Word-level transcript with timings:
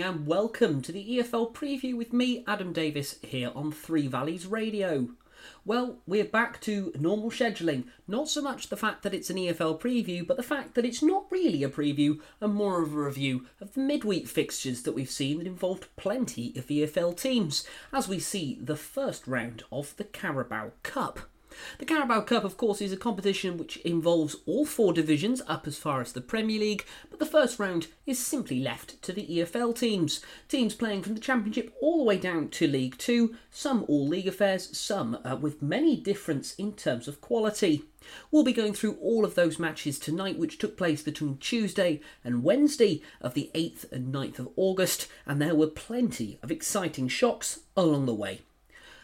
Evening 0.00 0.14
and 0.14 0.26
welcome 0.26 0.80
to 0.80 0.92
the 0.92 1.18
EFL 1.18 1.52
preview 1.52 1.94
with 1.94 2.10
me, 2.10 2.42
Adam 2.46 2.72
Davis, 2.72 3.16
here 3.20 3.52
on 3.54 3.70
Three 3.70 4.06
Valleys 4.06 4.46
Radio. 4.46 5.10
Well, 5.66 5.98
we're 6.06 6.24
back 6.24 6.58
to 6.62 6.90
normal 6.98 7.30
scheduling. 7.30 7.84
Not 8.08 8.30
so 8.30 8.40
much 8.40 8.70
the 8.70 8.78
fact 8.78 9.02
that 9.02 9.12
it's 9.12 9.28
an 9.28 9.36
EFL 9.36 9.78
preview, 9.78 10.26
but 10.26 10.38
the 10.38 10.42
fact 10.42 10.74
that 10.74 10.86
it's 10.86 11.02
not 11.02 11.26
really 11.30 11.62
a 11.62 11.68
preview 11.68 12.18
and 12.40 12.54
more 12.54 12.82
of 12.82 12.94
a 12.94 12.98
review 12.98 13.44
of 13.60 13.74
the 13.74 13.80
midweek 13.80 14.26
fixtures 14.26 14.84
that 14.84 14.94
we've 14.94 15.10
seen 15.10 15.36
that 15.36 15.46
involved 15.46 15.94
plenty 15.96 16.54
of 16.56 16.68
EFL 16.68 17.14
teams, 17.14 17.66
as 17.92 18.08
we 18.08 18.18
see 18.18 18.58
the 18.58 18.76
first 18.76 19.26
round 19.26 19.64
of 19.70 19.94
the 19.98 20.04
Carabao 20.04 20.72
Cup. 20.82 21.29
The 21.78 21.84
Carabao 21.84 22.22
Cup, 22.22 22.44
of 22.44 22.56
course, 22.56 22.80
is 22.80 22.92
a 22.92 22.96
competition 22.96 23.56
which 23.56 23.76
involves 23.78 24.36
all 24.46 24.64
four 24.64 24.92
divisions 24.92 25.42
up 25.46 25.66
as 25.66 25.78
far 25.78 26.00
as 26.00 26.12
the 26.12 26.20
Premier 26.20 26.60
League, 26.60 26.84
but 27.10 27.18
the 27.18 27.26
first 27.26 27.58
round 27.58 27.88
is 28.06 28.18
simply 28.18 28.60
left 28.60 29.00
to 29.02 29.12
the 29.12 29.26
EFL 29.26 29.76
teams. 29.76 30.20
Teams 30.48 30.74
playing 30.74 31.02
from 31.02 31.14
the 31.14 31.20
Championship 31.20 31.74
all 31.80 31.98
the 31.98 32.04
way 32.04 32.18
down 32.18 32.48
to 32.48 32.66
League 32.66 32.98
Two, 32.98 33.36
some 33.50 33.84
all 33.88 34.06
league 34.06 34.28
affairs, 34.28 34.76
some 34.76 35.18
uh, 35.24 35.36
with 35.36 35.62
many 35.62 35.96
difference 35.96 36.54
in 36.54 36.72
terms 36.72 37.08
of 37.08 37.20
quality. 37.20 37.84
We'll 38.30 38.44
be 38.44 38.52
going 38.52 38.72
through 38.72 38.94
all 39.00 39.24
of 39.24 39.34
those 39.34 39.58
matches 39.58 39.98
tonight, 39.98 40.38
which 40.38 40.58
took 40.58 40.76
place 40.76 41.02
between 41.02 41.38
Tuesday 41.38 42.00
and 42.24 42.42
Wednesday 42.42 43.02
of 43.20 43.34
the 43.34 43.50
8th 43.54 43.90
and 43.92 44.12
9th 44.12 44.38
of 44.38 44.48
August, 44.56 45.08
and 45.26 45.40
there 45.40 45.54
were 45.54 45.66
plenty 45.66 46.38
of 46.42 46.50
exciting 46.50 47.08
shocks 47.08 47.60
along 47.76 48.06
the 48.06 48.14
way. 48.14 48.40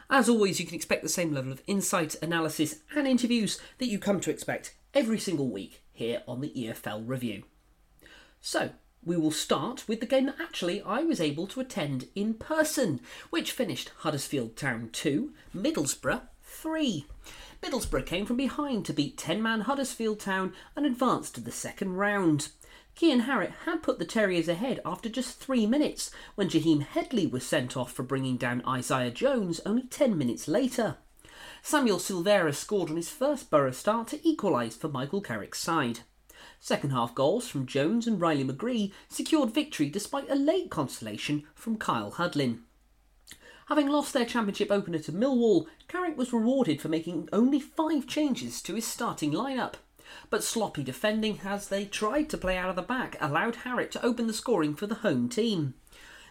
As 0.08 0.28
always, 0.28 0.60
you 0.60 0.66
can 0.66 0.76
expect 0.76 1.02
the 1.02 1.08
same 1.08 1.32
level 1.32 1.50
of 1.50 1.62
insight, 1.66 2.14
analysis, 2.22 2.76
and 2.94 3.08
interviews 3.08 3.58
that 3.78 3.88
you 3.88 3.98
come 3.98 4.20
to 4.20 4.30
expect 4.30 4.74
every 4.94 5.18
single 5.18 5.48
week 5.48 5.82
here 5.92 6.22
on 6.28 6.40
the 6.40 6.52
EFL 6.56 7.02
Review. 7.06 7.42
So, 8.40 8.70
we 9.04 9.16
will 9.16 9.32
start 9.32 9.88
with 9.88 10.00
the 10.00 10.06
game 10.06 10.26
that 10.26 10.40
actually 10.40 10.80
I 10.82 11.02
was 11.02 11.20
able 11.20 11.46
to 11.48 11.60
attend 11.60 12.08
in 12.14 12.34
person, 12.34 13.00
which 13.30 13.52
finished 13.52 13.90
Huddersfield 13.98 14.56
Town 14.56 14.90
2, 14.92 15.32
Middlesbrough 15.54 16.22
3. 16.42 17.06
Middlesbrough 17.62 18.06
came 18.06 18.26
from 18.26 18.36
behind 18.36 18.84
to 18.84 18.92
beat 18.92 19.16
10 19.16 19.42
man 19.42 19.62
Huddersfield 19.62 20.20
Town 20.20 20.52
and 20.76 20.86
advanced 20.86 21.34
to 21.34 21.40
the 21.40 21.50
second 21.50 21.94
round. 21.94 22.48
Kian 22.96 23.26
Harratt 23.26 23.52
had 23.66 23.82
put 23.82 23.98
the 23.98 24.06
Terriers 24.06 24.48
ahead 24.48 24.80
after 24.82 25.10
just 25.10 25.38
three 25.38 25.66
minutes 25.66 26.10
when 26.34 26.48
Jaheim 26.48 26.80
Headley 26.80 27.26
was 27.26 27.46
sent 27.46 27.76
off 27.76 27.92
for 27.92 28.02
bringing 28.02 28.38
down 28.38 28.64
Isaiah 28.66 29.10
Jones 29.10 29.60
only 29.66 29.82
10 29.82 30.16
minutes 30.16 30.48
later. 30.48 30.96
Samuel 31.60 31.98
Silvera 31.98 32.54
scored 32.54 32.88
on 32.88 32.96
his 32.96 33.10
first 33.10 33.50
Borough 33.50 33.72
start 33.72 34.08
to 34.08 34.26
equalise 34.26 34.76
for 34.76 34.88
Michael 34.88 35.20
Carrick's 35.20 35.58
side. 35.58 36.00
Second 36.58 36.88
half 36.88 37.14
goals 37.14 37.46
from 37.48 37.66
Jones 37.66 38.06
and 38.06 38.18
Riley 38.18 38.44
McGree 38.44 38.92
secured 39.10 39.52
victory 39.52 39.90
despite 39.90 40.30
a 40.30 40.34
late 40.34 40.70
consolation 40.70 41.44
from 41.54 41.76
Kyle 41.76 42.12
Hudlin. 42.12 42.60
Having 43.66 43.88
lost 43.88 44.14
their 44.14 44.24
championship 44.24 44.70
opener 44.70 45.00
to 45.00 45.12
Millwall, 45.12 45.66
Carrick 45.86 46.16
was 46.16 46.32
rewarded 46.32 46.80
for 46.80 46.88
making 46.88 47.28
only 47.30 47.60
five 47.60 48.06
changes 48.06 48.62
to 48.62 48.74
his 48.74 48.86
starting 48.86 49.32
lineup 49.32 49.74
but 50.30 50.44
sloppy 50.44 50.82
defending 50.82 51.40
as 51.44 51.68
they 51.68 51.84
tried 51.84 52.28
to 52.30 52.38
play 52.38 52.56
out 52.56 52.70
of 52.70 52.76
the 52.76 52.82
back 52.82 53.16
allowed 53.20 53.56
Harratt 53.56 53.90
to 53.92 54.04
open 54.04 54.26
the 54.26 54.32
scoring 54.32 54.74
for 54.74 54.86
the 54.86 54.96
home 54.96 55.28
team. 55.28 55.74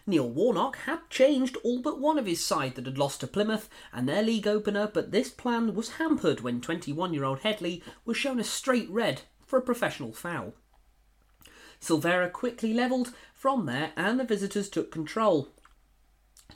Neil 0.06 0.28
Warnock 0.28 0.76
had 0.84 1.10
changed 1.10 1.56
all 1.64 1.80
but 1.80 2.00
one 2.00 2.18
of 2.18 2.26
his 2.26 2.44
side 2.44 2.76
that 2.76 2.86
had 2.86 2.98
lost 2.98 3.20
to 3.20 3.26
Plymouth 3.26 3.68
and 3.92 4.08
their 4.08 4.22
league 4.22 4.46
opener, 4.46 4.86
but 4.86 5.10
this 5.10 5.30
plan 5.30 5.74
was 5.74 5.90
hampered 5.90 6.40
when 6.40 6.60
21 6.60 7.12
year 7.12 7.24
old 7.24 7.40
Headley 7.40 7.82
was 8.04 8.16
shown 8.16 8.38
a 8.38 8.44
straight 8.44 8.88
red 8.88 9.22
for 9.44 9.58
a 9.58 9.62
professional 9.62 10.12
foul. 10.12 10.54
Silvera 11.80 12.32
quickly 12.32 12.72
levelled 12.72 13.12
from 13.34 13.66
there 13.66 13.92
and 13.96 14.18
the 14.18 14.24
visitors 14.24 14.68
took 14.68 14.92
control. 14.92 15.48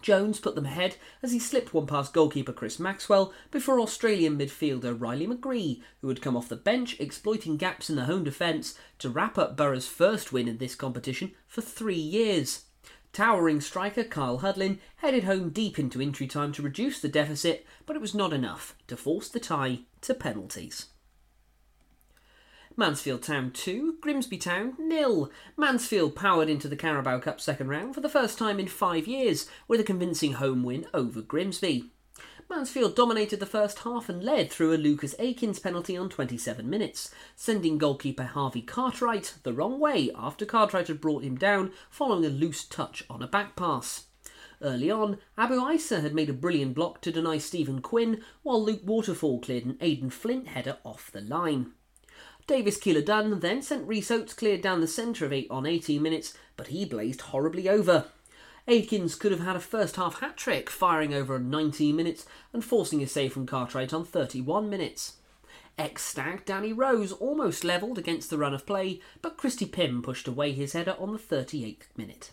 Jones 0.02 0.40
put 0.40 0.54
them 0.54 0.64
ahead 0.64 0.96
as 1.22 1.32
he 1.32 1.38
slipped 1.38 1.74
one 1.74 1.86
past 1.86 2.12
goalkeeper 2.12 2.52
Chris 2.52 2.78
Maxwell 2.78 3.32
before 3.50 3.80
Australian 3.80 4.38
midfielder 4.38 4.98
Riley 4.98 5.26
McGree, 5.26 5.82
who 6.00 6.08
had 6.08 6.22
come 6.22 6.36
off 6.36 6.48
the 6.48 6.56
bench 6.56 6.98
exploiting 6.98 7.56
gaps 7.56 7.90
in 7.90 7.96
the 7.96 8.06
home 8.06 8.24
defence 8.24 8.78
to 8.98 9.10
wrap 9.10 9.36
up 9.36 9.56
Borough's 9.56 9.88
first 9.88 10.32
win 10.32 10.48
in 10.48 10.58
this 10.58 10.74
competition 10.74 11.32
for 11.46 11.60
three 11.60 11.94
years. 11.94 12.64
Towering 13.12 13.60
striker 13.60 14.04
Kyle 14.04 14.38
Hudlin 14.38 14.78
headed 14.96 15.24
home 15.24 15.50
deep 15.50 15.78
into 15.78 16.00
injury 16.00 16.28
time 16.28 16.52
to 16.52 16.62
reduce 16.62 17.00
the 17.00 17.08
deficit, 17.08 17.66
but 17.84 17.96
it 17.96 18.02
was 18.02 18.14
not 18.14 18.32
enough 18.32 18.76
to 18.86 18.96
force 18.96 19.28
the 19.28 19.40
tie 19.40 19.80
to 20.02 20.14
penalties. 20.14 20.86
Mansfield 22.76 23.22
Town 23.22 23.50
2, 23.50 23.98
Grimsby 24.00 24.38
Town 24.38 24.74
nil. 24.78 25.30
Mansfield 25.56 26.14
powered 26.14 26.48
into 26.48 26.68
the 26.68 26.76
Carabao 26.76 27.18
Cup 27.18 27.40
second 27.40 27.68
round 27.68 27.94
for 27.94 28.00
the 28.00 28.08
first 28.08 28.38
time 28.38 28.60
in 28.60 28.68
five 28.68 29.06
years 29.06 29.48
with 29.66 29.80
a 29.80 29.84
convincing 29.84 30.34
home 30.34 30.62
win 30.62 30.86
over 30.94 31.20
Grimsby. 31.20 31.90
Mansfield 32.48 32.96
dominated 32.96 33.38
the 33.38 33.46
first 33.46 33.80
half 33.80 34.08
and 34.08 34.24
led 34.24 34.50
through 34.50 34.72
a 34.72 34.78
Lucas 34.78 35.14
Akins 35.18 35.58
penalty 35.58 35.96
on 35.96 36.08
27 36.08 36.68
minutes, 36.68 37.10
sending 37.36 37.76
goalkeeper 37.76 38.24
Harvey 38.24 38.62
Cartwright 38.62 39.34
the 39.42 39.52
wrong 39.52 39.78
way 39.78 40.10
after 40.16 40.46
Cartwright 40.46 40.88
had 40.88 41.00
brought 41.00 41.22
him 41.22 41.36
down 41.36 41.72
following 41.90 42.24
a 42.24 42.28
loose 42.28 42.64
touch 42.64 43.04
on 43.10 43.22
a 43.22 43.28
back 43.28 43.56
pass. 43.56 44.06
Early 44.62 44.90
on, 44.90 45.18
Abu 45.38 45.64
Isa 45.70 46.00
had 46.00 46.14
made 46.14 46.28
a 46.28 46.34
brilliant 46.34 46.74
block 46.74 47.00
to 47.02 47.12
deny 47.12 47.38
Stephen 47.38 47.80
Quinn, 47.80 48.22
while 48.42 48.62
Luke 48.62 48.82
Waterfall 48.84 49.40
cleared 49.40 49.64
an 49.64 49.78
Aidan 49.80 50.10
Flint 50.10 50.48
header 50.48 50.78
off 50.84 51.10
the 51.12 51.20
line. 51.20 51.72
Davis 52.50 52.78
Keillor 52.78 53.04
Dunn 53.04 53.38
then 53.38 53.62
sent 53.62 53.86
Rhys 53.86 54.10
Oates 54.10 54.34
cleared 54.34 54.60
down 54.60 54.80
the 54.80 54.88
centre 54.88 55.24
of 55.24 55.32
8 55.32 55.46
on 55.52 55.66
18 55.66 56.02
minutes, 56.02 56.36
but 56.56 56.66
he 56.66 56.84
blazed 56.84 57.20
horribly 57.20 57.68
over. 57.68 58.06
Akins 58.66 59.14
could 59.14 59.30
have 59.30 59.42
had 59.42 59.54
a 59.54 59.60
first 59.60 59.94
half 59.94 60.18
hat 60.18 60.36
trick, 60.36 60.68
firing 60.68 61.14
over 61.14 61.38
19 61.38 61.94
minutes 61.94 62.26
and 62.52 62.64
forcing 62.64 63.00
a 63.04 63.06
save 63.06 63.32
from 63.32 63.46
Cartwright 63.46 63.92
on 63.92 64.04
31 64.04 64.68
minutes. 64.68 65.18
Ex 65.78 66.02
stag 66.02 66.44
Danny 66.44 66.72
Rose 66.72 67.12
almost 67.12 67.62
levelled 67.62 67.98
against 67.98 68.30
the 68.30 68.38
run 68.38 68.52
of 68.52 68.66
play, 68.66 69.00
but 69.22 69.36
Christy 69.36 69.64
Pym 69.64 70.02
pushed 70.02 70.26
away 70.26 70.50
his 70.50 70.72
header 70.72 70.96
on 70.98 71.12
the 71.12 71.20
38th 71.20 71.86
minute. 71.96 72.32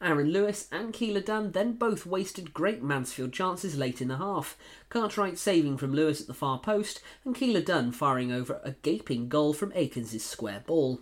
Aaron 0.00 0.30
Lewis 0.30 0.68
and 0.70 0.92
Keillor 0.92 1.24
Dunn 1.24 1.52
then 1.52 1.74
both 1.74 2.06
wasted 2.06 2.52
great 2.52 2.82
Mansfield 2.82 3.32
chances 3.32 3.76
late 3.76 4.00
in 4.00 4.08
the 4.08 4.18
half, 4.18 4.56
Cartwright 4.88 5.38
saving 5.38 5.76
from 5.76 5.94
Lewis 5.94 6.20
at 6.20 6.26
the 6.26 6.34
far 6.34 6.58
post 6.58 7.00
and 7.24 7.34
Keillor 7.34 7.64
Dunn 7.64 7.92
firing 7.92 8.32
over 8.32 8.60
a 8.64 8.72
gaping 8.72 9.28
goal 9.28 9.52
from 9.52 9.72
Akins' 9.74 10.24
square 10.24 10.62
ball. 10.66 11.00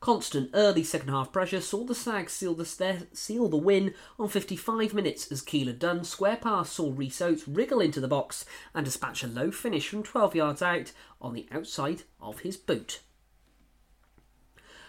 Constant 0.00 0.50
early 0.52 0.84
second 0.84 1.08
half 1.08 1.32
pressure 1.32 1.60
saw 1.60 1.82
the 1.82 1.94
Stags 1.94 2.32
seal 2.32 2.54
the, 2.54 3.06
seal 3.12 3.48
the 3.48 3.56
win 3.56 3.94
on 4.18 4.28
55 4.28 4.92
minutes 4.92 5.32
as 5.32 5.42
Keillor 5.42 5.78
Dunn 5.78 6.04
square 6.04 6.36
pass 6.36 6.70
saw 6.70 6.92
Rhys 6.94 7.20
Oates 7.20 7.48
wriggle 7.48 7.80
into 7.80 8.00
the 8.00 8.06
box 8.06 8.44
and 8.74 8.84
dispatch 8.84 9.24
a 9.24 9.26
low 9.26 9.50
finish 9.50 9.88
from 9.88 10.02
12 10.02 10.34
yards 10.34 10.62
out 10.62 10.92
on 11.20 11.32
the 11.32 11.48
outside 11.50 12.02
of 12.20 12.40
his 12.40 12.56
boot. 12.56 13.00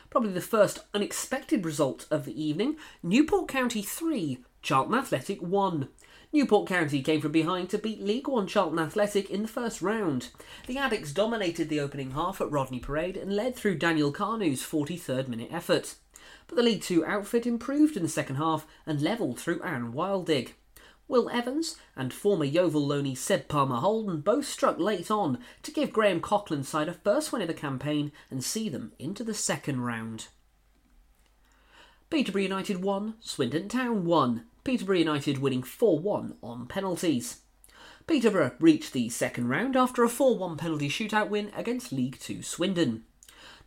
Probably 0.10 0.32
the 0.32 0.42
first 0.42 0.80
unexpected 0.94 1.66
result 1.66 2.08
of 2.10 2.26
the 2.26 2.42
evening 2.42 2.78
Newport 3.04 3.48
County 3.48 3.82
3, 3.82 4.40
Charlton 4.62 4.96
Athletic 4.96 5.42
1. 5.42 5.90
Newport 6.34 6.68
County 6.68 7.02
came 7.02 7.22
from 7.22 7.32
behind 7.32 7.70
to 7.70 7.78
beat 7.78 8.02
League 8.02 8.28
One 8.28 8.48
Charlton 8.48 8.80
Athletic 8.80 9.30
in 9.30 9.44
the 9.44 9.48
first 9.48 9.82
round. 9.82 10.30
The 10.66 10.76
Addicks 10.76 11.14
dominated 11.14 11.70
the 11.70 11.80
opening 11.80 12.12
half 12.12 12.42
at 12.42 12.52
Rodney 12.52 12.80
Parade 12.80 13.18
and 13.18 13.36
led 13.36 13.56
through 13.56 13.78
Daniel 13.78 14.12
Kanu's 14.12 14.62
43rd 14.62 15.28
minute 15.28 15.50
effort. 15.52 15.96
But 16.48 16.56
the 16.56 16.64
League 16.64 16.82
Two 16.82 17.06
outfit 17.06 17.46
improved 17.46 17.96
in 17.96 18.04
the 18.04 18.10
second 18.10 18.36
half 18.36 18.66
and 18.86 19.02
levelled 19.02 19.40
through 19.40 19.64
Aaron 19.64 19.94
Wildig. 19.94 20.50
Will 21.10 21.30
Evans 21.30 21.78
and 21.96 22.14
former 22.14 22.44
Yeovil 22.44 22.86
loanee 22.86 23.18
Seb 23.18 23.48
Palmer 23.48 23.78
Houlden 23.78 24.24
both 24.24 24.46
struck 24.46 24.78
late 24.78 25.10
on 25.10 25.40
to 25.64 25.72
give 25.72 25.94
Graham 25.94 26.20
Coughlan's 26.20 26.68
side 26.68 26.90
a 26.90 26.94
first 26.94 27.32
win 27.32 27.42
of 27.42 27.48
the 27.48 27.54
campaign 27.54 28.12
and 28.30 28.44
see 28.44 28.68
them 28.68 28.92
into 29.00 29.24
the 29.24 29.34
second 29.34 29.82
round. 29.82 30.28
Peterborough 32.10 32.42
United 32.42 32.82
won, 32.84 33.16
Swindon 33.22 33.70
Town 33.70 34.06
won, 34.06 34.46
Peterborough 34.66 34.98
United 34.98 35.38
winning 35.38 35.64
4 35.64 36.00
1 36.00 36.36
on 36.44 36.68
penalties. 36.68 37.42
Peterborough 38.06 38.52
reached 38.60 38.92
the 38.92 39.08
second 39.10 39.48
round 39.48 39.78
after 39.78 40.04
a 40.04 40.10
4 40.10 40.38
1 40.38 40.58
penalty 40.58 40.90
shootout 40.90 41.30
win 41.30 41.52
against 41.56 41.94
League 41.94 42.20
Two 42.20 42.42
Swindon. 42.42 43.06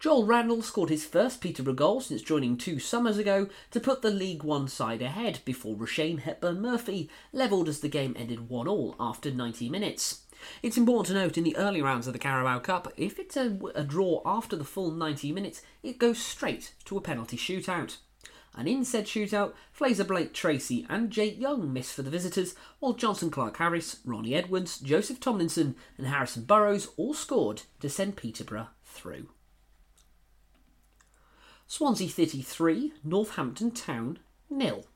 Joel 0.01 0.25
Randall 0.25 0.63
scored 0.63 0.89
his 0.89 1.05
first 1.05 1.43
Peterborough 1.43 1.75
goal 1.75 2.01
since 2.01 2.23
joining 2.23 2.57
two 2.57 2.79
summers 2.79 3.19
ago 3.19 3.51
to 3.71 3.79
put 3.79 4.01
the 4.01 4.11
League 4.11 4.43
One 4.43 4.67
side 4.67 5.03
ahead 5.03 5.41
before 5.45 5.77
Rushian 5.77 6.21
Hepburn 6.21 6.63
Murphy 6.63 7.11
levelled 7.35 7.69
as 7.69 7.81
the 7.81 7.89
game 7.91 8.17
ended 8.19 8.49
1 8.49 8.67
all 8.67 8.97
after 8.99 9.31
90 9.31 9.69
minutes. 9.69 10.23
It's 10.63 10.79
important 10.79 11.09
to 11.09 11.13
note 11.13 11.37
in 11.37 11.45
the 11.45 11.55
early 11.59 11.83
rounds 11.83 12.07
of 12.07 12.15
the 12.15 12.19
Carabao 12.19 12.61
Cup, 12.61 12.91
if 12.97 13.19
it's 13.19 13.37
a, 13.37 13.59
a 13.75 13.85
draw 13.85 14.23
after 14.25 14.57
the 14.57 14.65
full 14.65 14.91
90 14.91 15.33
minutes, 15.33 15.61
it 15.83 15.99
goes 15.99 16.19
straight 16.19 16.73
to 16.87 16.97
a 16.97 17.03
penalty 17.03 17.37
shootout. 17.37 17.99
And 18.57 18.67
in 18.67 18.87
said 18.87 19.05
shootout, 19.05 19.53
Fraser 19.71 20.05
Blake 20.05 20.33
Tracy 20.33 20.87
and 20.89 21.11
Jake 21.11 21.39
Young 21.39 21.75
missed 21.75 21.93
for 21.93 22.01
the 22.01 22.09
visitors, 22.09 22.55
while 22.79 22.95
Jonson 22.95 23.31
Clarke 23.31 23.59
Harris, 23.59 23.99
Ronnie 24.07 24.35
Edwards, 24.35 24.79
Joseph 24.79 25.21
Tomlinson, 25.21 25.77
and 25.99 26.07
Harrison 26.07 26.45
Burrows 26.45 26.89
all 26.97 27.13
scored 27.13 27.65
to 27.81 27.91
send 27.91 28.17
Peterborough 28.17 28.69
through. 28.83 29.29
Swansea 31.73 32.09
City 32.09 32.43
3, 32.43 32.95
Northampton 33.05 33.71
Town 33.71 34.19
nil. 34.51 34.87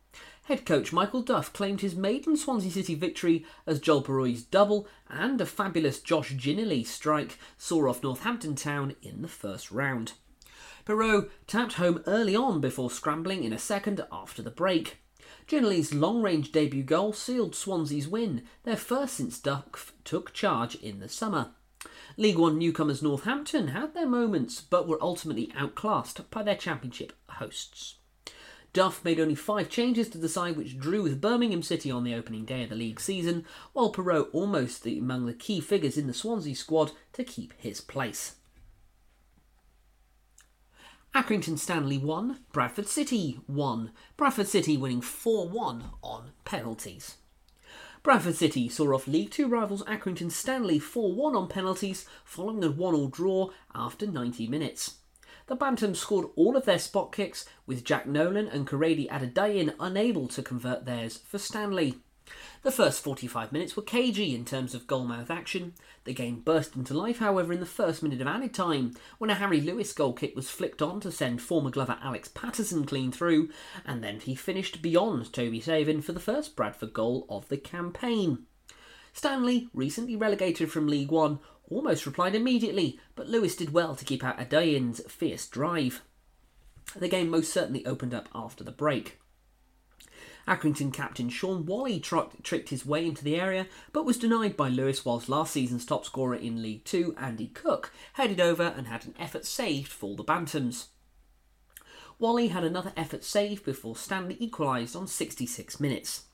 Head 0.46 0.66
coach 0.66 0.92
Michael 0.92 1.22
Duff 1.22 1.52
claimed 1.52 1.82
his 1.82 1.94
maiden 1.94 2.36
Swansea 2.36 2.72
City 2.72 2.96
victory 2.96 3.46
as 3.64 3.78
Joel 3.78 4.02
Piroe's 4.02 4.42
double 4.42 4.88
and 5.08 5.40
a 5.40 5.46
fabulous 5.46 6.00
Josh 6.00 6.32
Ginnelly 6.32 6.84
strike 6.84 7.38
saw 7.56 7.88
off 7.88 8.02
Northampton 8.02 8.56
Town 8.56 8.96
in 9.02 9.22
the 9.22 9.28
first 9.28 9.70
round. 9.70 10.14
Piroe 10.84 11.30
tapped 11.46 11.74
home 11.74 12.02
early 12.08 12.34
on 12.34 12.60
before 12.60 12.90
scrambling 12.90 13.44
in 13.44 13.52
a 13.52 13.58
second 13.58 14.04
after 14.10 14.42
the 14.42 14.50
break. 14.50 14.96
Ginnelly's 15.46 15.94
long 15.94 16.22
range 16.22 16.50
debut 16.50 16.82
goal 16.82 17.12
sealed 17.12 17.54
Swansea's 17.54 18.08
win, 18.08 18.42
their 18.64 18.76
first 18.76 19.14
since 19.14 19.38
Duff 19.38 19.92
took 20.02 20.32
charge 20.32 20.74
in 20.74 20.98
the 20.98 21.08
summer. 21.08 21.52
League 22.16 22.38
One 22.38 22.58
newcomers 22.58 23.02
Northampton 23.02 23.69
had 23.69 23.93
their 23.93 24.06
moments 24.06 24.61
but 24.61 24.87
were 24.87 25.02
ultimately 25.02 25.52
outclassed 25.56 26.31
by 26.31 26.43
their 26.43 26.55
championship 26.55 27.12
hosts. 27.28 27.96
Duff 28.72 29.05
made 29.05 29.20
only 29.20 29.34
five 29.34 29.69
changes 29.69 30.08
to 30.08 30.19
the 30.19 30.28
side 30.28 30.56
which 30.56 30.78
drew 30.78 31.02
with 31.02 31.20
Birmingham 31.20 31.62
City 31.62 31.90
on 31.90 32.05
the 32.05 32.14
opening 32.14 32.44
day 32.44 32.64
of 32.64 32.70
the 32.70 32.76
league 32.76 33.00
season, 33.00 33.44
while 33.72 33.93
Piroe 33.93 34.28
almost 34.32 34.87
among 34.87 35.26
the 35.26 35.32
key 35.32 35.61
figures 35.61 35.96
in 35.96 36.06
the 36.06 36.14
Swansea 36.14 36.55
squad 36.55 36.93
to 37.12 37.25
keep 37.25 37.52
his 37.56 37.81
place. 37.81 38.37
Accrington 41.14 41.56
Stanley 41.56 41.99
1, 41.99 42.40
Bradford 42.52 42.88
City 42.88 43.38
1. 43.46 43.93
Bradford 44.17 44.49
City 44.49 44.76
winning 44.76 45.00
4 45.00 45.49
1 45.49 45.84
on 46.02 46.32
penalties. 46.44 47.17
Bradford 48.04 48.34
City 48.34 48.68
saw 48.68 48.94
off 48.94 49.08
League 49.08 49.30
Two 49.30 49.48
rivals 49.48 49.82
Accrington 49.84 50.30
Stanley 50.30 50.78
4 50.78 51.14
1 51.14 51.34
on 51.34 51.48
penalties 51.48 52.04
following 52.22 52.62
a 52.62 52.70
1 52.70 52.94
all 52.94 53.08
draw 53.08 53.48
after 53.74 54.06
90 54.06 54.46
minutes. 54.46 54.96
The 55.46 55.56
Bantams 55.56 55.96
scored 55.96 56.28
all 56.36 56.54
of 56.54 56.66
their 56.66 56.78
spot 56.78 57.12
kicks, 57.12 57.46
with 57.66 57.82
Jack 57.82 58.06
Nolan 58.06 58.46
and 58.46 58.66
Korede 58.66 59.08
Adedoyin 59.08 59.74
unable 59.80 60.28
to 60.28 60.42
convert 60.42 60.84
theirs 60.84 61.16
for 61.16 61.38
Stanley. 61.38 61.94
The 62.62 62.72
first 62.72 63.04
45 63.04 63.52
minutes 63.52 63.76
were 63.76 63.82
cagey 63.82 64.34
in 64.34 64.46
terms 64.46 64.74
of 64.74 64.86
goalmouth 64.86 65.28
action. 65.28 65.74
The 66.04 66.14
game 66.14 66.40
burst 66.40 66.74
into 66.74 66.94
life, 66.94 67.18
however, 67.18 67.52
in 67.52 67.60
the 67.60 67.66
first 67.66 68.02
minute 68.02 68.22
of 68.22 68.26
added 68.26 68.54
time, 68.54 68.94
when 69.18 69.28
a 69.28 69.34
Harry 69.34 69.60
Lewis 69.60 69.92
goal 69.92 70.14
kick 70.14 70.34
was 70.34 70.48
flicked 70.48 70.80
on 70.80 71.00
to 71.00 71.12
send 71.12 71.42
former 71.42 71.68
Glover 71.68 71.98
Alex 72.02 72.28
Pattison 72.28 72.86
clean 72.86 73.12
through, 73.12 73.50
and 73.84 74.02
then 74.02 74.20
he 74.20 74.34
finished 74.34 74.80
beyond 74.80 75.30
Toby 75.32 75.60
Savin 75.60 76.00
for 76.00 76.12
the 76.12 76.20
first 76.20 76.56
Bradford 76.56 76.94
goal 76.94 77.26
of 77.28 77.48
the 77.48 77.58
campaign. 77.58 78.46
Stanley, 79.12 79.68
recently 79.74 80.16
relegated 80.16 80.72
from 80.72 80.88
League 80.88 81.10
One, 81.10 81.40
almost 81.68 82.06
replied 82.06 82.34
immediately, 82.34 82.98
but 83.14 83.28
Lewis 83.28 83.56
did 83.56 83.74
well 83.74 83.94
to 83.94 84.04
keep 84.04 84.24
out 84.24 84.38
Adayin's 84.38 85.00
fierce 85.06 85.46
drive. 85.46 86.02
The 86.96 87.08
game 87.08 87.28
most 87.28 87.52
certainly 87.52 87.84
opened 87.84 88.14
up 88.14 88.28
after 88.34 88.64
the 88.64 88.72
break. 88.72 89.18
Accrington 90.46 90.93
captain 90.93 91.29
Shaun 91.29 91.64
Whalley 91.64 92.00
tr- 92.00 92.20
tricked 92.43 92.69
his 92.69 92.85
way 92.85 93.06
into 93.06 93.25
the 93.25 93.37
area, 93.37 93.67
but 93.93 94.05
was 94.05 94.19
denied 94.19 94.56
by 94.56 94.69
Lewis, 94.69 95.05
whilst 95.05 95.29
last 95.29 95.52
season's 95.52 95.87
top 95.87 96.05
scorer 96.05 96.35
in 96.35 96.62
League 96.62 96.85
Two, 96.85 97.14
Andy 97.19 97.49
Cook, 97.49 97.93
headed 98.14 98.41
over 98.41 98.75
and 98.76 98.87
had 98.87 99.06
an 99.06 99.14
effort 99.19 99.46
saved 99.46 99.91
for 99.91 100.17
the 100.17 100.25
Bantams. 100.25 100.88
Whalley 102.19 102.49
had 102.49 102.64
another 102.64 102.93
effort 102.96 103.25
saved 103.25 103.64
before 103.64 103.96
Stanley 103.96 104.37
equalised 104.38 104.94
on 104.94 105.06
66 105.06 105.81
minutes. 105.81 106.25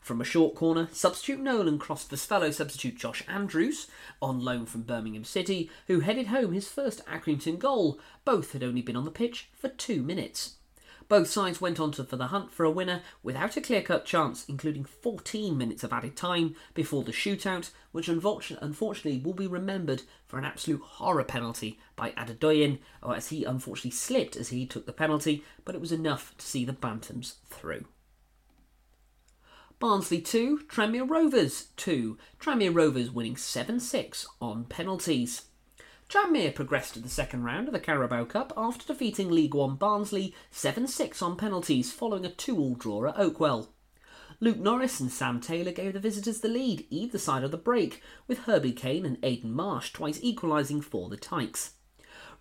From 0.00 0.20
a 0.20 0.24
short 0.24 0.54
corner, 0.54 0.88
substitute 0.92 1.40
Nolan 1.40 1.78
crossed 1.78 2.10
for 2.10 2.16
fellow 2.16 2.50
substitute 2.50 2.96
Josh 2.96 3.24
Andrews, 3.26 3.86
on 4.20 4.40
loan 4.40 4.66
from 4.66 4.82
Birmingham 4.82 5.24
City, 5.24 5.70
who 5.86 6.00
headed 6.00 6.26
home 6.26 6.52
his 6.52 6.68
first 6.68 7.04
Accrington 7.06 7.58
goal. 7.58 7.98
Both 8.24 8.52
had 8.52 8.62
only 8.62 8.82
been 8.82 8.96
on 8.96 9.04
the 9.04 9.10
pitch 9.10 9.48
for 9.54 9.68
two 9.68 10.02
minutes. 10.02 10.56
Both 11.08 11.28
sides 11.28 11.60
went 11.60 11.80
on 11.80 11.92
to, 11.92 12.04
for 12.04 12.16
the 12.16 12.28
hunt 12.28 12.52
for 12.52 12.64
a 12.64 12.70
winner 12.70 13.02
without 13.22 13.56
a 13.56 13.60
clear 13.60 13.82
cut 13.82 14.04
chance, 14.04 14.44
including 14.48 14.84
14 14.84 15.56
minutes 15.56 15.84
of 15.84 15.92
added 15.92 16.16
time 16.16 16.54
before 16.74 17.02
the 17.02 17.12
shootout, 17.12 17.70
which 17.92 18.08
unfortunately 18.08 19.20
will 19.20 19.34
be 19.34 19.46
remembered 19.46 20.02
for 20.26 20.38
an 20.38 20.44
absolute 20.44 20.82
horror 20.82 21.24
penalty 21.24 21.78
by 21.96 22.10
Adedoyin, 22.12 22.78
as 23.02 23.28
he 23.28 23.44
unfortunately 23.44 23.90
slipped 23.90 24.36
as 24.36 24.48
he 24.48 24.66
took 24.66 24.86
the 24.86 24.92
penalty, 24.92 25.44
but 25.64 25.74
it 25.74 25.80
was 25.80 25.92
enough 25.92 26.34
to 26.38 26.46
see 26.46 26.64
the 26.64 26.72
Bantams 26.72 27.34
through. 27.46 27.84
Barnsley 29.78 30.20
2, 30.20 30.60
Tranmere 30.68 31.10
Rovers 31.10 31.66
2. 31.76 32.16
Tranmere 32.38 32.72
Rovers 32.72 33.10
winning 33.10 33.36
7 33.36 33.80
6 33.80 34.26
on 34.40 34.64
penalties. 34.64 35.46
Tranmere 36.12 36.54
progressed 36.54 36.92
to 36.92 37.00
the 37.00 37.08
second 37.08 37.42
round 37.42 37.68
of 37.68 37.72
the 37.72 37.80
Carabao 37.80 38.26
Cup 38.26 38.52
after 38.54 38.86
defeating 38.86 39.30
League 39.30 39.54
One 39.54 39.76
Barnsley 39.76 40.34
7 40.50 40.86
6 40.86 41.22
on 41.22 41.38
penalties 41.38 41.90
following 41.90 42.26
a 42.26 42.28
2 42.28 42.58
all 42.58 42.74
draw 42.74 43.08
at 43.08 43.16
Oakwell. 43.16 43.68
Luke 44.38 44.58
Norris 44.58 45.00
and 45.00 45.10
Sam 45.10 45.40
Taylor 45.40 45.72
gave 45.72 45.94
the 45.94 46.00
visitors 46.00 46.40
the 46.40 46.48
lead 46.48 46.86
either 46.90 47.16
side 47.16 47.44
of 47.44 47.50
the 47.50 47.56
break, 47.56 48.02
with 48.28 48.40
Herbie 48.40 48.74
Kane 48.74 49.06
and 49.06 49.16
Aidan 49.22 49.54
Marsh 49.54 49.90
twice 49.90 50.18
equalising 50.20 50.82
for 50.82 51.08
the 51.08 51.16
Tykes. 51.16 51.76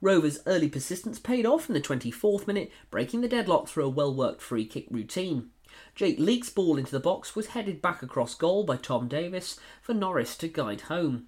Rovers' 0.02 0.42
early 0.46 0.68
persistence 0.68 1.18
paid 1.18 1.46
off 1.46 1.70
in 1.70 1.74
the 1.74 1.80
24th 1.80 2.48
minute, 2.48 2.70
breaking 2.90 3.22
the 3.22 3.30
deadlock 3.30 3.70
through 3.70 3.86
a 3.86 3.90
well 3.90 4.14
worked 4.14 4.42
free 4.42 4.66
kick 4.66 4.88
routine. 4.92 5.52
Jake 5.96 6.20
Leake's 6.20 6.50
ball 6.50 6.78
into 6.78 6.92
the 6.92 7.00
box 7.00 7.38
was 7.38 7.48
headed 7.48 7.82
back 7.82 8.04
across 8.04 8.36
goal 8.36 8.66
by 8.66 8.76
Tom 8.76 9.08
Davis 9.08 9.58
for 9.82 9.94
Norris 9.94 10.36
to 10.40 10.50
guide 10.50 10.82
home. 10.82 11.28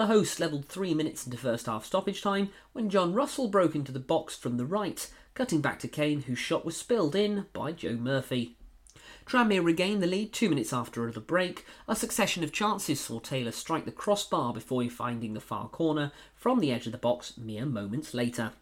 The 0.00 0.06
hosts 0.06 0.40
levelled 0.40 0.64
three 0.64 0.94
minutes 0.94 1.26
into 1.26 1.36
first 1.36 1.66
half 1.66 1.84
stoppage 1.84 2.22
time 2.22 2.48
when 2.72 2.88
John 2.88 3.12
Russell 3.12 3.48
broke 3.48 3.74
into 3.74 3.92
the 3.92 4.00
box 4.00 4.34
from 4.34 4.56
the 4.56 4.64
right, 4.64 5.06
cutting 5.34 5.60
back 5.60 5.78
to 5.80 5.88
Kane, 5.88 6.22
whose 6.22 6.38
shot 6.38 6.64
was 6.64 6.74
spilled 6.74 7.14
in 7.14 7.48
by 7.52 7.72
Joe 7.72 7.96
Murphy. 7.96 8.56
Tranmere 9.26 9.62
regained 9.62 10.02
the 10.02 10.06
lead 10.06 10.32
two 10.32 10.48
minutes 10.48 10.72
after 10.72 11.10
the 11.10 11.20
break. 11.20 11.66
A 11.86 11.94
succession 11.94 12.42
of 12.42 12.50
chances 12.50 12.98
saw 12.98 13.18
Taylor 13.18 13.52
strike 13.52 13.84
the 13.84 13.92
crossbar 13.92 14.54
before 14.54 14.88
finding 14.88 15.34
the 15.34 15.38
far 15.38 15.68
corner 15.68 16.12
from 16.34 16.60
the 16.60 16.72
edge 16.72 16.86
of 16.86 16.92
the 16.92 16.96
box 16.96 17.36
mere 17.36 17.66
moments 17.66 18.14
later. 18.14 18.52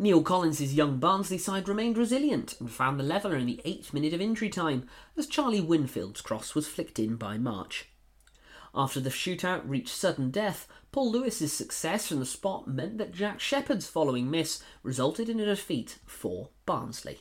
Neil 0.00 0.22
Collins' 0.22 0.74
young 0.74 0.98
Barnsley 0.98 1.38
side 1.38 1.68
remained 1.68 1.96
resilient 1.96 2.56
and 2.58 2.72
found 2.72 2.98
the 2.98 3.04
leveller 3.04 3.36
in 3.36 3.46
the 3.46 3.60
eighth 3.64 3.94
minute 3.94 4.12
of 4.12 4.20
injury 4.20 4.50
time 4.50 4.88
as 5.16 5.28
Charlie 5.28 5.60
Winfield's 5.60 6.22
cross 6.22 6.56
was 6.56 6.66
flicked 6.66 6.98
in 6.98 7.14
by 7.14 7.38
Marsh. 7.38 7.84
After 8.74 9.00
the 9.00 9.10
shootout 9.10 9.62
reached 9.64 9.94
sudden 9.94 10.30
death, 10.30 10.68
Paul 10.92 11.10
Lewis's 11.10 11.52
success 11.52 12.08
from 12.08 12.20
the 12.20 12.26
spot 12.26 12.68
meant 12.68 12.98
that 12.98 13.12
Jack 13.12 13.40
Shepherd's 13.40 13.88
following 13.88 14.30
miss 14.30 14.62
resulted 14.82 15.28
in 15.28 15.40
a 15.40 15.44
defeat 15.44 15.98
for 16.06 16.50
Barnsley. 16.66 17.20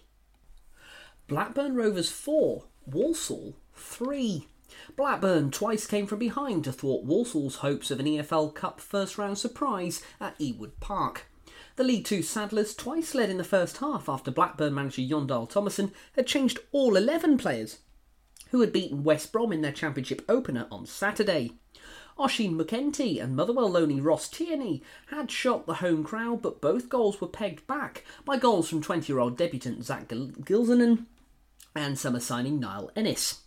Blackburn 1.27 1.75
Rovers 1.75 2.09
4, 2.09 2.63
Walsall 2.85 3.55
3. 3.75 4.47
Blackburn 4.95 5.51
twice 5.51 5.85
came 5.85 6.07
from 6.07 6.19
behind 6.19 6.63
to 6.63 6.71
thwart 6.71 7.03
Walsall's 7.05 7.57
hopes 7.57 7.91
of 7.91 7.99
an 7.99 8.05
EFL 8.05 8.53
Cup 8.53 8.79
first 8.79 9.17
round 9.17 9.37
surprise 9.37 10.01
at 10.19 10.37
Ewood 10.39 10.71
Park. 10.79 11.27
The 11.75 11.83
League 11.83 12.05
Two 12.05 12.21
Saddlers 12.21 12.75
twice 12.75 13.13
led 13.13 13.29
in 13.29 13.37
the 13.37 13.43
first 13.43 13.77
half 13.77 14.09
after 14.09 14.31
Blackburn 14.31 14.73
manager 14.73 15.05
Jon 15.05 15.27
Dahl 15.27 15.47
Tomasson 15.47 15.91
had 16.13 16.27
changed 16.27 16.59
all 16.71 16.95
11 16.95 17.37
players, 17.37 17.79
who 18.51 18.61
had 18.61 18.73
beaten 18.73 19.03
West 19.03 19.31
Brom 19.31 19.51
in 19.51 19.61
their 19.61 19.71
Championship 19.71 20.23
opener 20.29 20.67
on 20.71 20.85
Saturday. 20.85 21.53
Oisin 22.19 22.57
McEntee 22.57 23.21
and 23.21 23.35
Motherwell 23.35 23.69
loanee 23.69 24.03
Ross 24.03 24.27
Tierney 24.27 24.81
had 25.07 25.29
shocked 25.29 25.67
the 25.67 25.75
home 25.75 26.03
crowd, 26.03 26.41
but 26.41 26.61
both 26.61 26.89
goals 26.89 27.21
were 27.21 27.27
pegged 27.27 27.67
back 27.67 28.03
by 28.25 28.37
goals 28.37 28.69
from 28.69 28.81
20 28.81 29.11
year 29.11 29.19
old 29.19 29.37
debutant 29.37 29.85
Zach 29.85 30.07
Gilsenan 30.07 31.05
and 31.75 31.97
summer 31.97 32.19
signing 32.19 32.59
Niall 32.59 32.91
Ennis. 32.95 33.41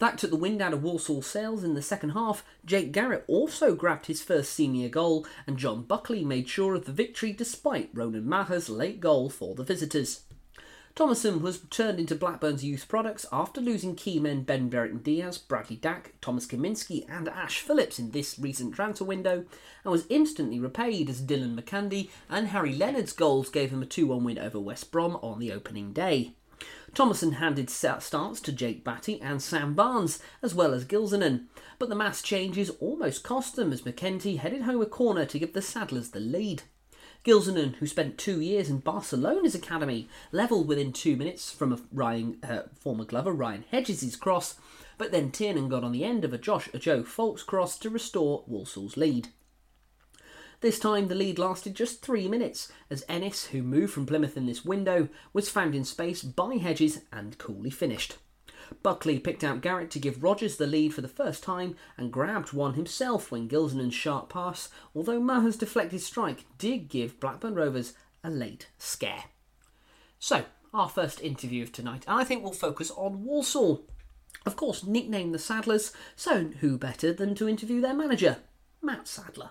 That 0.00 0.18
took 0.18 0.30
the 0.30 0.36
wind 0.36 0.62
out 0.62 0.72
of 0.72 0.82
Walsall 0.82 1.22
sails 1.22 1.64
in 1.64 1.74
the 1.74 1.82
second 1.82 2.10
half. 2.10 2.44
Jake 2.64 2.92
Garrett 2.92 3.24
also 3.26 3.74
grabbed 3.74 4.06
his 4.06 4.22
first 4.22 4.52
senior 4.52 4.88
goal, 4.88 5.26
and 5.46 5.56
John 5.56 5.82
Buckley 5.82 6.24
made 6.24 6.48
sure 6.48 6.74
of 6.74 6.84
the 6.84 6.92
victory 6.92 7.32
despite 7.32 7.90
Ronan 7.92 8.28
Maher's 8.28 8.68
late 8.68 9.00
goal 9.00 9.28
for 9.28 9.54
the 9.54 9.64
visitors. 9.64 10.22
Tomasson 10.98 11.40
was 11.42 11.60
turned 11.70 12.00
into 12.00 12.16
Blackburn's 12.16 12.64
youth 12.64 12.88
products 12.88 13.24
after 13.30 13.60
losing 13.60 13.94
key 13.94 14.18
men 14.18 14.42
Ben 14.42 14.68
Brereton 14.68 14.98
Diaz, 14.98 15.38
Bradley 15.38 15.76
Dack, 15.76 16.14
Thomas 16.20 16.44
Kaminski, 16.44 17.08
and 17.08 17.28
Ash 17.28 17.60
Phillips 17.60 18.00
in 18.00 18.10
this 18.10 18.36
recent 18.36 18.74
transfer 18.74 19.04
window, 19.04 19.44
and 19.84 19.92
was 19.92 20.08
instantly 20.08 20.58
repaid 20.58 21.08
as 21.08 21.22
Dylan 21.22 21.54
Markanday 21.54 22.10
and 22.28 22.48
Harry 22.48 22.74
Leonard's 22.74 23.12
goals 23.12 23.48
gave 23.48 23.70
him 23.70 23.80
a 23.80 23.86
2 23.86 24.08
1 24.08 24.24
win 24.24 24.40
over 24.40 24.58
West 24.58 24.90
Brom 24.90 25.14
on 25.22 25.38
the 25.38 25.52
opening 25.52 25.92
day. 25.92 26.32
Tomasson 26.94 27.34
handed 27.34 27.70
starts 27.70 28.40
to 28.40 28.50
Jake 28.50 28.82
Batty 28.82 29.20
and 29.20 29.40
Sam 29.40 29.74
Barnes, 29.74 30.18
as 30.42 30.52
well 30.52 30.74
as 30.74 30.84
Gilsenan, 30.84 31.44
but 31.78 31.88
the 31.88 31.94
mass 31.94 32.22
changes 32.22 32.70
almost 32.80 33.22
cost 33.22 33.54
them 33.54 33.72
as 33.72 33.82
McEntee 33.82 34.38
headed 34.38 34.62
home 34.62 34.82
a 34.82 34.86
corner 34.86 35.24
to 35.26 35.38
give 35.38 35.52
the 35.52 35.62
Saddlers 35.62 36.10
the 36.10 36.18
lead. 36.18 36.64
Gilsenan, 37.24 37.76
who 37.76 37.86
spent 37.86 38.16
two 38.16 38.40
years 38.40 38.70
in 38.70 38.78
Barcelona's 38.78 39.54
academy, 39.54 40.08
levelled 40.32 40.68
within 40.68 40.92
two 40.92 41.16
minutes 41.16 41.50
from 41.50 41.72
a 41.72 41.78
Ryan, 41.92 42.38
uh, 42.42 42.62
former 42.78 43.04
Glover 43.04 43.32
Ryan 43.32 43.64
Hedges' 43.70 44.16
cross, 44.16 44.54
but 44.96 45.12
then 45.12 45.30
Tiernan 45.30 45.68
got 45.68 45.84
on 45.84 45.92
the 45.92 46.04
end 46.04 46.24
of 46.24 46.32
a 46.32 46.38
Josh 46.38 46.68
a 46.72 46.78
Joe 46.78 47.02
Foulkes 47.02 47.42
cross 47.42 47.78
to 47.78 47.90
restore 47.90 48.44
Walsall's 48.48 48.96
lead. 48.96 49.28
This 50.60 50.78
time 50.78 51.06
the 51.06 51.14
lead 51.14 51.38
lasted 51.38 51.74
just 51.74 52.02
three 52.02 52.26
minutes, 52.28 52.72
as 52.90 53.04
Ennis, 53.08 53.46
who 53.46 53.62
moved 53.62 53.92
from 53.92 54.06
Plymouth 54.06 54.36
in 54.36 54.46
this 54.46 54.64
window, 54.64 55.08
was 55.32 55.48
found 55.48 55.74
in 55.74 55.84
space 55.84 56.22
by 56.22 56.56
Hedges 56.56 57.02
and 57.12 57.38
coolly 57.38 57.70
finished. 57.70 58.16
Buckley 58.82 59.18
picked 59.18 59.44
out 59.44 59.60
Garrett 59.60 59.90
to 59.92 59.98
give 59.98 60.22
Rovers 60.22 60.56
the 60.56 60.66
lead 60.66 60.94
for 60.94 61.00
the 61.00 61.08
first 61.08 61.42
time 61.42 61.76
and 61.96 62.12
grabbed 62.12 62.52
one 62.52 62.74
himself 62.74 63.30
when 63.30 63.48
Gilsenan's 63.48 63.94
sharp 63.94 64.28
pass, 64.28 64.68
although 64.94 65.20
Maher's 65.20 65.56
deflected 65.56 66.00
strike 66.00 66.44
did 66.58 66.88
give 66.88 67.20
Blackburn 67.20 67.54
Rovers 67.54 67.94
a 68.22 68.30
late 68.30 68.68
scare. 68.78 69.24
So, 70.18 70.44
our 70.74 70.88
first 70.88 71.20
interview 71.20 71.62
of 71.62 71.72
tonight, 71.72 72.04
and 72.06 72.20
I 72.20 72.24
think 72.24 72.42
we'll 72.42 72.52
focus 72.52 72.90
on 72.90 73.24
Walsall. 73.24 73.84
Of 74.44 74.56
course, 74.56 74.84
nicknamed 74.84 75.34
the 75.34 75.38
Saddlers, 75.38 75.92
so 76.16 76.44
who 76.60 76.78
better 76.78 77.12
than 77.12 77.34
to 77.36 77.48
interview 77.48 77.80
their 77.80 77.94
manager, 77.94 78.38
Matt 78.82 79.08
Sadler. 79.08 79.50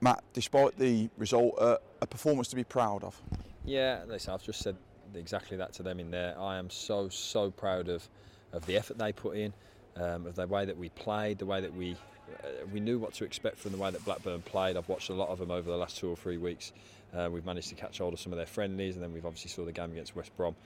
Matt, 0.00 0.22
despite 0.32 0.78
the 0.78 1.08
result, 1.16 1.54
uh, 1.58 1.78
a 2.00 2.06
performance 2.06 2.48
to 2.48 2.56
be 2.56 2.64
proud 2.64 3.02
of. 3.02 3.20
Yeah, 3.64 4.02
listen, 4.06 4.34
I've 4.34 4.42
just 4.42 4.60
said 4.60 4.76
exactly 5.14 5.56
that 5.56 5.72
to 5.74 5.82
them 5.82 6.00
in 6.00 6.10
there. 6.10 6.38
I 6.38 6.58
am 6.58 6.70
so 6.70 7.08
so 7.08 7.50
proud 7.50 7.88
of 7.88 8.08
of 8.52 8.66
the 8.66 8.76
effort 8.76 8.98
they 8.98 9.12
put 9.12 9.36
in, 9.36 9.52
um, 9.96 10.26
of 10.26 10.34
the 10.34 10.46
way 10.46 10.64
that 10.64 10.76
we 10.76 10.88
played, 10.90 11.38
the 11.38 11.46
way 11.46 11.60
that 11.60 11.74
we 11.74 11.96
uh, 12.42 12.48
we 12.72 12.80
knew 12.80 12.98
what 12.98 13.14
to 13.14 13.24
expect 13.24 13.58
from 13.58 13.72
the 13.72 13.78
way 13.78 13.90
that 13.90 14.04
Blackburn 14.04 14.42
played. 14.42 14.76
I've 14.76 14.88
watched 14.88 15.10
a 15.10 15.14
lot 15.14 15.28
of 15.28 15.38
them 15.38 15.50
over 15.50 15.70
the 15.70 15.76
last 15.76 15.98
two 15.98 16.08
or 16.08 16.16
three 16.16 16.38
weeks. 16.38 16.72
Uh, 17.16 17.28
we've 17.30 17.44
managed 17.46 17.68
to 17.68 17.74
catch 17.74 17.98
hold 17.98 18.14
of 18.14 18.20
some 18.20 18.32
of 18.32 18.36
their 18.36 18.46
friendlies, 18.46 18.94
and 18.94 19.02
then 19.02 19.12
we've 19.12 19.24
obviously 19.24 19.50
saw 19.50 19.64
the 19.64 19.72
game 19.72 19.92
against 19.92 20.16
West 20.16 20.36
Brom 20.36 20.56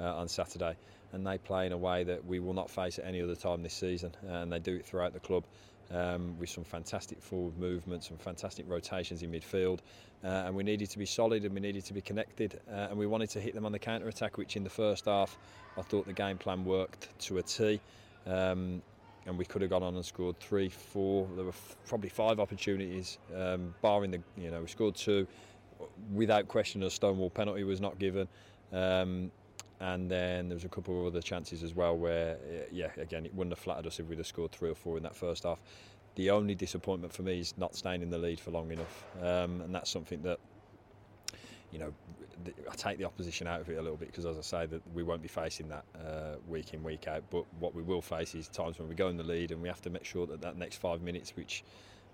uh, 0.00 0.16
on 0.16 0.28
Saturday. 0.28 0.76
And 1.12 1.26
they 1.26 1.38
play 1.38 1.66
in 1.66 1.72
a 1.72 1.78
way 1.78 2.04
that 2.04 2.24
we 2.24 2.38
will 2.38 2.54
not 2.54 2.70
face 2.70 2.98
at 2.98 3.04
any 3.04 3.20
other 3.20 3.34
time 3.34 3.62
this 3.62 3.74
season, 3.74 4.12
and 4.28 4.50
they 4.50 4.60
do 4.60 4.76
it 4.76 4.86
throughout 4.86 5.12
the 5.12 5.20
club. 5.20 5.44
Um, 5.92 6.38
with 6.38 6.48
some 6.48 6.62
fantastic 6.62 7.20
forward 7.20 7.58
movements, 7.58 8.06
some 8.06 8.16
fantastic 8.16 8.64
rotations 8.68 9.24
in 9.24 9.32
midfield, 9.32 9.80
uh, 10.22 10.44
and 10.46 10.54
we 10.54 10.62
needed 10.62 10.88
to 10.90 10.98
be 11.00 11.04
solid 11.04 11.44
and 11.44 11.52
we 11.52 11.60
needed 11.60 11.84
to 11.86 11.92
be 11.92 12.00
connected, 12.00 12.60
uh, 12.70 12.86
and 12.90 12.96
we 12.96 13.08
wanted 13.08 13.28
to 13.30 13.40
hit 13.40 13.54
them 13.54 13.66
on 13.66 13.72
the 13.72 13.78
counter 13.78 14.06
attack, 14.06 14.38
which 14.38 14.54
in 14.54 14.62
the 14.62 14.70
first 14.70 15.06
half 15.06 15.36
I 15.76 15.82
thought 15.82 16.06
the 16.06 16.12
game 16.12 16.38
plan 16.38 16.64
worked 16.64 17.08
to 17.26 17.38
a 17.38 17.42
T. 17.42 17.80
Um, 18.24 18.82
and 19.26 19.36
we 19.36 19.44
could 19.44 19.62
have 19.62 19.70
gone 19.70 19.82
on 19.82 19.94
and 19.94 20.04
scored 20.04 20.38
three, 20.40 20.68
four. 20.68 21.28
There 21.36 21.44
were 21.44 21.50
f- 21.50 21.76
probably 21.86 22.08
five 22.08 22.40
opportunities, 22.40 23.18
um, 23.36 23.74
barring 23.82 24.10
the 24.10 24.20
you 24.36 24.50
know 24.50 24.60
we 24.60 24.66
scored 24.66 24.94
two. 24.94 25.26
Without 26.12 26.48
question, 26.48 26.82
a 26.82 26.90
stonewall 26.90 27.30
penalty 27.30 27.64
was 27.64 27.80
not 27.80 27.98
given, 27.98 28.28
um, 28.72 29.30
and 29.80 30.10
then 30.10 30.48
there 30.48 30.56
was 30.56 30.64
a 30.64 30.68
couple 30.68 31.00
of 31.00 31.06
other 31.06 31.22
chances 31.22 31.62
as 31.62 31.74
well 31.74 31.96
where, 31.96 32.34
uh, 32.36 32.64
yeah, 32.70 32.90
again 32.98 33.24
it 33.24 33.34
wouldn't 33.34 33.52
have 33.52 33.58
flattered 33.58 33.86
us 33.86 33.98
if 33.98 34.06
we'd 34.06 34.18
have 34.18 34.26
scored 34.26 34.52
three 34.52 34.70
or 34.70 34.74
four 34.74 34.96
in 34.96 35.02
that 35.02 35.16
first 35.16 35.44
half. 35.44 35.58
The 36.16 36.30
only 36.30 36.54
disappointment 36.54 37.12
for 37.12 37.22
me 37.22 37.40
is 37.40 37.54
not 37.56 37.74
staying 37.74 38.02
in 38.02 38.10
the 38.10 38.18
lead 38.18 38.40
for 38.40 38.50
long 38.50 38.70
enough, 38.70 39.04
um, 39.22 39.60
and 39.62 39.74
that's 39.74 39.90
something 39.90 40.22
that 40.22 40.38
you 41.72 41.78
know 41.78 41.92
I 42.70 42.74
take 42.74 42.98
the 42.98 43.04
opposition 43.04 43.46
out 43.46 43.60
of 43.60 43.68
it 43.68 43.76
a 43.76 43.82
little 43.82 43.96
bit 43.96 44.08
because, 44.08 44.26
as 44.26 44.38
I 44.38 44.40
say, 44.40 44.66
that 44.66 44.82
we 44.94 45.02
won't 45.02 45.22
be 45.22 45.28
facing 45.28 45.68
that 45.68 45.84
uh, 45.94 46.36
week 46.48 46.74
in 46.74 46.82
week 46.82 47.06
out. 47.06 47.22
But 47.30 47.44
what 47.58 47.74
we 47.74 47.82
will 47.82 48.02
face 48.02 48.34
is 48.34 48.48
times 48.48 48.78
when 48.78 48.88
we 48.88 48.94
go 48.94 49.08
in 49.08 49.16
the 49.16 49.24
lead, 49.24 49.50
and 49.52 49.60
we 49.60 49.68
have 49.68 49.82
to 49.82 49.90
make 49.90 50.04
sure 50.04 50.26
that 50.26 50.40
that 50.40 50.56
next 50.56 50.76
five 50.76 51.02
minutes, 51.02 51.36
which 51.36 51.64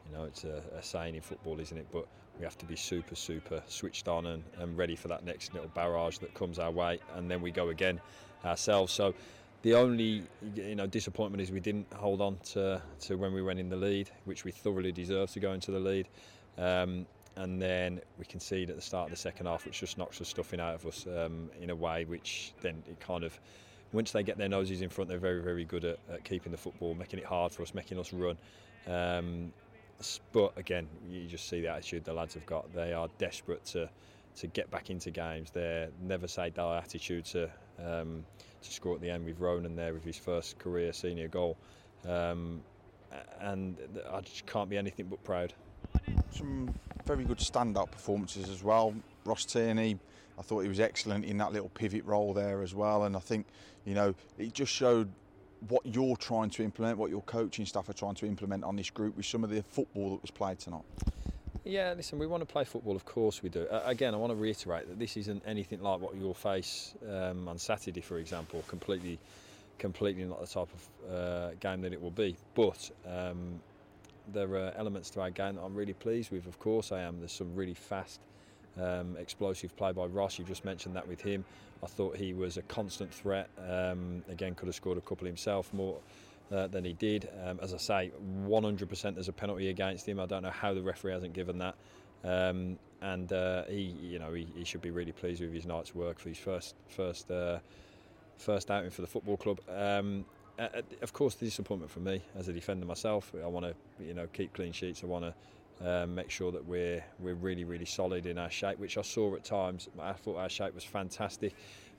you 0.07 0.17
know 0.17 0.25
it's 0.25 0.45
a, 0.45 0.63
a 0.77 0.83
saying 0.83 1.15
in 1.15 1.21
football, 1.21 1.59
isn't 1.61 1.77
it? 1.77 1.87
But 1.93 2.07
we 2.39 2.45
have 2.45 2.59
to 2.59 2.67
be 2.67 2.77
super, 2.77 3.15
super 3.15 3.63
switched 3.67 4.09
on 4.09 4.27
and, 4.27 4.43
and 4.59 4.77
ready 4.77 4.97
for 4.97 5.09
that 5.09 5.25
next 5.25 5.55
little 5.55 5.71
barrage 5.71 6.19
that 6.19 6.35
comes 6.35 6.59
our 6.59 6.71
way, 6.71 7.01
and 7.15 7.31
then 7.31 7.41
we 7.41 7.51
go 7.51 7.69
again 7.69 8.01
ourselves. 8.45 8.93
So 8.93 9.15
the 9.63 9.75
only 9.75 10.23
you 10.55 10.75
know 10.75 10.87
disappointment 10.87 11.41
is 11.41 11.51
we 11.51 11.61
didn't 11.61 11.93
hold 11.93 12.21
on 12.21 12.39
to, 12.53 12.81
to 13.01 13.17
when 13.17 13.33
we 13.33 13.43
went 13.43 13.59
in 13.59 13.69
the 13.69 13.77
lead, 13.77 14.11
which 14.25 14.45
we 14.45 14.53
thoroughly 14.53 14.93
deserved 14.93 15.33
to 15.35 15.41
go 15.41 15.53
into 15.53 15.71
the 15.71 15.81
lead. 15.81 16.09
Um, 16.59 17.07
and 17.37 17.61
then 17.61 18.01
we 18.19 18.25
concede 18.25 18.71
at 18.71 18.77
the 18.77 18.83
start 18.83 19.07
of 19.07 19.11
the 19.11 19.17
second 19.17 19.45
half, 19.47 19.67
which 19.67 19.81
just 19.81 19.99
knocks 19.99 20.19
the 20.19 20.25
stuffing 20.25 20.59
out 20.59 20.75
of 20.75 20.87
us 20.87 21.07
um, 21.07 21.51
in 21.61 21.69
a 21.69 21.75
way 21.75 22.07
which 22.07 22.55
then 22.63 22.83
it 22.89 22.99
kind 22.99 23.25
of 23.25 23.39
once 23.93 24.13
they 24.13 24.23
get 24.23 24.37
their 24.37 24.49
noses 24.49 24.83
in 24.83 24.89
front, 24.89 25.09
they're 25.09 25.19
very, 25.19 25.43
very 25.43 25.65
good 25.65 25.85
at, 25.85 25.99
at 26.13 26.25
keeping 26.25 26.53
the 26.53 26.59
football, 26.59 26.95
making 26.95 27.19
it 27.19 27.25
hard 27.25 27.53
for 27.53 27.63
us, 27.63 27.75
making 27.75 27.99
us 27.99 28.13
run. 28.13 28.37
Um, 28.87 29.53
but 30.33 30.53
again, 30.57 30.89
you 31.09 31.27
just 31.27 31.49
see 31.49 31.61
the 31.61 31.69
attitude 31.69 32.05
the 32.05 32.13
lads 32.13 32.35
have 32.35 32.47
got. 32.47 32.73
They 32.75 32.93
are 32.93 33.09
desperate 33.19 33.65
to 33.67 33.89
to 34.37 34.47
get 34.49 34.71
back 34.71 34.91
into 34.91 35.11
games. 35.11 35.51
They're 35.51 35.89
never 36.03 36.29
say 36.29 36.51
die 36.51 36.79
attitude 36.79 37.25
to 37.27 37.51
um, 37.85 38.25
to 38.63 38.73
score 38.73 38.95
at 38.95 39.01
the 39.01 39.11
end 39.11 39.25
with 39.25 39.41
Ronan 39.41 39.77
there 39.77 39.95
with 39.95 40.05
his 40.05 40.19
first 40.19 40.59
career 40.59 40.93
senior 40.93 41.29
goal, 41.29 41.57
um, 42.07 42.63
and 43.41 43.77
I 44.11 44.21
just 44.21 44.47
can't 44.47 44.69
be 44.69 44.77
anything 44.77 45.07
but 45.07 45.23
proud. 45.25 45.55
Some 46.31 46.75
very 47.07 47.25
good 47.25 47.39
standout 47.39 47.91
performances 47.91 48.51
as 48.51 48.63
well. 48.63 48.95
Ross 49.25 49.45
Tierney, 49.45 49.99
I 50.39 50.43
thought 50.43 50.61
he 50.61 50.69
was 50.69 50.81
excellent 50.81 51.25
in 51.25 51.39
that 51.39 51.53
little 51.53 51.71
pivot 51.71 52.05
role 52.05 52.35
there 52.35 52.63
as 52.63 52.75
well, 52.75 53.05
and 53.05 53.17
I 53.17 53.21
think 53.21 53.47
you 53.85 53.95
know 53.95 54.15
it 54.39 54.53
just 54.53 54.73
showed 54.73 55.09
what 55.69 55.85
you're 55.85 56.17
trying 56.17 56.51
to 56.51 56.63
implement, 56.63 56.99
what 56.99 57.11
your 57.11 57.23
coaching 57.23 57.67
staff 57.67 57.89
are 57.89 57.95
trying 57.95 58.15
to 58.17 58.27
implement 58.27 58.65
on 58.65 58.77
this 58.77 58.91
group 58.91 59.17
with 59.17 59.27
some 59.27 59.45
of 59.45 59.51
the 59.51 59.63
football 59.63 60.11
that 60.11 60.23
was 60.23 60.31
played 60.31 60.59
tonight. 60.59 60.85
Yeah, 61.65 61.95
listen, 61.97 62.21
we 62.21 62.29
want 62.29 62.43
to 62.43 62.47
play 62.47 62.63
football, 62.63 62.95
of 62.95 63.05
course 63.05 63.43
we 63.43 63.49
do. 63.49 63.67
Uh, 63.67 63.83
again, 63.87 64.15
I 64.15 64.19
want 64.19 64.31
to 64.31 64.37
reiterate 64.37 64.89
that 64.89 65.01
this 65.01 65.17
isn't 65.17 65.43
anything 65.45 65.83
like 65.83 66.01
what 66.01 66.15
you'll 66.15 66.33
face 66.33 66.95
um, 67.11 67.49
on 67.49 67.59
Saturday, 67.59 68.01
for 68.01 68.19
example. 68.19 68.63
Completely, 68.69 69.19
completely 69.79 70.25
not 70.25 70.41
the 70.41 70.47
type 70.47 70.69
of 70.73 71.13
uh, 71.13 71.51
game 71.59 71.81
that 71.81 71.93
it 71.93 72.01
will 72.01 72.13
be. 72.13 72.37
But 72.55 72.89
um, 73.05 73.61
there 74.33 74.49
are 74.55 74.73
elements 74.77 75.11
to 75.11 75.21
our 75.21 75.31
game 75.31 75.57
that 75.57 75.63
I'm 75.63 75.75
really 75.75 75.93
pleased 75.93 76.31
with. 76.31 76.47
Of 76.47 76.59
course, 76.61 76.93
I 76.93 77.01
am. 77.01 77.19
There's 77.19 77.33
some 77.33 77.53
really 77.57 77.75
fast, 77.75 78.21
um, 78.81 79.17
explosive 79.19 79.77
play 79.77 79.93
by 79.93 80.07
Ross. 80.07 80.39
You 80.39 80.45
just 80.45 80.65
mentioned 80.65 80.97
that 80.97 81.07
with 81.07 81.21
him. 81.21 81.45
I 81.83 81.87
thought 81.87 82.17
he 82.17 82.33
was 82.33 82.57
a 82.57 82.63
constant 82.63 83.13
threat. 83.13 83.49
Um, 83.69 84.23
again, 84.29 84.55
could 84.55 84.67
have 84.67 84.75
scored 84.75 84.99
a 84.99 85.03
couple 85.03 85.27
himself 85.27 85.73
more. 85.73 85.99
Uh, 86.53 86.69
than 86.69 86.85
he 86.85 86.93
did. 86.93 87.29
Um, 87.45 87.59
as 87.61 87.75
I 87.75 87.77
say, 87.77 88.13
100% 88.45 89.15
there's 89.15 89.27
a 89.27 89.33
penalty 89.33 89.69
against 89.69 90.09
him. 90.09 90.21
I 90.21 90.27
don't 90.27 90.45
know 90.45 90.51
how 90.51 90.75
the 90.75 90.81
referee 90.81 91.11
hasn't 91.11 91.33
given 91.33 91.59
that. 91.59 91.75
Um, 92.23 92.79
and 93.03 93.33
uh, 93.33 93.65
he, 93.65 93.97
you 94.01 94.21
know, 94.21 94.33
he, 94.33 94.47
he, 94.55 94.63
should 94.63 94.81
be 94.81 94.93
really 94.93 95.11
pleased 95.11 95.41
with 95.41 95.53
his 95.53 95.67
night's 95.67 95.93
work 95.93 96.21
for 96.21 96.29
his 96.29 96.39
first 96.39 96.77
first 96.89 97.33
uh, 97.33 97.59
first 98.37 98.71
outing 98.71 98.91
for 98.91 99.01
the 99.01 99.09
football 99.09 99.37
club. 99.37 99.59
Uh, 100.59 100.69
of 101.03 101.13
course, 101.13 101.35
the 101.35 101.45
disappointment 101.45 101.91
for 101.91 102.01
me 102.01 102.23
as 102.35 102.49
a 102.49 102.53
defender 102.53 102.87
myself. 102.87 103.33
I 103.43 103.47
want 103.47 103.67
to, 103.67 103.75
you 104.05 104.15
know, 104.15 104.27
keep 104.33 104.53
clean 104.55 104.73
sheets. 104.73 105.03
I 105.03 105.07
want 105.07 105.25
to 105.25 105.35
um, 105.85 106.15
make 106.15 106.31
sure 106.31 106.51
that 106.53 106.65
we're 106.65 107.05
we're 107.19 107.35
really 107.35 107.65
really 107.65 107.85
solid 107.85 108.27
in 108.27 108.39
our 108.39 108.51
shape, 108.51 108.79
which 108.79 108.99
I 108.99 109.03
saw 109.03 109.35
at 109.35 109.45
times. 109.45 109.89
I 110.01 110.13
thought 110.13 110.37
our 110.37 110.49
shape 110.49 110.75
was 110.75 110.85
fantastic, 110.85 111.55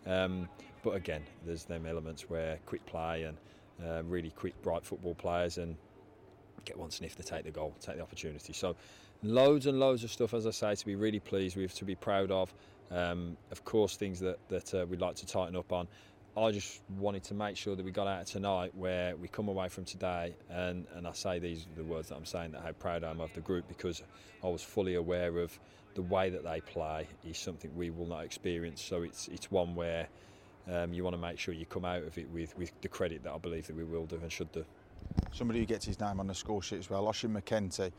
um, 0.05 0.49
but 0.83 0.91
again, 0.91 1.23
there's 1.45 1.65
them 1.65 1.85
elements 1.85 2.29
where 2.29 2.59
quick 2.65 2.85
play 2.85 3.23
and 3.23 3.37
uh, 3.85 4.03
really 4.03 4.31
quick, 4.31 4.59
bright 4.61 4.85
football 4.85 5.15
players 5.15 5.57
and 5.57 5.75
get 6.65 6.77
one 6.77 6.91
sniff 6.91 7.15
to 7.15 7.23
take 7.23 7.43
the 7.43 7.51
goal, 7.51 7.73
take 7.79 7.97
the 7.97 8.01
opportunity. 8.01 8.53
So, 8.53 8.75
loads 9.23 9.65
and 9.67 9.79
loads 9.79 10.03
of 10.03 10.11
stuff, 10.11 10.33
as 10.33 10.47
I 10.47 10.51
say, 10.51 10.75
to 10.75 10.85
be 10.85 10.95
really 10.95 11.19
pleased 11.19 11.55
with, 11.57 11.73
to 11.75 11.85
be 11.85 11.95
proud 11.95 12.31
of. 12.31 12.53
Um, 12.89 13.35
of 13.51 13.65
course, 13.65 13.97
things 13.97 14.19
that 14.21 14.37
that 14.49 14.73
uh, 14.73 14.85
we'd 14.89 15.01
like 15.01 15.15
to 15.15 15.25
tighten 15.25 15.55
up 15.55 15.71
on. 15.71 15.87
I 16.37 16.51
just 16.51 16.81
wanted 16.99 17.23
to 17.23 17.33
make 17.33 17.57
sure 17.57 17.75
that 17.75 17.83
we 17.83 17.91
got 17.91 18.05
out 18.05 18.21
of 18.21 18.27
tonight 18.27 18.71
where 18.75 19.15
we 19.15 19.27
come 19.27 19.47
away 19.47 19.69
from 19.69 19.85
today 19.85 20.35
and, 20.51 20.85
and 20.95 21.07
I 21.07 21.11
say 21.13 21.39
these 21.39 21.65
the 21.75 21.83
words 21.83 22.09
that 22.09 22.15
I'm 22.15 22.25
saying 22.25 22.51
that 22.51 22.61
how 22.61 22.73
proud 22.73 23.03
I 23.03 23.09
am 23.09 23.21
of 23.21 23.33
the 23.33 23.41
group 23.41 23.67
because 23.67 24.03
I 24.43 24.47
was 24.47 24.61
fully 24.61 24.95
aware 24.95 25.39
of 25.39 25.57
the 25.95 26.03
way 26.03 26.29
that 26.29 26.43
they 26.43 26.61
play 26.61 27.07
is 27.27 27.39
something 27.39 27.75
we 27.75 27.89
will 27.89 28.05
not 28.05 28.23
experience 28.23 28.83
so 28.83 29.01
it's 29.01 29.27
it's 29.29 29.49
one 29.49 29.73
where 29.73 30.07
um, 30.71 30.93
you 30.93 31.03
want 31.03 31.15
to 31.15 31.21
make 31.21 31.39
sure 31.39 31.55
you 31.55 31.65
come 31.65 31.85
out 31.85 32.03
of 32.03 32.17
it 32.19 32.29
with, 32.29 32.55
with 32.55 32.71
the 32.81 32.87
credit 32.87 33.23
that 33.23 33.33
I 33.33 33.37
believe 33.39 33.65
that 33.67 33.75
we 33.75 33.83
will 33.83 34.05
do 34.05 34.19
and 34.21 34.31
should 34.31 34.51
do. 34.51 34.65
Somebody 35.31 35.59
who 35.59 35.65
gets 35.65 35.85
his 35.85 35.99
name 35.99 36.19
on 36.19 36.27
the 36.27 36.35
score 36.35 36.61
sheet 36.61 36.79
as 36.79 36.89
well, 36.89 37.07
Oisin 37.07 37.33
McEntee 37.33 37.91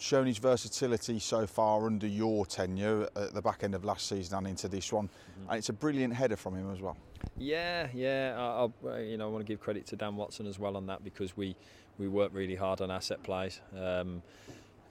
shown 0.00 0.26
his 0.26 0.38
versatility 0.38 1.18
so 1.18 1.46
far 1.46 1.86
under 1.86 2.06
your 2.06 2.46
tenure 2.46 3.06
at 3.14 3.34
the 3.34 3.42
back 3.42 3.62
end 3.62 3.74
of 3.74 3.84
last 3.84 4.08
season 4.08 4.38
and 4.38 4.48
into 4.48 4.66
this 4.66 4.92
one, 4.92 5.06
mm-hmm. 5.06 5.50
and 5.50 5.58
it's 5.58 5.68
a 5.68 5.74
brilliant 5.74 6.14
header 6.14 6.36
from 6.36 6.56
him 6.56 6.72
as 6.72 6.80
well. 6.80 6.96
Yeah, 7.36 7.86
yeah. 7.94 8.34
I, 8.38 8.88
I, 8.88 9.00
you 9.00 9.18
know, 9.18 9.28
I 9.28 9.30
want 9.30 9.46
to 9.46 9.52
give 9.52 9.60
credit 9.60 9.86
to 9.88 9.96
Dan 9.96 10.16
Watson 10.16 10.46
as 10.46 10.58
well 10.58 10.76
on 10.76 10.86
that 10.86 11.04
because 11.04 11.36
we 11.36 11.54
we 11.98 12.08
work 12.08 12.30
really 12.32 12.54
hard 12.54 12.80
on 12.80 12.90
our 12.90 13.02
set 13.02 13.22
plays. 13.22 13.60
Um, 13.78 14.22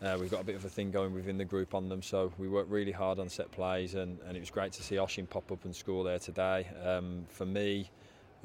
uh, 0.01 0.15
we've 0.19 0.29
got 0.29 0.41
a 0.41 0.45
bit 0.45 0.55
of 0.55 0.63
a 0.63 0.69
thing 0.69 0.91
going 0.91 1.13
within 1.13 1.37
the 1.37 1.43
group 1.43 1.73
on 1.73 1.89
them, 1.89 2.03
so 2.03 2.31
we 2.37 2.47
work 2.47 2.67
really 2.69 2.91
hard 2.91 3.19
on 3.19 3.27
set 3.27 3.51
plays, 3.51 3.95
and, 3.95 4.19
and 4.27 4.37
it 4.37 4.39
was 4.39 4.51
great 4.51 4.71
to 4.73 4.83
see 4.83 4.99
Oisin 4.99 5.25
pop 5.25 5.51
up 5.51 5.65
and 5.65 5.75
score 5.75 6.03
there 6.03 6.19
today. 6.19 6.67
Um, 6.85 7.25
for 7.29 7.47
me, 7.47 7.89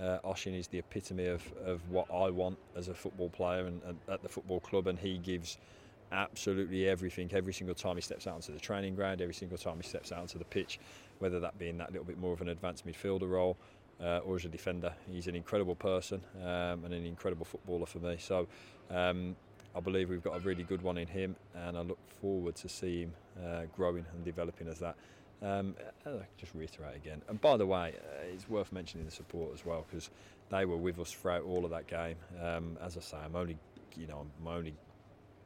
uh, 0.02 0.18
Oisin 0.24 0.54
is 0.54 0.66
the 0.66 0.78
epitome 0.78 1.26
of, 1.26 1.42
of 1.64 1.88
what 1.90 2.06
I 2.10 2.30
want 2.30 2.58
as 2.74 2.88
a 2.88 2.94
football 2.94 3.28
player 3.28 3.66
and, 3.66 3.80
and 3.86 3.98
at 4.08 4.22
the 4.22 4.28
football 4.28 4.60
club, 4.60 4.86
and 4.88 4.98
he 4.98 5.18
gives 5.18 5.58
absolutely 6.12 6.88
everything 6.88 7.30
every 7.32 7.52
single 7.52 7.74
time 7.74 7.96
he 7.96 8.02
steps 8.02 8.26
out 8.26 8.34
onto 8.34 8.52
the 8.52 8.60
training 8.60 8.94
ground, 8.94 9.20
every 9.20 9.34
single 9.34 9.58
time 9.58 9.76
he 9.76 9.82
steps 9.82 10.12
out 10.12 10.20
onto 10.20 10.38
the 10.38 10.44
pitch, 10.44 10.78
whether 11.18 11.40
that 11.40 11.58
be 11.58 11.68
in 11.68 11.78
that 11.78 11.90
little 11.92 12.04
bit 12.04 12.18
more 12.18 12.32
of 12.32 12.40
an 12.40 12.48
advanced 12.48 12.86
midfielder 12.86 13.28
role 13.28 13.56
uh, 14.02 14.18
or 14.18 14.36
as 14.36 14.44
a 14.44 14.48
defender. 14.48 14.92
He's 15.10 15.26
an 15.26 15.34
incredible 15.34 15.74
person 15.74 16.20
um, 16.42 16.84
and 16.84 16.92
an 16.92 17.04
incredible 17.04 17.44
footballer 17.44 17.86
for 17.86 17.98
me. 17.98 18.16
So 18.18 18.46
um, 18.90 19.36
I 19.74 19.80
believe 19.80 20.08
we've 20.08 20.22
got 20.22 20.36
a 20.36 20.40
really 20.40 20.62
good 20.62 20.82
one 20.82 20.98
in 20.98 21.08
him, 21.08 21.36
and 21.54 21.76
I 21.76 21.80
look 21.80 21.98
forward 22.20 22.54
to 22.56 22.68
see 22.68 23.02
him 23.02 23.12
uh, 23.44 23.62
growing 23.76 24.04
and 24.14 24.24
developing 24.24 24.68
as 24.68 24.78
that. 24.78 24.96
Um, 25.42 25.74
just 26.38 26.54
reiterate 26.54 26.96
again. 26.96 27.20
And 27.28 27.40
by 27.40 27.56
the 27.56 27.66
way, 27.66 27.94
uh, 27.98 28.32
it's 28.32 28.48
worth 28.48 28.72
mentioning 28.72 29.04
the 29.04 29.12
support 29.12 29.52
as 29.52 29.66
well 29.66 29.84
because 29.90 30.10
they 30.50 30.64
were 30.64 30.76
with 30.76 30.98
us 30.98 31.10
throughout 31.10 31.42
all 31.42 31.64
of 31.64 31.70
that 31.72 31.86
game. 31.86 32.16
Um, 32.42 32.78
as 32.80 32.96
I 32.96 33.00
say, 33.00 33.16
I'm 33.22 33.36
only, 33.36 33.58
you 33.96 34.06
know, 34.06 34.24
I'm 34.40 34.48
only 34.48 34.74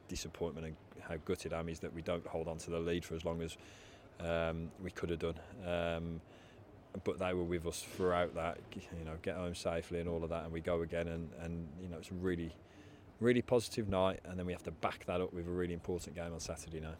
disappointment 0.09 0.67
and 0.67 0.75
how 1.01 1.15
gutted 1.23 1.53
I 1.53 1.59
am 1.59 1.69
is 1.69 1.79
that 1.79 1.93
we 1.93 2.01
don't 2.01 2.27
hold 2.27 2.49
on 2.49 2.57
to 2.57 2.69
the 2.69 2.79
lead 2.79 3.05
for 3.05 3.15
as 3.15 3.23
long 3.23 3.41
as 3.41 3.57
um, 4.19 4.69
we 4.83 4.91
could 4.91 5.09
have 5.09 5.19
done. 5.19 5.39
Um, 5.65 6.21
but 7.03 7.19
they 7.19 7.33
were 7.33 7.43
with 7.43 7.65
us 7.65 7.85
throughout 7.95 8.35
that, 8.35 8.57
you 8.75 9.05
know, 9.05 9.13
get 9.21 9.35
home 9.35 9.55
safely 9.55 9.99
and 9.99 10.09
all 10.09 10.23
of 10.23 10.29
that, 10.29 10.43
and 10.43 10.51
we 10.51 10.59
go 10.59 10.81
again, 10.81 11.07
and, 11.07 11.29
and 11.41 11.67
you 11.81 11.87
know, 11.87 11.97
it's 11.97 12.11
a 12.11 12.15
really, 12.15 12.53
really 13.19 13.41
positive 13.41 13.87
night, 13.87 14.19
and 14.25 14.37
then 14.37 14.45
we 14.45 14.51
have 14.51 14.63
to 14.63 14.71
back 14.71 15.05
that 15.05 15.21
up 15.21 15.31
with 15.31 15.47
a 15.47 15.51
really 15.51 15.73
important 15.73 16.15
game 16.15 16.33
on 16.33 16.39
Saturday 16.39 16.79
night. 16.79 16.97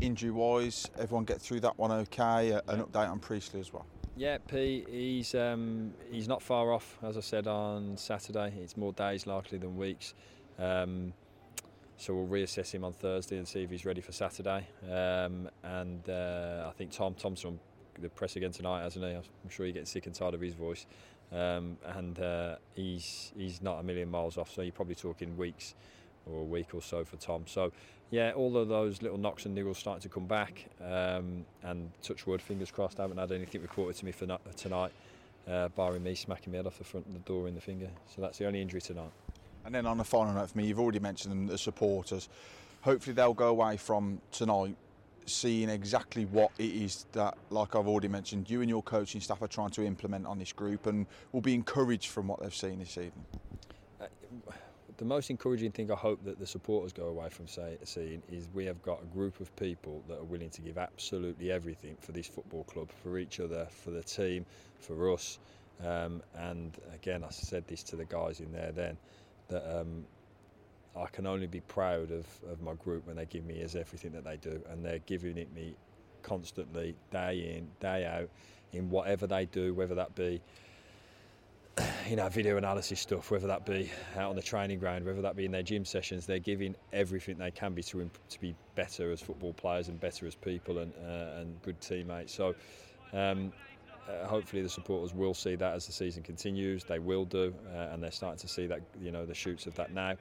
Injury 0.00 0.32
wise, 0.32 0.90
everyone 0.98 1.24
get 1.24 1.40
through 1.40 1.60
that 1.60 1.78
one 1.78 1.92
okay? 1.92 2.50
An 2.66 2.82
update 2.82 3.08
on 3.08 3.20
Priestley 3.20 3.60
as 3.60 3.72
well. 3.72 3.86
Yeah, 4.16 4.38
P, 4.38 4.84
he's 4.90 5.34
um, 5.34 5.92
he's 6.10 6.28
not 6.28 6.42
far 6.42 6.72
off. 6.72 6.98
As 7.02 7.16
I 7.16 7.20
said 7.20 7.46
on 7.46 7.96
Saturday, 7.96 8.52
it's 8.60 8.76
more 8.76 8.92
days 8.92 9.26
likely 9.26 9.58
than 9.58 9.76
weeks. 9.76 10.14
Um, 10.58 11.12
so 11.96 12.14
we'll 12.14 12.26
reassess 12.26 12.72
him 12.72 12.84
on 12.84 12.92
Thursday 12.92 13.36
and 13.36 13.46
see 13.46 13.62
if 13.62 13.70
he's 13.70 13.84
ready 13.84 14.00
for 14.00 14.12
Saturday. 14.12 14.66
Um, 14.84 15.48
and 15.62 16.08
uh, 16.08 16.66
I 16.68 16.72
think 16.76 16.90
Tom 16.90 17.14
Thompson 17.14 17.58
the 18.00 18.08
press 18.08 18.36
again 18.36 18.52
tonight, 18.52 18.82
hasn't 18.82 19.04
he? 19.04 19.12
I'm 19.12 19.50
sure 19.50 19.66
you're 19.66 19.72
getting 19.72 19.86
sick 19.86 20.06
and 20.06 20.14
tired 20.14 20.34
of 20.34 20.40
his 20.40 20.54
voice. 20.54 20.86
Um, 21.32 21.76
and 21.96 22.18
uh, 22.20 22.56
he's 22.74 23.32
he's 23.36 23.62
not 23.62 23.80
a 23.80 23.82
million 23.82 24.10
miles 24.10 24.36
off, 24.36 24.52
so 24.52 24.62
you're 24.62 24.72
probably 24.72 24.94
talking 24.94 25.36
weeks 25.36 25.74
or 26.26 26.40
a 26.40 26.44
week 26.44 26.74
or 26.74 26.82
so 26.82 27.04
for 27.04 27.16
Tom. 27.16 27.44
So 27.46 27.72
yeah, 28.10 28.32
all 28.32 28.56
of 28.56 28.68
those 28.68 29.02
little 29.02 29.18
knocks 29.18 29.46
and 29.46 29.56
niggles 29.56 29.76
starting 29.76 30.02
to 30.02 30.08
come 30.08 30.26
back. 30.26 30.66
Um, 30.80 31.44
and 31.62 31.90
touch 32.02 32.26
wood, 32.26 32.40
fingers 32.40 32.70
crossed, 32.70 33.00
I 33.00 33.02
haven't 33.02 33.18
had 33.18 33.32
anything 33.32 33.62
reported 33.62 33.96
to 33.96 34.04
me 34.04 34.12
for 34.12 34.26
tonight, 34.56 34.92
uh, 35.48 35.68
barring 35.68 36.04
me 36.04 36.14
smacking 36.14 36.52
my 36.52 36.58
head 36.58 36.66
off 36.66 36.78
the 36.78 36.84
front 36.84 37.06
of 37.06 37.12
the 37.12 37.18
door 37.20 37.48
in 37.48 37.54
the 37.54 37.60
finger. 37.60 37.88
So 38.14 38.22
that's 38.22 38.38
the 38.38 38.46
only 38.46 38.62
injury 38.62 38.80
tonight. 38.80 39.10
And 39.64 39.74
then 39.74 39.86
on 39.86 40.00
a 40.00 40.04
final 40.04 40.34
note 40.34 40.50
for 40.50 40.58
me, 40.58 40.66
you've 40.66 40.80
already 40.80 40.98
mentioned 40.98 41.48
the 41.48 41.58
supporters. 41.58 42.28
Hopefully 42.82 43.14
they'll 43.14 43.34
go 43.34 43.48
away 43.48 43.76
from 43.76 44.20
tonight 44.30 44.76
seeing 45.26 45.68
exactly 45.68 46.26
what 46.26 46.50
it 46.58 46.70
is 46.70 47.06
that, 47.12 47.36
like 47.50 47.74
I've 47.74 47.88
already 47.88 48.08
mentioned, 48.08 48.50
you 48.50 48.60
and 48.60 48.68
your 48.68 48.82
coaching 48.82 49.20
staff 49.20 49.40
are 49.42 49.48
trying 49.48 49.70
to 49.70 49.84
implement 49.84 50.26
on 50.26 50.38
this 50.38 50.52
group 50.52 50.86
and 50.86 51.06
will 51.32 51.40
be 51.40 51.54
encouraged 51.54 52.08
from 52.08 52.28
what 52.28 52.40
they've 52.42 52.54
seen 52.54 52.78
this 52.78 52.98
evening? 52.98 53.24
Uh, 54.00 54.06
the 54.96 55.04
most 55.04 55.30
encouraging 55.30 55.72
thing 55.72 55.90
I 55.90 55.96
hope 55.96 56.22
that 56.24 56.38
the 56.38 56.46
supporters 56.46 56.92
go 56.92 57.06
away 57.06 57.28
from 57.28 57.48
say, 57.48 57.78
seeing 57.84 58.22
is 58.30 58.48
we 58.52 58.66
have 58.66 58.82
got 58.82 59.02
a 59.02 59.06
group 59.06 59.40
of 59.40 59.54
people 59.56 60.02
that 60.08 60.18
are 60.18 60.24
willing 60.24 60.50
to 60.50 60.60
give 60.60 60.78
absolutely 60.78 61.50
everything 61.50 61.96
for 62.00 62.12
this 62.12 62.26
football 62.26 62.64
club, 62.64 62.90
for 63.02 63.18
each 63.18 63.40
other, 63.40 63.66
for 63.70 63.90
the 63.90 64.02
team, 64.02 64.44
for 64.78 65.12
us. 65.12 65.38
Um, 65.84 66.22
and 66.36 66.76
again, 66.94 67.24
I 67.24 67.30
said 67.30 67.66
this 67.66 67.82
to 67.84 67.96
the 67.96 68.04
guys 68.04 68.40
in 68.40 68.52
there 68.52 68.70
then 68.72 68.96
that 69.48 69.80
um, 69.80 70.04
I 70.96 71.06
can 71.06 71.26
only 71.26 71.46
be 71.46 71.60
proud 71.60 72.10
of, 72.10 72.26
of 72.50 72.62
my 72.62 72.74
group 72.74 73.06
when 73.06 73.16
they 73.16 73.26
give 73.26 73.44
me 73.44 73.60
as 73.62 73.74
everything 73.74 74.12
that 74.12 74.24
they 74.24 74.36
do, 74.36 74.60
and 74.70 74.84
they're 74.84 75.00
giving 75.00 75.38
it 75.38 75.52
me 75.54 75.74
constantly, 76.22 76.94
day 77.10 77.56
in, 77.56 77.68
day 77.80 78.06
out, 78.06 78.28
in 78.72 78.90
whatever 78.90 79.26
they 79.26 79.46
do, 79.46 79.74
whether 79.74 79.94
that 79.94 80.14
be 80.14 80.40
you 82.08 82.16
know 82.16 82.28
video 82.28 82.56
analysis 82.56 83.00
stuff, 83.00 83.30
whether 83.30 83.46
that 83.46 83.66
be 83.66 83.90
out 84.16 84.30
on 84.30 84.36
the 84.36 84.42
training 84.42 84.78
ground, 84.78 85.04
whether 85.04 85.22
that 85.22 85.36
be 85.36 85.44
in 85.44 85.52
their 85.52 85.62
gym 85.62 85.84
sessions. 85.84 86.26
They're 86.26 86.38
giving 86.38 86.74
everything 86.92 87.38
they 87.38 87.50
can 87.50 87.74
be 87.74 87.82
to 87.84 88.08
to 88.30 88.40
be 88.40 88.54
better 88.74 89.10
as 89.10 89.20
football 89.20 89.52
players 89.52 89.88
and 89.88 90.00
better 90.00 90.26
as 90.26 90.34
people 90.34 90.78
and 90.78 90.92
uh, 91.04 91.40
and 91.40 91.60
good 91.62 91.80
teammates. 91.80 92.34
So. 92.34 92.54
Um, 93.12 93.52
uh, 94.08 94.26
hopefully 94.26 94.62
the 94.62 94.68
supporters 94.68 95.14
will 95.14 95.34
see 95.34 95.54
that 95.56 95.74
as 95.74 95.86
the 95.86 95.92
season 95.92 96.22
continues. 96.22 96.84
They 96.84 96.98
will 96.98 97.24
do, 97.24 97.54
uh, 97.74 97.92
and 97.92 98.02
they're 98.02 98.10
starting 98.10 98.38
to 98.40 98.48
see 98.48 98.66
that 98.66 98.80
you 99.00 99.10
know 99.10 99.26
the 99.26 99.34
shoots 99.34 99.66
of 99.66 99.74
that 99.76 99.92
now 99.92 100.16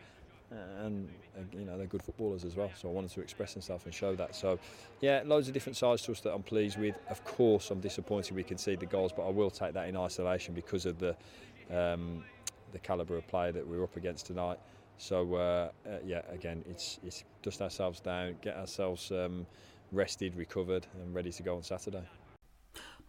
and 0.83 1.09
you 1.51 1.65
know 1.65 1.77
they're 1.77 1.87
good 1.87 2.03
footballers 2.03 2.45
as 2.45 2.55
well. 2.55 2.69
So 2.75 2.89
I 2.89 2.91
wanted 2.91 3.11
to 3.11 3.21
express 3.21 3.53
themselves 3.53 3.85
and 3.85 3.93
show 3.93 4.15
that. 4.15 4.35
So 4.35 4.59
yeah, 5.01 5.21
loads 5.25 5.47
of 5.47 5.53
different 5.53 5.77
sides 5.77 6.01
to 6.03 6.11
us 6.11 6.19
that 6.21 6.33
I'm 6.33 6.43
pleased 6.43 6.77
with. 6.77 6.95
Of 7.09 7.23
course, 7.23 7.71
I'm 7.71 7.79
disappointed 7.79 8.35
we 8.35 8.43
conceded 8.43 8.79
the 8.79 8.85
goals, 8.85 9.11
but 9.15 9.27
I 9.27 9.29
will 9.29 9.49
take 9.49 9.73
that 9.73 9.87
in 9.87 9.97
isolation 9.97 10.53
because 10.53 10.85
of 10.85 10.99
the 10.99 11.15
um, 11.71 12.23
the 12.71 12.79
calibre 12.79 13.17
of 13.17 13.27
play 13.27 13.51
that 13.51 13.65
we're 13.65 13.83
up 13.83 13.95
against 13.95 14.25
tonight. 14.27 14.59
So 14.97 15.35
uh, 15.35 15.69
uh, 15.87 15.97
yeah, 16.05 16.21
again, 16.31 16.63
it's 16.69 16.99
it's 17.03 17.23
dust 17.41 17.61
ourselves 17.61 17.99
down, 17.99 18.35
get 18.41 18.55
ourselves 18.55 19.11
um, 19.11 19.45
rested, 19.91 20.35
recovered, 20.35 20.85
and 21.01 21.13
ready 21.13 21.31
to 21.31 21.43
go 21.43 21.55
on 21.55 21.63
Saturday. 21.63 22.03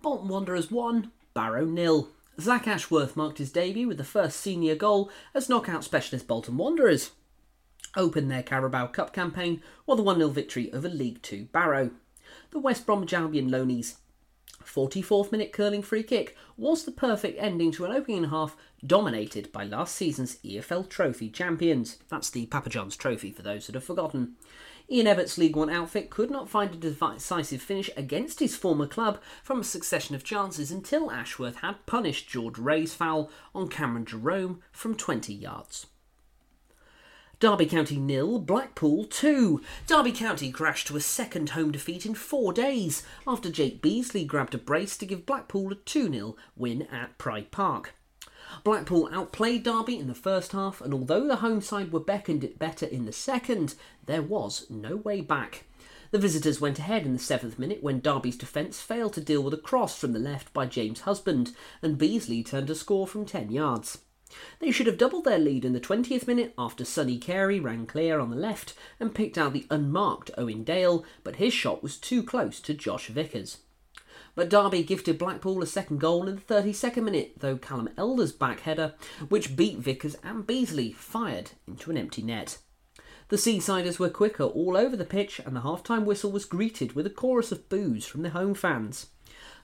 Bolton 0.04 0.28
Wanderers 0.28 0.70
won, 0.70 1.12
Barrow 1.32 1.64
nil. 1.64 2.10
Zach 2.38 2.68
Ashworth 2.68 3.16
marked 3.16 3.38
his 3.38 3.50
debut 3.50 3.88
with 3.88 3.96
the 3.96 4.04
first 4.04 4.38
senior 4.38 4.74
goal 4.74 5.10
as 5.32 5.48
knockout 5.48 5.82
specialist 5.82 6.28
Bolton 6.28 6.58
Wanderers 6.58 7.12
opened 7.96 8.30
their 8.30 8.42
Carabao 8.42 8.88
Cup 8.88 9.14
campaign 9.14 9.62
with 9.86 9.98
a 9.98 10.02
1 10.02 10.16
0 10.18 10.28
victory 10.28 10.70
over 10.74 10.90
League 10.90 11.22
Two 11.22 11.46
Barrow. 11.46 11.90
The 12.50 12.58
West 12.58 12.84
Bromwich 12.84 13.14
Albion 13.14 13.48
loanies 13.48 13.94
44th 14.62 15.32
minute 15.32 15.54
curling 15.54 15.80
free 15.80 16.02
kick 16.02 16.36
was 16.58 16.84
the 16.84 16.92
perfect 16.92 17.38
ending 17.40 17.72
to 17.72 17.86
an 17.86 17.92
opening 17.92 18.24
half 18.24 18.58
dominated 18.86 19.50
by 19.52 19.64
last 19.64 19.94
season's 19.94 20.36
EFL 20.44 20.86
Trophy 20.86 21.30
champions. 21.30 21.98
That's 22.10 22.28
the 22.28 22.44
Papa 22.44 22.68
John's 22.68 22.96
Trophy 22.96 23.30
for 23.30 23.40
those 23.40 23.66
that 23.66 23.74
have 23.74 23.84
forgotten. 23.84 24.36
Ian 24.90 25.06
Evatt's 25.06 25.38
League 25.38 25.56
One 25.56 25.70
outfit 25.70 26.10
could 26.10 26.30
not 26.30 26.48
find 26.48 26.74
a 26.74 26.76
decisive 26.76 27.62
finish 27.62 27.88
against 27.96 28.40
his 28.40 28.54
former 28.54 28.86
club 28.86 29.18
from 29.42 29.60
a 29.60 29.64
succession 29.64 30.14
of 30.14 30.24
chances 30.24 30.70
until 30.70 31.10
Ashworth 31.10 31.56
had 31.56 31.86
punished 31.86 32.28
George 32.28 32.58
Ray's 32.58 32.92
foul 32.92 33.30
on 33.54 33.68
Cameron 33.68 34.04
Jerome 34.04 34.60
from 34.72 34.94
20 34.94 35.32
yards. 35.32 35.86
Derby 37.40 37.66
County 37.66 37.98
nil, 37.98 38.38
Blackpool 38.38 39.04
2. 39.04 39.60
Derby 39.86 40.12
County 40.12 40.52
crashed 40.52 40.86
to 40.86 40.96
a 40.96 41.00
second 41.00 41.50
home 41.50 41.72
defeat 41.72 42.06
in 42.06 42.14
four 42.14 42.52
days 42.52 43.02
after 43.26 43.50
Jake 43.50 43.82
Beesley 43.82 44.26
grabbed 44.26 44.54
a 44.54 44.58
brace 44.58 44.96
to 44.98 45.06
give 45.06 45.26
Blackpool 45.26 45.72
a 45.72 45.74
2 45.74 46.12
0 46.12 46.36
win 46.56 46.82
at 46.82 47.18
Pride 47.18 47.50
Park. 47.50 47.94
Blackpool 48.62 49.08
outplayed 49.12 49.62
Derby 49.62 49.98
in 49.98 50.06
the 50.06 50.14
first 50.14 50.52
half, 50.52 50.80
and 50.80 50.92
although 50.92 51.26
the 51.26 51.36
home 51.36 51.60
side 51.60 51.92
were 51.92 52.00
beckoned 52.00 52.44
it 52.44 52.58
better 52.58 52.86
in 52.86 53.04
the 53.04 53.12
second, 53.12 53.74
there 54.06 54.22
was 54.22 54.66
no 54.68 54.96
way 54.96 55.20
back. 55.20 55.64
The 56.10 56.18
visitors 56.18 56.60
went 56.60 56.78
ahead 56.78 57.06
in 57.06 57.12
the 57.12 57.18
seventh 57.18 57.58
minute 57.58 57.82
when 57.82 58.00
Derby's 58.00 58.36
defence 58.36 58.80
failed 58.80 59.14
to 59.14 59.20
deal 59.20 59.42
with 59.42 59.54
a 59.54 59.58
cross 59.58 59.98
from 59.98 60.12
the 60.12 60.18
left 60.18 60.52
by 60.52 60.66
James 60.66 61.00
Husband, 61.00 61.52
and 61.82 61.98
Beesley 61.98 62.44
turned 62.44 62.70
a 62.70 62.74
score 62.74 63.06
from 63.06 63.26
10 63.26 63.50
yards. 63.50 63.98
They 64.58 64.70
should 64.70 64.86
have 64.86 64.98
doubled 64.98 65.24
their 65.24 65.38
lead 65.38 65.64
in 65.64 65.72
the 65.72 65.80
20th 65.80 66.26
minute 66.26 66.54
after 66.56 66.84
Sonny 66.84 67.18
Carey 67.18 67.60
ran 67.60 67.86
clear 67.86 68.20
on 68.20 68.30
the 68.30 68.36
left 68.36 68.74
and 69.00 69.14
picked 69.14 69.36
out 69.36 69.52
the 69.52 69.66
unmarked 69.70 70.30
Owen 70.38 70.64
Dale, 70.64 71.04
but 71.22 71.36
his 71.36 71.52
shot 71.52 71.82
was 71.82 71.96
too 71.96 72.22
close 72.22 72.60
to 72.60 72.74
Josh 72.74 73.08
Vickers. 73.08 73.58
But 74.34 74.48
Derby 74.48 74.82
gifted 74.82 75.18
Blackpool 75.18 75.62
a 75.62 75.66
second 75.66 76.00
goal 76.00 76.28
in 76.28 76.36
the 76.36 76.42
32nd 76.42 77.04
minute, 77.04 77.34
though 77.38 77.56
Callum 77.56 77.90
Elder's 77.96 78.32
back 78.32 78.60
header, 78.60 78.94
which 79.28 79.56
beat 79.56 79.78
Vickers 79.78 80.16
and 80.24 80.46
Beesley, 80.46 80.92
fired 80.92 81.52
into 81.68 81.90
an 81.90 81.96
empty 81.96 82.22
net. 82.22 82.58
The 83.28 83.36
Seasiders 83.36 83.98
were 83.98 84.10
quicker 84.10 84.44
all 84.44 84.76
over 84.76 84.96
the 84.96 85.04
pitch, 85.04 85.40
and 85.44 85.54
the 85.54 85.60
half-time 85.60 86.04
whistle 86.04 86.32
was 86.32 86.44
greeted 86.44 86.94
with 86.94 87.06
a 87.06 87.10
chorus 87.10 87.52
of 87.52 87.68
boos 87.68 88.06
from 88.06 88.22
the 88.22 88.30
home 88.30 88.54
fans. 88.54 89.06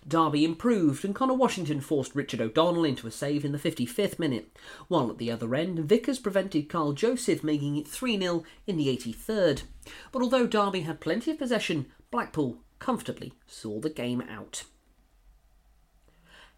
Derby 0.07 0.45
improved 0.47 1.05
and 1.05 1.15
Connor 1.15 1.35
Washington 1.35 1.81
forced 1.81 2.15
Richard 2.15 2.41
O'Donnell 2.41 2.85
into 2.85 3.07
a 3.07 3.11
save 3.11 3.45
in 3.45 3.53
the 3.53 3.59
55th 3.59 4.19
minute, 4.19 4.57
while 4.89 5.11
at 5.11 5.19
the 5.19 5.31
other 5.31 5.55
end 5.55 5.81
Vickers 5.81 6.19
prevented 6.19 6.71
Carl 6.71 6.95
Joseph 6.95 7.45
making 7.45 7.77
it 7.77 7.87
3 7.87 8.19
0 8.19 8.45
in 8.67 8.77
the 8.79 8.89
83rd. 8.89 9.63
But 10.11 10.23
although 10.23 10.47
Derby 10.47 10.83
had 10.83 11.01
plenty 11.01 11.33
of 11.33 11.39
possession, 11.39 11.87
Blackpool 12.11 12.59
comfortably 12.81 13.35
saw 13.47 13.79
the 13.79 13.91
game 13.91 14.23
out. 14.23 14.65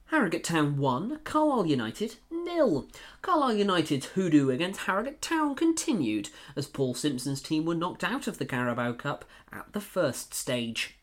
Harrogate 0.06 0.44
Town 0.44 0.76
1, 0.76 1.20
Carlisle 1.24 1.66
United 1.66 2.16
nil. 2.30 2.86
Carlisle 3.22 3.54
United's 3.54 4.06
hoodoo 4.06 4.50
against 4.50 4.80
Harrogate 4.80 5.22
Town 5.22 5.54
continued 5.54 6.28
as 6.54 6.66
Paul 6.66 6.94
Simpson's 6.94 7.40
team 7.40 7.64
were 7.64 7.74
knocked 7.74 8.04
out 8.04 8.26
of 8.26 8.38
the 8.38 8.44
Carabao 8.44 8.92
Cup 8.92 9.24
at 9.52 9.72
the 9.72 9.80
first 9.80 10.34
stage. 10.34 10.98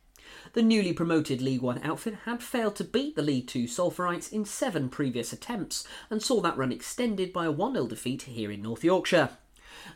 The 0.53 0.61
newly 0.61 0.93
promoted 0.93 1.41
League 1.41 1.61
One 1.61 1.81
outfit 1.83 2.19
had 2.25 2.43
failed 2.43 2.75
to 2.75 2.83
beat 2.83 3.15
the 3.15 3.21
League 3.23 3.47
Two 3.47 3.67
Sulphurites 3.67 4.31
in 4.31 4.45
seven 4.45 4.89
previous 4.89 5.33
attempts 5.33 5.87
and 6.09 6.21
saw 6.21 6.39
that 6.41 6.57
run 6.57 6.71
extended 6.71 7.33
by 7.33 7.45
a 7.45 7.51
1 7.51 7.73
0 7.73 7.87
defeat 7.87 8.23
here 8.23 8.51
in 8.51 8.61
North 8.61 8.83
Yorkshire. 8.83 9.29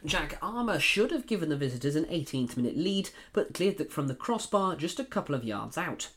Jack 0.06 0.38
Armer 0.42 0.80
should 0.80 1.12
have 1.12 1.28
given 1.28 1.50
the 1.50 1.58
visitors 1.58 1.96
an 1.96 2.06
18th 2.06 2.58
minute 2.58 2.78
lead, 2.78 3.10
but 3.32 3.54
cleared 3.54 3.80
it 3.80 3.92
from 3.92 4.08
the 4.08 4.16
crossbar 4.16 4.76
just 4.76 5.00
a 5.00 5.06
couple 5.06 5.36
of 5.36 5.44
yards 5.44 5.78
out. 5.78 6.10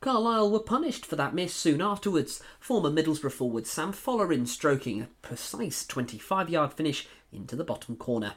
Carlisle 0.00 0.50
were 0.50 0.60
punished 0.60 1.06
for 1.06 1.16
that 1.16 1.34
miss 1.34 1.54
soon 1.54 1.80
afterwards, 1.80 2.42
former 2.58 2.90
Middlesbrough 2.90 3.32
forward 3.32 3.66
Sam 3.66 3.92
Folarin 3.92 4.46
stroking 4.46 5.02
a 5.02 5.08
precise 5.22 5.86
25 5.86 6.50
yard 6.50 6.72
finish 6.72 7.06
into 7.32 7.56
the 7.56 7.64
bottom 7.64 7.96
corner. 7.96 8.34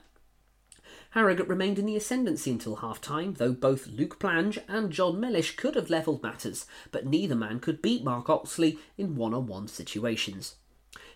Harrogate 1.12 1.48
remained 1.48 1.80
in 1.80 1.86
the 1.86 1.96
ascendancy 1.96 2.52
until 2.52 2.78
half 2.78 3.00
time, 3.00 3.36
though 3.36 3.54
both 3.54 3.88
Luke 3.88 4.20
Plange 4.20 4.60
and 4.68 4.92
John 4.92 5.20
Mellish 5.20 5.56
could 5.56 5.76
have 5.76 5.90
levelled 5.90 6.22
matters, 6.22 6.66
but 6.92 7.06
neither 7.06 7.36
man 7.36 7.60
could 7.60 7.82
beat 7.82 8.04
Mark 8.04 8.30
Oxley 8.30 8.78
in 8.98 9.16
one 9.16 9.34
on 9.34 9.48
one 9.48 9.68
situations. 9.68 10.56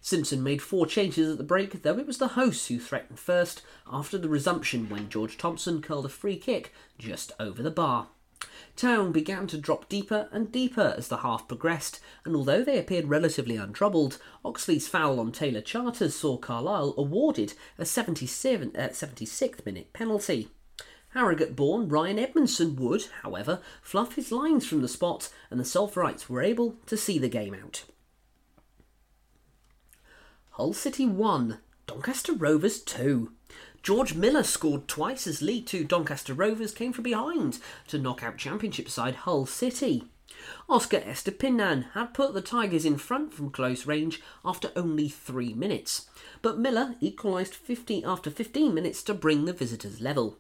Simpson 0.02 0.42
made 0.42 0.62
four 0.62 0.86
changes 0.86 1.32
at 1.32 1.38
the 1.38 1.44
break, 1.44 1.82
though 1.84 1.98
it 1.98 2.08
was 2.08 2.18
the 2.18 2.30
hosts 2.30 2.68
who 2.68 2.80
threatened 2.80 3.20
first 3.20 3.62
after 3.92 4.18
the 4.18 4.30
resumption 4.30 4.90
when 4.90 5.10
George 5.10 5.38
Thompson 5.38 5.82
curled 5.82 6.06
a 6.06 6.10
free 6.10 6.38
kick 6.38 6.74
just 6.98 7.32
over 7.40 7.62
the 7.62 7.72
bar. 7.72 8.08
Town 8.78 9.12
began 9.12 9.46
to 9.48 9.58
drop 9.58 9.90
deeper 9.90 10.30
and 10.32 10.52
deeper 10.52 10.96
as 10.98 11.10
the 11.10 11.18
half 11.18 11.50
progressed, 11.50 12.00
and 12.24 12.34
although 12.36 12.64
they 12.64 12.78
appeared 12.78 13.10
relatively 13.10 13.58
untroubled, 13.58 14.18
Oxley's 14.46 14.88
foul 14.88 15.20
on 15.20 15.34
Taylor 15.34 15.60
Charters 15.60 16.16
saw 16.16 16.38
Carlisle 16.38 16.94
awarded 16.98 17.54
a 17.78 17.84
77, 17.84 18.74
uh, 18.78 18.88
76th 18.90 19.66
minute 19.66 19.92
penalty. 19.92 20.48
Harrogate 21.10 21.56
born 21.58 21.90
Ryan 21.90 22.20
Edmondson 22.20 22.78
would, 22.78 23.08
however, 23.24 23.62
fluff 23.82 24.16
his 24.16 24.32
lines 24.32 24.66
from 24.66 24.82
the 24.82 24.88
spot, 24.88 25.28
and 25.50 25.60
the 25.60 25.66
Sulphurites 25.66 26.30
were 26.30 26.42
able 26.42 26.78
to 26.86 26.96
see 26.96 27.20
the 27.20 27.28
game 27.28 27.54
out. 27.54 27.84
Hull 30.60 30.74
City 30.74 31.06
1, 31.06 31.58
Doncaster 31.88 32.34
Rovers 32.34 32.82
2. 32.82 33.32
George 33.82 34.14
Miller 34.14 34.44
scored 34.44 34.90
twice 34.90 35.26
as 35.26 35.42
League 35.42 35.66
Two 35.66 35.86
Doncaster 35.86 36.34
Rovers 36.34 36.74
came 36.74 36.92
from 36.92 37.06
behind 37.06 37.60
to 37.88 37.98
knock 37.98 38.24
out 38.24 38.38
Championship 38.38 38.90
side 38.90 39.16
Hull 39.16 39.46
City. 39.46 40.10
Oscar 40.68 41.00
Estupiñán 41.00 41.90
had 41.94 42.14
put 42.14 42.34
the 42.34 42.42
Tigers 42.42 42.84
in 42.84 42.98
front 42.98 43.34
from 43.34 43.52
close 43.52 43.86
range 43.86 44.22
after 44.44 44.74
only 44.76 45.08
three 45.08 45.54
minutes, 45.54 46.10
but 46.42 46.60
Miller 46.60 46.96
equalised 47.00 47.56
50 47.56 48.04
after 48.04 48.30
15 48.30 48.74
minutes 48.74 49.02
to 49.04 49.14
bring 49.14 49.46
the 49.46 49.54
visitors 49.54 50.02
level. 50.02 50.40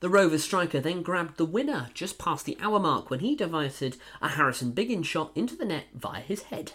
The 0.00 0.10
Rovers 0.10 0.44
striker 0.44 0.80
then 0.80 1.00
grabbed 1.00 1.38
the 1.38 1.46
winner 1.46 1.88
just 1.94 2.18
past 2.18 2.44
the 2.44 2.58
hour 2.60 2.78
mark 2.78 3.08
when 3.08 3.20
he 3.20 3.34
diverted 3.34 3.96
a 4.20 4.28
Harrison 4.28 4.72
Biggin 4.72 5.02
shot 5.02 5.32
into 5.34 5.56
the 5.56 5.64
net 5.64 5.86
via 5.94 6.20
his 6.20 6.42
head. 6.42 6.72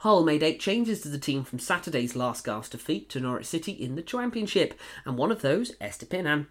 Hull 0.00 0.24
made 0.24 0.42
eight 0.42 0.60
changes 0.60 1.00
to 1.00 1.08
the 1.08 1.18
team 1.18 1.44
from 1.44 1.58
Saturday's 1.58 2.14
last 2.16 2.44
gasp 2.44 2.72
defeat 2.72 3.08
to 3.10 3.20
Norwich 3.20 3.46
City 3.46 3.72
in 3.72 3.94
the 3.94 4.02
Championship, 4.02 4.74
and 5.04 5.16
one 5.16 5.32
of 5.32 5.42
those, 5.42 5.74
Estupiñán, 5.76 6.46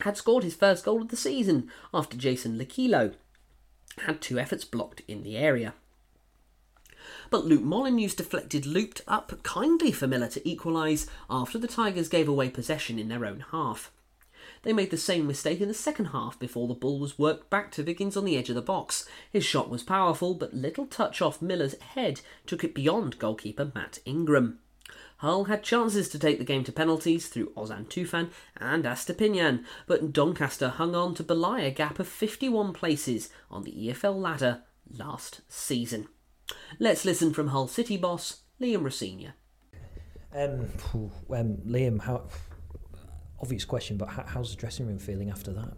had 0.00 0.16
scored 0.16 0.42
his 0.42 0.54
first 0.54 0.84
goal 0.84 1.02
of 1.02 1.08
the 1.08 1.16
season 1.16 1.70
after 1.92 2.16
Jason 2.16 2.58
Lokilo 2.58 3.14
had 4.06 4.20
two 4.20 4.38
efforts 4.38 4.64
blocked 4.64 5.02
in 5.06 5.22
the 5.22 5.36
area. 5.36 5.74
But 7.30 7.44
Luke 7.44 7.62
Molyneux's 7.62 8.14
deflected 8.14 8.64
looped 8.64 9.02
up 9.06 9.42
kindly 9.42 9.92
for 9.92 10.06
Miller 10.06 10.28
to 10.28 10.48
equalise 10.48 11.06
after 11.28 11.58
the 11.58 11.68
Tigers 11.68 12.08
gave 12.08 12.28
away 12.28 12.48
possession 12.48 12.98
in 12.98 13.08
their 13.08 13.26
own 13.26 13.44
half. 13.50 13.90
They 14.62 14.72
made 14.72 14.90
the 14.90 14.96
same 14.96 15.26
mistake 15.26 15.60
in 15.60 15.68
the 15.68 15.74
second 15.74 16.06
half 16.06 16.38
before 16.38 16.68
the 16.68 16.74
ball 16.74 17.00
was 17.00 17.18
worked 17.18 17.50
back 17.50 17.72
to 17.72 17.82
Biggins 17.82 18.16
on 18.16 18.24
the 18.24 18.36
edge 18.36 18.48
of 18.48 18.54
the 18.54 18.62
box. 18.62 19.06
His 19.30 19.44
shot 19.44 19.68
was 19.68 19.82
powerful, 19.82 20.34
but 20.34 20.54
little 20.54 20.86
touch 20.86 21.20
off 21.20 21.42
Miller's 21.42 21.80
head 21.80 22.20
took 22.46 22.62
it 22.62 22.74
beyond 22.74 23.18
goalkeeper 23.18 23.72
Matt 23.74 23.98
Ingram. 24.04 24.60
Hull 25.18 25.44
had 25.44 25.62
chances 25.62 26.08
to 26.08 26.18
take 26.18 26.38
the 26.38 26.44
game 26.44 26.64
to 26.64 26.72
penalties 26.72 27.28
through 27.28 27.52
Ozan 27.56 27.86
Tufan 27.86 28.30
and 28.56 28.84
Estupiñán, 28.84 29.64
but 29.86 30.12
Doncaster 30.12 30.68
hung 30.68 30.96
on 30.96 31.14
to 31.14 31.22
belie 31.22 31.60
a 31.60 31.70
gap 31.70 31.98
of 31.98 32.08
51 32.08 32.72
places 32.72 33.30
on 33.50 33.62
the 33.62 33.70
EFL 33.70 34.20
ladder 34.20 34.62
last 34.90 35.42
season. 35.48 36.08
Let's 36.78 37.04
listen 37.04 37.32
from 37.32 37.48
Hull 37.48 37.68
City 37.68 37.96
boss 37.96 38.42
Liam 38.60 38.82
Rosenior. 38.82 39.34
Um, 40.34 40.68
um, 41.30 41.56
Liam, 41.66 42.00
how 42.00 42.24
obvious 43.42 43.64
question, 43.64 43.96
but 43.96 44.08
how's 44.08 44.54
the 44.54 44.56
dressing 44.56 44.86
room 44.86 44.98
feeling 44.98 45.30
after 45.30 45.52
that? 45.52 45.74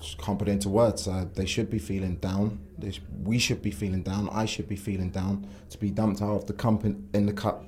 Just 0.00 0.18
can't 0.18 0.38
put 0.38 0.48
it 0.48 0.52
into 0.52 0.68
words. 0.68 1.08
Uh, 1.08 1.26
they 1.34 1.46
should 1.46 1.68
be 1.68 1.78
feeling 1.78 2.16
down. 2.16 2.60
They, 2.78 2.92
we 3.22 3.38
should 3.38 3.60
be 3.62 3.70
feeling 3.70 4.02
down. 4.02 4.28
I 4.30 4.44
should 4.44 4.68
be 4.68 4.76
feeling 4.76 5.10
down. 5.10 5.48
To 5.70 5.78
be 5.78 5.90
dumped 5.90 6.22
out 6.22 6.36
of 6.36 6.46
the 6.46 6.52
cup 6.52 6.84
in, 6.84 7.08
in 7.12 7.26
the 7.26 7.32
cup 7.32 7.64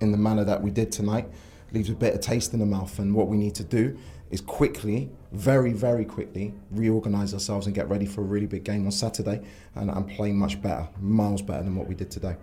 in 0.00 0.12
the 0.12 0.18
manner 0.18 0.44
that 0.44 0.62
we 0.62 0.70
did 0.70 0.92
tonight 0.92 1.28
leaves 1.72 1.90
a 1.90 1.94
bitter 1.94 2.18
taste 2.18 2.52
in 2.52 2.60
the 2.60 2.66
mouth. 2.66 2.98
And 2.98 3.14
what 3.14 3.28
we 3.28 3.36
need 3.36 3.54
to 3.56 3.64
do 3.64 3.98
is 4.30 4.40
quickly, 4.40 5.10
very, 5.32 5.72
very 5.72 6.04
quickly, 6.04 6.54
reorganise 6.70 7.34
ourselves 7.34 7.66
and 7.66 7.74
get 7.74 7.88
ready 7.88 8.06
for 8.06 8.20
a 8.20 8.24
really 8.24 8.46
big 8.46 8.64
game 8.64 8.86
on 8.86 8.92
Saturday 8.92 9.42
and, 9.74 9.90
and 9.90 10.08
play 10.08 10.32
much 10.32 10.62
better, 10.62 10.88
miles 11.00 11.42
better 11.42 11.62
than 11.64 11.74
what 11.74 11.88
we 11.88 11.94
did 11.94 12.10
today. 12.10 12.36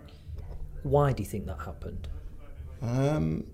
Why 0.84 1.14
do 1.14 1.24
you 1.24 1.30
think 1.30 1.46
that 1.46 1.60
happened? 1.60 2.08
Um, 2.82 3.46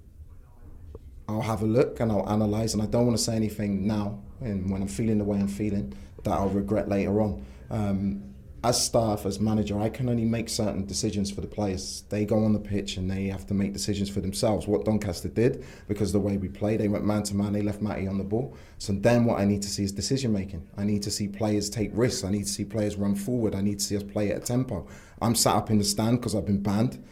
I'll 1.28 1.42
have 1.42 1.62
a 1.62 1.66
look 1.66 2.00
and 2.00 2.12
I'll 2.12 2.28
analyse. 2.28 2.74
And 2.74 2.82
I 2.82 2.86
don't 2.86 3.06
want 3.06 3.18
to 3.18 3.24
say 3.24 3.36
anything 3.36 3.88
now, 3.88 4.20
and 4.42 4.70
when 4.70 4.82
I'm 4.82 4.88
feeling 4.88 5.18
the 5.18 5.24
way 5.24 5.40
I'm 5.40 5.48
feeling, 5.48 5.94
that 6.24 6.32
I'll 6.32 6.50
regret 6.50 6.90
later 6.90 7.22
on. 7.22 7.46
Um, 7.70 8.34
as 8.64 8.82
staff, 8.82 9.26
as 9.26 9.42
manager, 9.42 9.78
I 9.78 9.90
can 9.90 10.08
only 10.08 10.24
make 10.24 10.48
certain 10.48 10.86
decisions 10.86 11.30
for 11.30 11.42
the 11.42 11.48
players. 11.48 12.04
They 12.08 12.24
go 12.24 12.46
on 12.46 12.54
the 12.54 12.60
pitch 12.60 12.96
and 12.96 13.12
they 13.12 13.26
have 13.26 13.46
to 13.48 13.54
make 13.54 13.74
decisions 13.74 14.10
for 14.10 14.22
themselves. 14.22 14.68
What 14.68 14.86
Doncaster 14.86 15.28
did, 15.28 15.66
because 15.90 16.14
the 16.14 16.20
way 16.20 16.38
we 16.38 16.48
play, 16.48 16.78
they 16.78 16.88
went 16.88 17.04
man 17.04 17.24
to 17.24 17.36
man, 17.36 17.52
they 17.52 17.62
left 17.62 17.82
Matty 17.82 18.08
on 18.08 18.18
the 18.18 18.24
ball. 18.24 18.56
So 18.78 18.94
then 18.94 19.26
what 19.26 19.40
I 19.40 19.44
need 19.44 19.62
to 19.64 19.68
see 19.68 19.84
is 19.84 19.92
decision 19.92 20.32
making. 20.32 20.66
I 20.78 20.86
need 20.86 21.04
to 21.04 21.12
see 21.12 21.28
players 21.28 21.70
take 21.70 21.92
risks. 21.94 22.24
I 22.24 22.32
need 22.32 22.44
to 22.44 22.52
see 22.52 22.64
players 22.64 22.96
run 22.96 23.16
forward. 23.16 23.54
I 23.54 23.60
need 23.60 23.80
to 23.80 23.86
see 23.86 23.98
us 23.98 24.04
play 24.04 24.32
at 24.32 24.38
a 24.38 24.46
tempo. 24.46 24.88
I'm 25.22 25.36
sat 25.36 25.56
up 25.58 25.70
in 25.70 25.78
the 25.78 25.84
stand 25.84 26.22
because 26.22 26.34
I've 26.34 26.46
been 26.46 26.64
banned. 26.64 27.04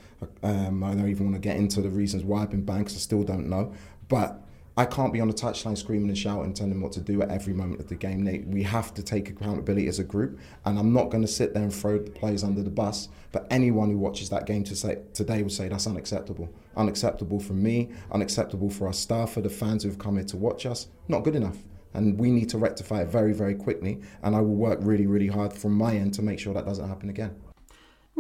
Um, 0.44 0.84
I 0.84 0.94
don't 0.94 1.10
even 1.10 1.32
want 1.32 1.36
to 1.36 1.42
get 1.42 1.58
into 1.58 1.82
the 1.82 1.90
reasons 1.90 2.24
why 2.24 2.44
I've 2.44 2.52
been 2.52 2.64
banned 2.64 2.86
because 2.86 2.96
I 2.96 3.00
still 3.00 3.24
don't 3.24 3.50
know. 3.50 3.74
But 4.12 4.44
I 4.76 4.84
can't 4.84 5.14
be 5.14 5.22
on 5.22 5.30
the 5.30 5.34
touchline 5.34 5.78
screaming 5.78 6.10
and 6.10 6.18
shouting, 6.18 6.54
telling 6.54 6.74
them 6.74 6.82
what 6.82 6.92
to 6.94 7.00
do 7.00 7.22
at 7.22 7.30
every 7.30 7.54
moment 7.54 7.80
of 7.80 7.88
the 7.88 7.96
game. 7.96 8.26
we 8.52 8.62
have 8.64 8.94
to 8.96 9.02
take 9.02 9.30
accountability 9.30 9.88
as 9.88 10.00
a 10.00 10.04
group, 10.04 10.38
and 10.66 10.78
I'm 10.78 10.92
not 10.92 11.12
going 11.12 11.22
to 11.22 11.30
sit 11.30 11.54
there 11.54 11.64
and 11.64 11.74
throw 11.74 11.98
the 11.98 12.12
players 12.12 12.44
under 12.44 12.62
the 12.62 12.70
bus. 12.70 13.08
But 13.32 13.48
anyone 13.50 13.90
who 13.90 13.98
watches 13.98 14.30
that 14.30 14.46
game 14.46 14.66
to 14.66 14.76
say, 14.76 14.98
today 15.14 15.44
would 15.44 15.54
say 15.54 15.70
that's 15.70 15.88
unacceptable. 15.88 16.54
Unacceptable 16.76 17.40
for 17.40 17.54
me, 17.54 17.92
unacceptable 18.12 18.70
for 18.70 18.88
our 18.88 18.94
staff, 18.94 19.32
for 19.32 19.42
the 19.42 19.50
fans 19.50 19.84
who've 19.84 19.98
come 19.98 20.16
here 20.16 20.26
to 20.26 20.36
watch 20.36 20.66
us. 20.66 20.88
Not 21.08 21.24
good 21.24 21.38
enough. 21.38 21.60
And 21.94 22.20
we 22.20 22.32
need 22.32 22.50
to 22.50 22.58
rectify 22.58 23.04
it 23.04 23.08
very, 23.08 23.32
very 23.32 23.56
quickly. 23.56 24.02
And 24.24 24.36
I 24.36 24.42
will 24.42 24.56
work 24.56 24.80
really, 24.82 25.08
really 25.08 25.28
hard 25.28 25.54
from 25.54 25.74
my 25.74 25.96
end 25.96 26.14
to 26.16 26.22
make 26.22 26.40
sure 26.40 26.54
that 26.54 26.66
doesn't 26.66 26.90
happen 26.90 27.10
again. 27.10 27.34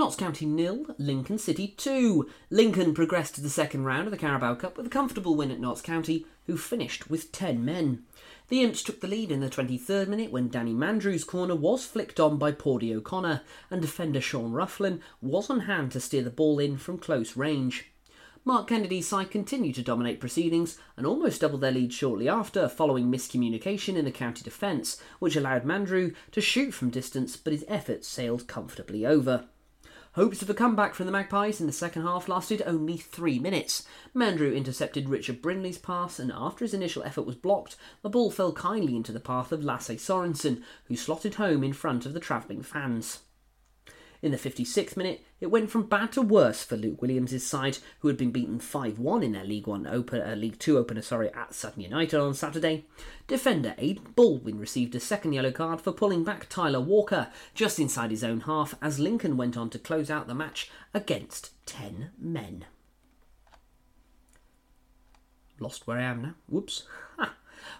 Notts 0.01 0.15
County 0.15 0.47
nil, 0.47 0.87
Lincoln 0.97 1.37
City 1.37 1.75
2. 1.77 2.27
Lincoln 2.49 2.95
progressed 2.95 3.35
to 3.35 3.41
the 3.41 3.51
second 3.51 3.83
round 3.83 4.07
of 4.07 4.11
the 4.11 4.17
Carabao 4.17 4.55
Cup 4.55 4.75
with 4.75 4.87
a 4.87 4.89
comfortable 4.89 5.35
win 5.35 5.51
at 5.51 5.59
Notts 5.59 5.79
County, 5.79 6.25
who 6.47 6.57
finished 6.57 7.07
with 7.11 7.31
10 7.31 7.63
men. 7.63 8.03
The 8.47 8.63
Imps 8.63 8.81
took 8.81 8.99
the 8.99 9.07
lead 9.07 9.31
in 9.31 9.41
the 9.41 9.47
23rd 9.47 10.07
minute 10.07 10.31
when 10.31 10.49
Danny 10.49 10.73
Mandroiu's 10.73 11.23
corner 11.23 11.55
was 11.55 11.85
flicked 11.85 12.19
on 12.19 12.39
by 12.39 12.51
Paudie 12.51 12.95
O'Connor, 12.95 13.41
and 13.69 13.79
defender 13.79 14.19
Sean 14.19 14.53
Rufflin 14.53 15.01
was 15.21 15.51
on 15.51 15.59
hand 15.61 15.91
to 15.91 15.99
steer 15.99 16.23
the 16.23 16.31
ball 16.31 16.57
in 16.57 16.77
from 16.77 16.97
close 16.97 17.37
range. 17.37 17.91
Mark 18.43 18.69
Kennedy's 18.69 19.07
side 19.07 19.29
continued 19.29 19.75
to 19.75 19.83
dominate 19.83 20.19
proceedings 20.19 20.79
and 20.97 21.05
almost 21.05 21.41
doubled 21.41 21.61
their 21.61 21.71
lead 21.71 21.93
shortly 21.93 22.27
after, 22.27 22.67
following 22.67 23.11
miscommunication 23.11 23.95
in 23.95 24.05
the 24.05 24.11
county 24.11 24.41
defence, 24.41 24.99
which 25.19 25.35
allowed 25.35 25.63
Mandroiu 25.63 26.15
to 26.31 26.41
shoot 26.41 26.71
from 26.71 26.89
distance, 26.89 27.37
but 27.37 27.53
his 27.53 27.65
efforts 27.67 28.07
sailed 28.07 28.47
comfortably 28.47 29.05
over. 29.05 29.45
Hopes 30.15 30.41
of 30.41 30.49
a 30.49 30.53
comeback 30.53 30.93
from 30.93 31.05
the 31.05 31.11
Magpies 31.11 31.61
in 31.61 31.67
the 31.67 31.71
second 31.71 32.01
half 32.01 32.27
lasted 32.27 32.61
only 32.65 32.97
three 32.97 33.39
minutes. 33.39 33.87
Mandroiu 34.13 34.53
intercepted 34.53 35.07
Richard 35.07 35.41
Brindley's 35.41 35.77
pass, 35.77 36.19
and 36.19 36.33
after 36.35 36.65
his 36.65 36.73
initial 36.73 37.01
effort 37.03 37.21
was 37.21 37.37
blocked, 37.37 37.77
the 38.01 38.09
ball 38.09 38.29
fell 38.29 38.51
kindly 38.51 38.97
into 38.97 39.13
the 39.13 39.21
path 39.21 39.53
of 39.53 39.63
Lasse 39.63 40.01
Sorensen, 40.01 40.63
who 40.85 40.97
slotted 40.97 41.35
home 41.35 41.63
in 41.63 41.71
front 41.71 42.05
of 42.05 42.13
the 42.13 42.19
travelling 42.19 42.61
fans. 42.61 43.19
In 44.21 44.31
the 44.31 44.37
56th 44.37 44.95
minute, 44.95 45.25
it 45.39 45.47
went 45.47 45.71
from 45.71 45.87
bad 45.87 46.11
to 46.11 46.21
worse 46.21 46.63
for 46.63 46.77
Luke 46.77 47.01
Williams' 47.01 47.43
side, 47.43 47.79
who 47.99 48.07
had 48.07 48.17
been 48.17 48.31
beaten 48.31 48.59
5-1 48.59 49.23
in 49.23 49.31
their 49.31 49.43
League 49.43 49.65
One 49.65 49.87
open, 49.87 50.21
uh, 50.21 50.35
League 50.35 50.59
Two 50.59 50.77
opener, 50.77 51.01
sorry, 51.01 51.33
at 51.33 51.55
Sutton 51.55 51.81
United 51.81 52.19
on 52.19 52.35
Saturday. 52.35 52.85
Defender 53.25 53.73
Aid 53.79 54.15
Baldwin 54.15 54.59
received 54.59 54.93
a 54.93 54.99
second 54.99 55.33
yellow 55.33 55.51
card 55.51 55.81
for 55.81 55.91
pulling 55.91 56.23
back 56.23 56.47
Tyler 56.49 56.79
Walker 56.79 57.29
just 57.55 57.79
inside 57.79 58.11
his 58.11 58.23
own 58.23 58.41
half 58.41 58.75
as 58.79 58.99
Lincoln 58.99 59.37
went 59.37 59.57
on 59.57 59.71
to 59.71 59.79
close 59.79 60.11
out 60.11 60.27
the 60.27 60.35
match 60.35 60.69
against 60.93 61.51
10 61.65 62.11
men. 62.19 62.65
Lost 65.59 65.87
where 65.87 65.97
I 65.97 66.03
am 66.03 66.21
now. 66.21 66.33
Whoops. 66.47 66.83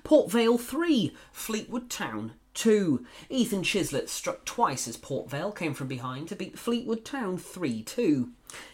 Port 0.04 0.32
Vale 0.32 0.58
3, 0.58 1.16
Fleetwood 1.32 1.90
Town 1.90 2.34
2. 2.54 3.06
Ethan 3.30 3.64
Chislett 3.64 4.10
struck 4.10 4.46
twice 4.46 4.88
as 4.88 4.98
Port 4.98 5.30
Vale 5.30 5.52
came 5.52 5.74
from 5.74 5.88
behind 5.88 6.28
to 6.28 6.36
beat 6.36 6.60
Fleetwood 6.60 7.06
Town 7.06 7.38
3 7.38 7.84
2. 7.84 8.32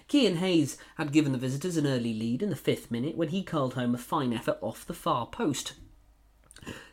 Kean 0.08 0.38
Hayes 0.38 0.78
had 0.96 1.12
given 1.12 1.32
the 1.32 1.38
visitors 1.38 1.78
an 1.78 1.86
early 1.86 2.14
lead 2.14 2.42
in 2.42 2.50
the 2.50 2.56
fifth 2.56 2.90
minute 2.90 3.16
when 3.16 3.30
he 3.30 3.44
curled 3.44 3.76
home 3.76 3.94
a 3.94 3.98
fine 3.98 4.34
effort 4.34 4.58
off 4.62 4.86
the 4.86 4.94
far 4.94 5.28
post. 5.28 5.74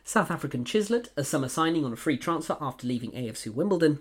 South 0.03 0.29
African 0.29 0.63
Chislett, 0.63 1.09
a 1.17 1.23
summer 1.23 1.49
signing 1.49 1.83
on 1.83 1.93
a 1.93 1.97
free 1.97 2.17
transfer 2.17 2.57
after 2.61 2.85
leaving 2.85 3.11
AFC 3.11 3.51
Wimbledon, 3.51 3.99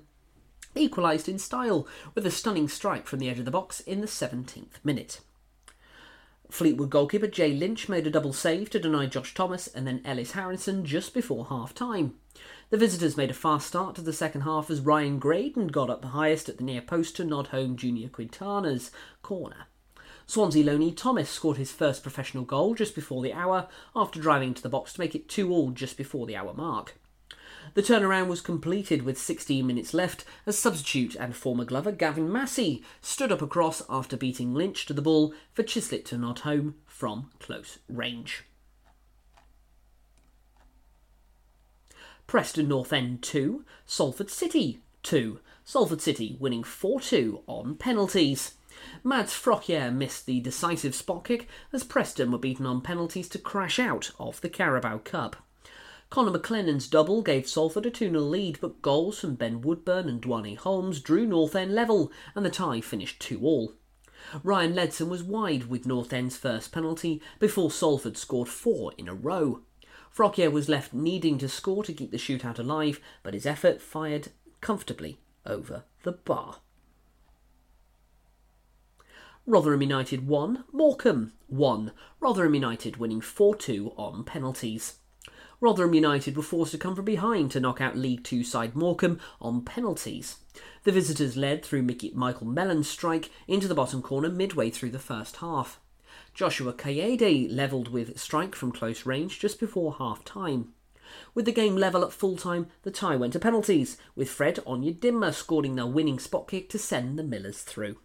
equalised 0.75 1.29
in 1.29 1.38
style 1.38 1.87
with 2.14 2.27
a 2.27 2.31
stunning 2.31 2.68
strike 2.68 3.07
from 3.07 3.18
the 3.18 3.29
edge 3.29 3.38
of 3.38 3.44
the 3.44 3.51
box 3.51 3.81
in 3.81 4.01
the 4.01 4.07
17th 4.07 4.85
minute. 4.85 5.20
Fleetwood 6.51 6.90
goalkeeper 6.90 7.27
Jay 7.27 7.53
Lynch 7.53 7.88
made 7.88 8.07
a 8.07 8.11
double 8.11 8.33
save 8.33 8.70
to 8.70 8.79
deny 8.79 9.07
Josh 9.07 9.35
Thomas 9.35 9.66
and 9.66 9.87
then 9.87 10.03
Ellis 10.05 10.33
Harrison 10.33 10.85
just 10.85 11.14
before 11.14 11.47
half 11.47 11.75
time. 11.75 12.14
The 12.70 12.79
visitors 12.79 13.16
made 13.16 13.31
a 13.31 13.35
fast 13.35 13.66
start 13.66 13.94
to 13.96 14.00
the 14.00 14.12
second 14.12 14.40
half 14.40 14.70
as 14.70 14.81
Ryan 14.81 15.18
Graydon 15.18 15.68
got 15.68 15.90
up 15.90 16.05
highest 16.05 16.48
at 16.48 16.57
the 16.57 16.64
near 16.64 16.81
post 16.81 17.16
to 17.16 17.24
nod 17.24 17.48
home 17.48 17.77
Junior 17.77 18.09
Quintana's 18.09 18.90
corner. 19.22 19.66
Swansea 20.27 20.64
loanee 20.64 20.96
Thomas 20.96 21.29
scored 21.29 21.59
his 21.59 21.70
first 21.70 22.03
professional 22.03 22.44
goal 22.44 22.74
just 22.74 22.94
before 22.94 23.22
the 23.22 23.35
hour 23.35 23.68
after 23.94 24.18
driving 24.18 24.48
into 24.48 24.62
the 24.62 24.70
box 24.70 24.94
to 24.94 25.00
make 25.00 25.14
it 25.14 25.29
2 25.29 25.53
all 25.53 25.70
just 25.70 25.98
before 25.98 26.27
the 26.27 26.37
hour 26.37 26.55
mark. 26.55 26.98
The 27.74 27.83
turnaround 27.83 28.29
was 28.29 28.40
completed 28.40 29.03
with 29.03 29.18
16 29.18 29.66
minutes 29.66 29.92
left 29.92 30.24
as 30.46 30.59
substitute 30.59 31.14
and 31.14 31.37
former 31.37 31.64
Glover 31.64 31.92
Gavin 31.92 32.33
Massey 32.33 32.83
stood 33.03 33.31
up 33.31 33.42
across 33.42 33.83
after 33.90 34.16
beating 34.16 34.55
Lynch 34.55 34.87
to 34.87 34.94
the 34.94 35.03
ball 35.03 35.35
for 35.53 35.62
Chislett 35.62 36.07
to 36.07 36.18
nod 36.18 36.40
home 36.40 36.77
from 36.87 37.31
close 37.38 37.79
range. 37.88 38.44
Preston 42.26 42.68
North 42.68 42.92
End 42.92 43.22
2, 43.22 43.64
Salford 43.87 44.30
City 44.30 44.80
2. 45.02 45.40
Salford 45.64 46.00
City 46.00 46.37
winning 46.40 46.64
4 46.64 47.00
2 47.00 47.42
on 47.46 47.74
penalties. 47.76 48.54
Mads 49.02 49.32
Frockier 49.32 49.94
missed 49.94 50.26
the 50.26 50.40
decisive 50.40 50.94
spot 50.94 51.24
kick 51.24 51.48
as 51.72 51.84
Preston 51.84 52.32
were 52.32 52.38
beaten 52.38 52.66
on 52.66 52.80
penalties 52.80 53.28
to 53.28 53.38
crash 53.38 53.78
out 53.78 54.10
of 54.18 54.40
the 54.40 54.48
Carabao 54.48 54.98
Cup. 54.98 55.37
Conor 56.10 56.38
McAleny's 56.38 56.88
double 56.88 57.22
gave 57.22 57.48
Salford 57.48 57.87
a 57.87 57.90
2 57.90 58.10
0 58.10 58.20
lead, 58.20 58.58
but 58.60 58.82
goals 58.82 59.20
from 59.20 59.34
Ben 59.34 59.60
Woodburn 59.60 60.08
and 60.08 60.20
Duane 60.20 60.56
Holmes 60.56 61.00
drew 61.00 61.26
North 61.26 61.54
End 61.54 61.74
level, 61.74 62.10
and 62.34 62.44
the 62.44 62.50
tie 62.50 62.80
finished 62.80 63.20
2 63.20 63.40
all. 63.42 63.74
Ryan 64.42 64.74
Ledson 64.74 65.08
was 65.08 65.22
wide 65.22 65.64
with 65.64 65.87
North 65.87 66.12
End's 66.12 66.37
first 66.37 66.72
penalty 66.72 67.20
before 67.38 67.70
Salford 67.70 68.16
scored 68.16 68.48
four 68.48 68.92
in 68.96 69.08
a 69.08 69.14
row. 69.14 69.60
Frockier 70.14 70.53
was 70.53 70.68
left 70.68 70.94
needing 70.94 71.38
to 71.38 71.48
score 71.48 71.83
to 71.83 71.92
keep 71.92 72.11
the 72.11 72.16
shootout 72.16 72.59
alive, 72.59 73.00
but 73.22 73.35
his 73.35 73.46
effort 73.46 73.83
fired 73.83 74.29
comfortably 74.61 75.18
over 75.44 75.85
the 76.05 76.12
bar. 76.12 76.57
Rotherham 79.46 79.83
United 79.83 80.27
1, 80.27 80.64
Morecambe 80.72 81.33
1. 81.48 81.92
Rotherham 82.20 82.55
United 82.55 82.96
winning 82.96 83.20
4 83.20 83.57
2 83.57 83.92
on 83.96 84.24
penalties. 84.24 84.98
Rotherham 85.61 85.94
United 85.94 86.37
were 86.37 86.42
forced 86.42 86.72
to 86.72 86.79
come 86.79 86.94
from 86.94 87.05
behind 87.05 87.50
to 87.50 87.61
knock 87.61 87.81
out 87.81 87.96
League 87.96 88.22
Two 88.22 88.44
side 88.44 88.77
Morecambe 88.77 89.18
on 89.40 89.62
penalties. 89.62 90.37
The 90.85 90.92
visitors 90.92 91.37
led 91.37 91.64
through 91.64 91.88
Michael 92.14 92.46
Mellon's 92.46 92.88
strike 92.88 93.31
into 93.48 93.66
the 93.66 93.74
bottom 93.74 94.03
corner 94.03 94.29
midway 94.29 94.70
through 94.70 94.90
the 94.90 94.98
first 94.98 95.37
half. 95.37 95.81
Joshua 96.35 96.73
Kayode 96.73 97.47
levelled 97.49 97.88
with 97.88 98.18
strike 98.18 98.57
from 98.57 98.73
close 98.73 99.07
range 99.07 99.38
just 99.38 99.61
before 99.61 99.94
half 99.94 100.25
time. 100.25 100.75
With 101.33 101.44
the 101.44 101.53
game 101.53 101.77
level 101.77 102.05
at 102.05 102.12
full 102.12 102.37
time, 102.37 102.66
the 102.83 102.90
tie 102.90 103.14
went 103.14 103.35
to 103.35 103.38
penalties, 103.38 103.97
with 104.16 104.29
Fred 104.29 104.57
Onyedinma 104.66 105.33
scoring 105.33 105.77
their 105.77 105.87
winning 105.87 106.18
spot 106.18 106.49
kick 106.49 106.68
to 106.70 106.79
send 106.79 107.16
the 107.16 107.23
Millers 107.23 107.61
through. 107.61 107.99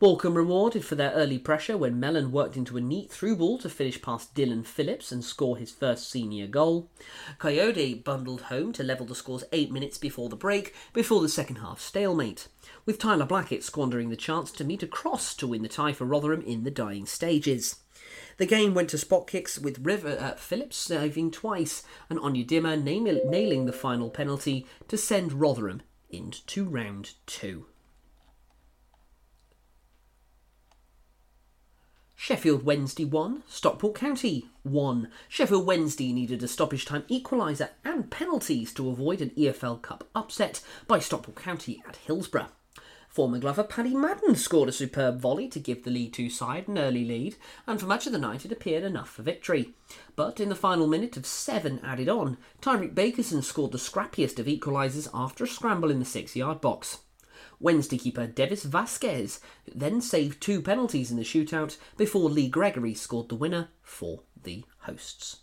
Morecambe 0.00 0.36
rewarded 0.36 0.84
for 0.84 0.94
their 0.94 1.12
early 1.12 1.38
pressure 1.38 1.76
when 1.76 2.00
Mellon 2.00 2.32
worked 2.32 2.56
into 2.56 2.76
a 2.76 2.80
neat 2.80 3.10
through 3.10 3.36
ball 3.36 3.58
to 3.58 3.68
finish 3.68 4.00
past 4.00 4.34
Dylan 4.34 4.64
Phillips 4.64 5.12
and 5.12 5.24
score 5.24 5.56
his 5.56 5.70
first 5.70 6.10
senior 6.10 6.46
goal. 6.46 6.90
Coyote 7.38 7.94
bundled 7.94 8.42
home 8.42 8.72
to 8.72 8.82
level 8.82 9.06
the 9.06 9.14
scores 9.14 9.44
eight 9.52 9.70
minutes 9.70 9.98
before 9.98 10.28
the 10.28 10.36
break, 10.36 10.74
before 10.92 11.20
the 11.20 11.28
second 11.28 11.56
half 11.56 11.80
stalemate, 11.80 12.48
with 12.86 12.98
Tyler 12.98 13.26
Blackett 13.26 13.62
squandering 13.62 14.10
the 14.10 14.16
chance 14.16 14.50
to 14.52 14.64
meet 14.64 14.82
a 14.82 14.86
cross 14.86 15.34
to 15.34 15.46
win 15.46 15.62
the 15.62 15.68
tie 15.68 15.92
for 15.92 16.04
Rotherham 16.04 16.42
in 16.42 16.64
the 16.64 16.70
dying 16.70 17.06
stages. 17.06 17.76
The 18.38 18.46
game 18.46 18.74
went 18.74 18.88
to 18.90 18.98
spot 18.98 19.26
kicks 19.26 19.58
with 19.58 19.84
River 19.84 20.16
uh, 20.18 20.34
Phillips 20.36 20.76
saving 20.76 21.30
twice 21.30 21.82
and 22.08 22.18
Onyedinma 22.18 22.82
nailing 22.82 23.66
the 23.66 23.72
final 23.72 24.08
penalty 24.08 24.66
to 24.88 24.96
send 24.96 25.34
Rotherham 25.34 25.82
into 26.08 26.64
round 26.64 27.12
two. 27.26 27.66
Sheffield 32.22 32.64
Wednesday 32.64 33.06
1, 33.06 33.44
Stockport 33.48 33.94
County 33.94 34.50
1. 34.64 35.08
Sheffield 35.26 35.66
Wednesday 35.66 36.12
needed 36.12 36.42
a 36.42 36.48
stoppage 36.48 36.84
time 36.84 37.04
equaliser 37.08 37.70
and 37.82 38.10
penalties 38.10 38.74
to 38.74 38.90
avoid 38.90 39.22
an 39.22 39.30
EFL 39.30 39.80
Cup 39.80 40.06
upset 40.14 40.60
by 40.86 40.98
Stockport 40.98 41.38
County 41.38 41.82
at 41.88 41.96
Hillsborough. 41.96 42.48
Former 43.08 43.38
Glover 43.38 43.64
Paddy 43.64 43.94
Madden 43.94 44.34
scored 44.34 44.68
a 44.68 44.72
superb 44.72 45.18
volley 45.18 45.48
to 45.48 45.58
give 45.58 45.82
the 45.82 45.90
League 45.90 46.12
Two 46.12 46.28
side 46.28 46.68
an 46.68 46.76
early 46.76 47.06
lead, 47.06 47.36
and 47.66 47.80
for 47.80 47.86
much 47.86 48.06
of 48.06 48.12
the 48.12 48.18
night 48.18 48.44
it 48.44 48.52
appeared 48.52 48.84
enough 48.84 49.08
for 49.08 49.22
victory. 49.22 49.72
But 50.14 50.40
in 50.40 50.50
the 50.50 50.54
final 50.54 50.86
minute 50.86 51.16
of 51.16 51.24
seven 51.24 51.80
added 51.82 52.10
on, 52.10 52.36
Tyreek 52.60 52.94
Bakinson 52.94 53.42
scored 53.42 53.72
the 53.72 53.78
scrappiest 53.78 54.38
of 54.38 54.44
equalisers 54.44 55.08
after 55.14 55.44
a 55.44 55.48
scramble 55.48 55.90
in 55.90 56.00
the 56.00 56.04
six 56.04 56.36
yard 56.36 56.60
box. 56.60 56.98
Wednesday 57.60 57.98
keeper 57.98 58.26
Devis 58.26 58.64
Vasquez 58.64 59.38
then 59.72 60.00
saved 60.00 60.40
two 60.40 60.62
penalties 60.62 61.10
in 61.10 61.18
the 61.18 61.22
shootout 61.22 61.76
before 61.96 62.30
Lee 62.30 62.48
Gregory 62.48 62.94
scored 62.94 63.28
the 63.28 63.34
winner 63.34 63.68
for 63.82 64.22
the 64.42 64.64
hosts. 64.80 65.40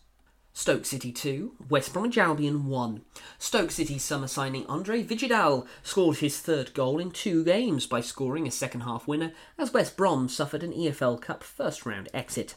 Stoke 0.52 0.86
City 0.86 1.12
2, 1.12 1.54
West 1.70 1.94
Bromwich 1.94 2.18
Albion 2.18 2.66
1. 2.66 3.02
Stoke 3.38 3.70
City's 3.70 4.04
summer 4.04 4.26
signing 4.26 4.66
Andre 4.66 5.04
Vidigal 5.04 5.68
scored 5.84 6.18
his 6.18 6.40
third 6.40 6.74
goal 6.74 6.98
in 6.98 7.12
two 7.12 7.44
games 7.46 7.86
by 7.86 8.02
scoring 8.02 8.48
a 8.48 8.52
second 8.52 8.82
half 8.82 9.08
winner 9.08 9.34
as 9.60 9.72
West 9.72 9.96
Brom 9.96 10.28
suffered 10.28 10.64
an 10.64 10.74
EFL 10.74 11.22
Cup 11.22 11.44
first 11.44 11.86
round 11.86 12.10
exit. 12.12 12.56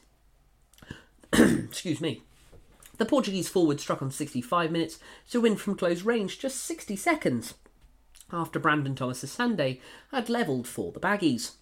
Excuse 1.35 2.01
me. 2.01 2.23
The 2.97 3.05
Portuguese 3.05 3.51
forward 3.51 3.81
struck 3.81 4.01
on 4.01 4.11
65 4.11 4.71
minutes 4.71 4.99
to 5.31 5.43
win 5.43 5.57
from 5.57 5.77
close 5.77 6.01
range 6.01 6.39
just 6.39 6.65
60 6.65 6.97
seconds 6.97 7.53
after 8.33 8.59
Brandon 8.59 8.95
Thomas 8.95 9.21
Sunday 9.31 9.81
had 10.11 10.29
levelled 10.29 10.67
for 10.67 10.93
the 10.93 11.01
Baggies. 11.01 11.53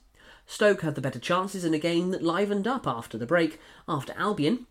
Stoke 0.47 0.83
had 0.83 0.95
the 0.95 1.01
better 1.01 1.19
chances 1.19 1.65
in 1.65 1.75
a 1.75 1.79
game 1.79 2.11
that 2.11 2.23
livened 2.23 2.67
up 2.67 2.87
after 2.87 3.19
the 3.19 3.27
break, 3.27 3.59
after 3.87 4.15
Albion, 4.17 4.67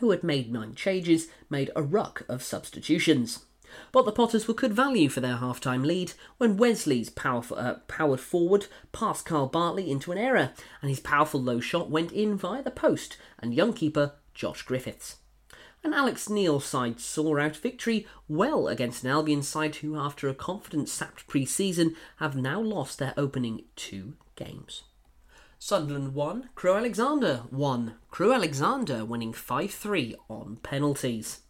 who 0.00 0.10
had 0.10 0.22
made 0.22 0.52
nine 0.52 0.74
changes, 0.74 1.28
made 1.48 1.70
a 1.76 1.82
ruck 1.82 2.22
of 2.28 2.42
substitutions. 2.42 3.44
But 3.92 4.04
the 4.04 4.12
Potters 4.12 4.46
were 4.46 4.54
good 4.54 4.72
value 4.72 5.08
for 5.08 5.20
their 5.20 5.36
half-time 5.36 5.82
lead 5.82 6.12
when 6.38 6.56
Wesley's 6.56 7.10
powerful, 7.10 7.58
uh, 7.58 7.74
powered 7.88 8.20
forward 8.20 8.66
passed 8.92 9.26
Carl 9.26 9.46
Bartley 9.46 9.90
into 9.90 10.12
an 10.12 10.18
error, 10.18 10.52
and 10.80 10.88
his 10.88 11.00
powerful 11.00 11.42
low 11.42 11.60
shot 11.60 11.90
went 11.90 12.12
in 12.12 12.36
via 12.36 12.62
the 12.62 12.70
post 12.70 13.16
and 13.38 13.54
young 13.54 13.72
keeper 13.72 14.14
Josh 14.34 14.62
Griffiths 14.62 15.16
and 15.86 15.94
Alex 15.94 16.28
Neil's 16.28 16.64
side 16.64 16.98
saw 16.98 17.38
out 17.38 17.54
victory 17.54 18.08
well 18.26 18.66
against 18.66 19.04
an 19.04 19.10
Albion 19.10 19.40
side 19.40 19.76
who, 19.76 19.96
after 19.96 20.28
a 20.28 20.34
confident 20.34 20.88
sapped 20.88 21.28
pre 21.28 21.46
season, 21.46 21.94
have 22.16 22.34
now 22.34 22.60
lost 22.60 22.98
their 22.98 23.14
opening 23.16 23.62
two 23.76 24.14
games. 24.34 24.82
Sunderland 25.60 26.12
1, 26.12 26.48
Crewe 26.56 26.74
Alexandra 26.74 27.46
1. 27.50 27.94
Crewe 28.10 28.32
Alexandra 28.32 29.04
winning 29.04 29.32
5 29.32 29.70
3 29.70 30.16
on 30.28 30.56
penalties. 30.56 31.42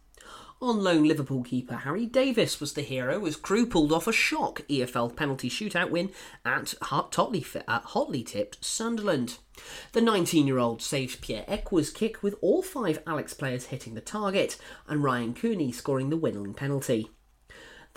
On 0.59 0.83
loan 0.83 1.03
Liverpool 1.03 1.43
keeper 1.43 1.75
Harry 1.75 2.07
Davis 2.07 2.59
was 2.59 2.73
the 2.73 2.81
hero 2.81 3.23
as 3.27 3.35
Crewe 3.35 3.67
pulled 3.67 3.91
off 3.91 4.07
a 4.07 4.11
shock 4.11 4.63
EFL 4.67 5.15
penalty 5.15 5.51
shootout 5.51 5.91
win 5.91 6.09
at 6.43 6.73
hotly, 6.81 7.45
at 7.67 7.83
hotly 7.83 8.23
tipped 8.23 8.65
Sunderland. 8.65 9.37
The 9.91 10.01
19 10.01 10.47
year 10.47 10.57
old 10.57 10.81
saved 10.81 11.21
Pierre 11.21 11.45
Ekwah's 11.47 11.91
kick 11.91 12.23
with 12.23 12.33
all 12.41 12.63
five 12.63 13.03
Alex 13.05 13.35
players 13.35 13.67
hitting 13.67 13.93
the 13.93 14.01
target 14.01 14.57
and 14.87 15.03
Ryan 15.03 15.35
Cooney 15.35 15.71
scoring 15.71 16.09
the 16.09 16.17
winning 16.17 16.55
penalty. 16.55 17.11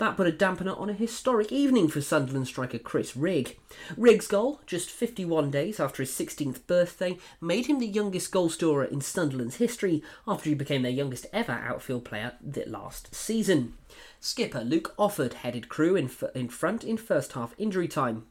That 0.01 0.17
put 0.17 0.25
a 0.25 0.31
dampener 0.31 0.75
on 0.81 0.89
a 0.89 0.93
historic 0.93 1.51
evening 1.51 1.87
for 1.87 2.01
Sunderland 2.01 2.47
striker 2.47 2.79
Chris 2.79 3.15
Rigg. 3.15 3.59
Rigg's 3.95 4.25
goal, 4.25 4.59
just 4.65 4.89
51 4.89 5.51
days 5.51 5.79
after 5.79 6.01
his 6.01 6.09
16th 6.09 6.65
birthday, 6.65 7.19
made 7.39 7.67
him 7.67 7.77
the 7.77 7.85
youngest 7.85 8.31
goal 8.31 8.49
scorer 8.49 8.83
in 8.83 9.01
Sunderland's 9.01 9.57
history 9.57 10.01
after 10.27 10.49
he 10.49 10.55
became 10.55 10.81
their 10.81 10.91
youngest 10.91 11.27
ever 11.31 11.51
outfield 11.51 12.03
player 12.03 12.33
that 12.41 12.67
last 12.67 13.13
season. 13.13 13.75
Skipper 14.19 14.61
Luke 14.61 14.95
Offord 14.97 15.33
headed 15.33 15.69
Crewe 15.69 15.95
in, 15.95 16.05
f- 16.05 16.23
in 16.33 16.49
front 16.49 16.83
in 16.83 16.97
first 16.97 17.33
half 17.33 17.53
injury 17.59 17.87
time. 17.87 18.25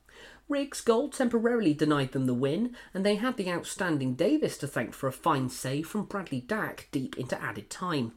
Rigg's 0.48 0.80
goal 0.80 1.08
temporarily 1.08 1.72
denied 1.72 2.10
them 2.10 2.26
the 2.26 2.34
win, 2.34 2.74
and 2.92 3.06
they 3.06 3.14
had 3.14 3.36
the 3.36 3.48
outstanding 3.48 4.14
Davis 4.14 4.58
to 4.58 4.66
thank 4.66 4.92
for 4.92 5.06
a 5.06 5.12
fine 5.12 5.48
save 5.48 5.86
from 5.86 6.06
Bradley 6.06 6.40
Dack 6.40 6.88
deep 6.90 7.16
into 7.16 7.40
added 7.40 7.70
time. 7.70 8.14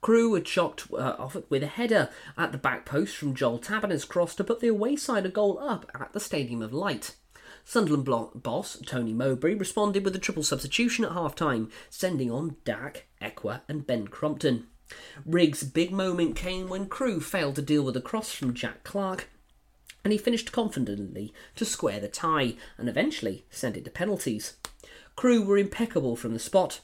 Crewe 0.00 0.34
had 0.34 0.48
shot 0.48 0.84
uh, 0.92 1.16
off 1.18 1.36
with 1.48 1.62
a 1.62 1.66
header 1.66 2.08
at 2.36 2.52
the 2.52 2.58
back 2.58 2.86
post 2.86 3.16
from 3.16 3.34
Joel 3.34 3.58
Taberner's 3.58 4.04
cross 4.04 4.34
to 4.36 4.44
put 4.44 4.60
the 4.60 4.68
away 4.68 4.96
side 4.96 5.26
a 5.26 5.28
goal 5.28 5.58
up 5.58 5.90
at 5.94 6.12
the 6.12 6.20
Stadium 6.20 6.62
of 6.62 6.72
Light. 6.72 7.16
Sunderland 7.64 8.42
boss 8.42 8.78
Tony 8.86 9.12
Mowbray 9.12 9.54
responded 9.54 10.04
with 10.04 10.16
a 10.16 10.18
triple 10.18 10.42
substitution 10.42 11.04
at 11.04 11.12
half 11.12 11.34
time, 11.34 11.70
sending 11.90 12.30
on 12.30 12.56
Dack, 12.64 13.06
Ekwah, 13.20 13.60
and 13.68 13.86
Ben 13.86 14.08
Crompton. 14.08 14.66
Rigg's 15.24 15.62
big 15.62 15.92
moment 15.92 16.34
came 16.34 16.68
when 16.68 16.86
Crewe 16.86 17.20
failed 17.20 17.56
to 17.56 17.62
deal 17.62 17.82
with 17.82 17.96
a 17.96 18.00
cross 18.00 18.32
from 18.32 18.54
Jack 18.54 18.82
Clark, 18.82 19.28
and 20.02 20.12
he 20.12 20.18
finished 20.18 20.50
confidently 20.50 21.32
to 21.56 21.64
square 21.64 22.00
the 22.00 22.08
tie 22.08 22.54
and 22.78 22.88
eventually 22.88 23.44
send 23.50 23.76
it 23.76 23.84
to 23.84 23.90
penalties. 23.90 24.56
Crewe 25.14 25.42
were 25.42 25.58
impeccable 25.58 26.16
from 26.16 26.32
the 26.32 26.38
spot. 26.38 26.80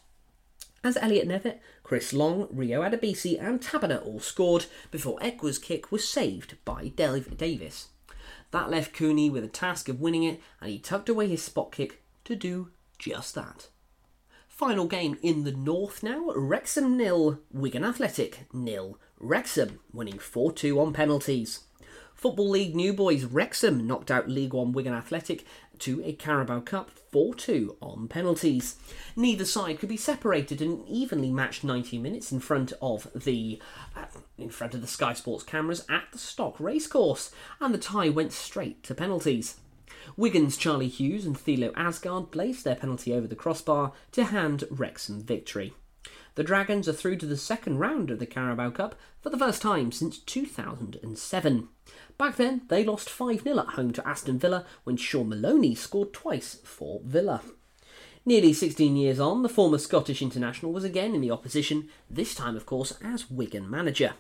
As 0.87 0.97
Elliot 0.99 1.27
Nevitt, 1.27 1.59
Chris 1.83 2.13
Long, 2.13 2.47
Rio 2.49 2.81
Adebisi, 2.81 3.43
and 3.43 3.61
Tabana 3.61 4.07
all 4.07 4.21
scored 4.21 4.67
before 4.93 5.19
Ekwa's 5.19 5.59
kick 5.59 5.91
was 5.91 6.09
saved 6.09 6.59
by 6.65 6.87
Davis. 6.87 7.89
That 8.53 8.71
left 8.71 8.93
Cooney 8.93 9.29
with 9.29 9.43
the 9.43 9.49
task 9.49 9.89
of 9.89 10.01
winning 10.01 10.23
it, 10.23 10.41
and 10.61 10.71
he 10.71 10.79
tucked 10.79 11.09
away 11.09 11.27
his 11.27 11.43
spot 11.43 11.73
kick 11.73 12.05
to 12.23 12.37
do 12.37 12.71
just 13.01 13.35
that. 13.35 13.67
Final 14.47 14.87
game 14.87 15.19
in 15.23 15.43
the 15.43 15.51
north 15.51 16.05
now 16.05 16.31
Wrexham 16.37 16.97
nil, 16.97 17.41
Wigan 17.51 17.83
Athletic 17.83 18.47
nil. 18.53 18.97
Wrexham 19.19 19.81
winning 19.93 20.21
4 20.21 20.53
2 20.53 20.79
on 20.79 20.93
penalties. 20.93 21.65
Football 22.15 22.51
League 22.51 22.77
new 22.77 22.95
boys 22.95 23.25
Wrexham 23.25 23.89
knocked 23.89 24.11
out 24.11 24.31
League 24.31 24.55
One 24.55 24.71
Wigan 24.71 24.95
Athletic 24.95 25.45
to 25.81 26.03
a 26.05 26.13
Carabao 26.13 26.61
Cup 26.61 26.91
4 26.91 27.35
2 27.35 27.77
on 27.81 28.09
penalties. 28.09 28.77
Neither 29.15 29.45
side 29.45 29.79
could 29.79 29.89
be 29.89 29.97
separated 29.97 30.61
and 30.61 30.87
evenly 30.87 31.31
matched 31.31 31.65
90 31.65 31.99
minutes 31.99 32.33
in 32.33 32.41
front 32.41 32.73
of 32.83 33.09
the 33.15 33.61
uh, 33.97 34.05
in 34.39 34.51
front 34.51 34.75
of 34.75 34.81
the 34.81 34.87
Sky 34.87 35.13
Sports 35.13 35.45
cameras 35.45 35.85
at 35.89 36.05
the 36.13 36.19
Stock 36.19 36.59
Racecourse, 36.59 37.31
and 37.61 37.73
the 37.73 37.79
tie 37.79 38.09
went 38.09 38.33
straight 38.33 38.83
to 38.85 38.95
penalties. 38.95 39.57
Wigan's 40.17 40.57
Charlie 40.57 40.89
Hughes 40.89 41.27
and 41.27 41.37
Thelo 41.37 41.73
Aasgaard 41.73 42.31
placed 42.31 42.65
their 42.65 42.77
penalty 42.77 43.13
over 43.13 43.27
the 43.27 43.35
crossbar 43.35 43.93
to 44.13 44.25
hand 44.25 44.65
Wrexham 44.71 45.23
victory. 45.23 45.75
The 46.37 46.45
Dragons 46.45 46.87
are 46.87 46.93
through 46.93 47.17
to 47.17 47.27
the 47.27 47.37
second 47.37 47.79
round 47.79 48.11
of 48.11 48.19
the 48.19 48.27
Carabao 48.27 48.71
Cup 48.71 48.95
for 49.23 49.31
the 49.31 49.39
first 49.39 49.63
time 49.63 49.91
since 49.91 50.19
2007. 50.19 51.69
Back 52.19 52.37
then, 52.37 52.63
they 52.69 52.83
lost 52.83 53.11
5 53.11 53.43
0 53.43 53.59
at 53.59 53.75
home 53.75 53.93
to 53.93 54.09
Aston 54.09 54.39
Villa 54.39 54.65
when 54.85 54.97
Shaun 54.97 55.29
Maloney 55.29 55.75
scored 55.75 56.13
twice 56.13 56.57
for 56.65 57.01
Villa. 57.05 57.43
Nearly 58.25 58.53
16 58.53 58.97
years 58.97 59.21
on, 59.21 59.43
the 59.43 59.49
former 59.49 59.79
Scottish 59.79 60.23
international 60.23 60.73
was 60.73 60.83
again 60.83 61.15
in 61.15 61.21
the 61.21 61.31
opposition, 61.31 61.89
this 62.11 62.35
time, 62.35 62.57
of 62.57 62.67
course, 62.67 62.93
as 63.03 63.31
Wigan 63.31 63.71
manager. 63.71 64.15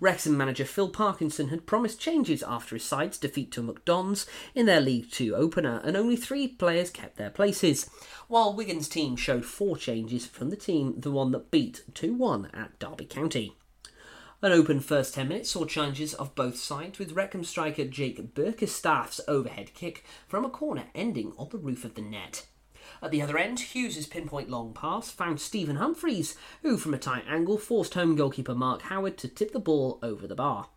Wrexham 0.00 0.36
manager 0.36 0.64
Phil 0.64 0.88
Parkinson 0.88 1.48
had 1.48 1.66
promised 1.66 2.00
changes 2.00 2.42
after 2.42 2.76
his 2.76 2.84
side's 2.84 3.18
defeat 3.18 3.50
to 3.52 3.62
MK 3.62 3.84
Dons 3.84 4.26
in 4.54 4.66
their 4.66 4.80
League 4.80 5.10
Two 5.10 5.34
opener, 5.34 5.80
and 5.84 5.96
only 5.96 6.16
three 6.16 6.46
players 6.46 6.90
kept 6.90 7.16
their 7.16 7.30
places, 7.30 7.88
while 8.28 8.54
Wigan's 8.54 8.88
team 8.88 9.16
showed 9.16 9.44
four 9.44 9.76
changes 9.76 10.26
from 10.26 10.50
the 10.50 10.56
team, 10.56 11.00
the 11.00 11.10
one 11.10 11.32
that 11.32 11.50
beat 11.50 11.82
2 11.94 12.14
1 12.14 12.50
at 12.52 12.78
Derby 12.78 13.06
County. 13.06 13.56
An 14.42 14.52
open 14.52 14.80
first 14.80 15.14
10 15.14 15.28
minutes 15.28 15.50
saw 15.50 15.64
changes 15.64 16.12
of 16.12 16.34
both 16.34 16.56
sides, 16.56 16.98
with 16.98 17.12
Wrexham 17.12 17.44
striker 17.44 17.84
Jake 17.84 18.34
Bickerstaff's 18.34 19.20
overhead 19.26 19.72
kick 19.74 20.04
from 20.26 20.44
a 20.44 20.50
corner 20.50 20.86
ending 20.94 21.32
on 21.38 21.48
the 21.50 21.58
roof 21.58 21.84
of 21.84 21.94
the 21.94 22.02
net. 22.02 22.46
At 23.02 23.10
the 23.10 23.22
other 23.22 23.38
end, 23.38 23.60
Hughes' 23.60 24.06
pinpoint 24.06 24.50
long 24.50 24.74
pass 24.74 25.10
found 25.10 25.40
Stephen 25.40 25.76
Humphrys, 25.76 26.36
who 26.62 26.76
from 26.76 26.92
a 26.92 26.98
tight 26.98 27.24
angle 27.26 27.56
forced 27.56 27.94
home 27.94 28.16
goalkeeper 28.16 28.54
Mark 28.54 28.82
Howard 28.82 29.16
to 29.18 29.28
tip 29.28 29.52
the 29.52 29.60
ball 29.60 29.98
over 30.02 30.26
the 30.26 30.34
bar. 30.34 30.68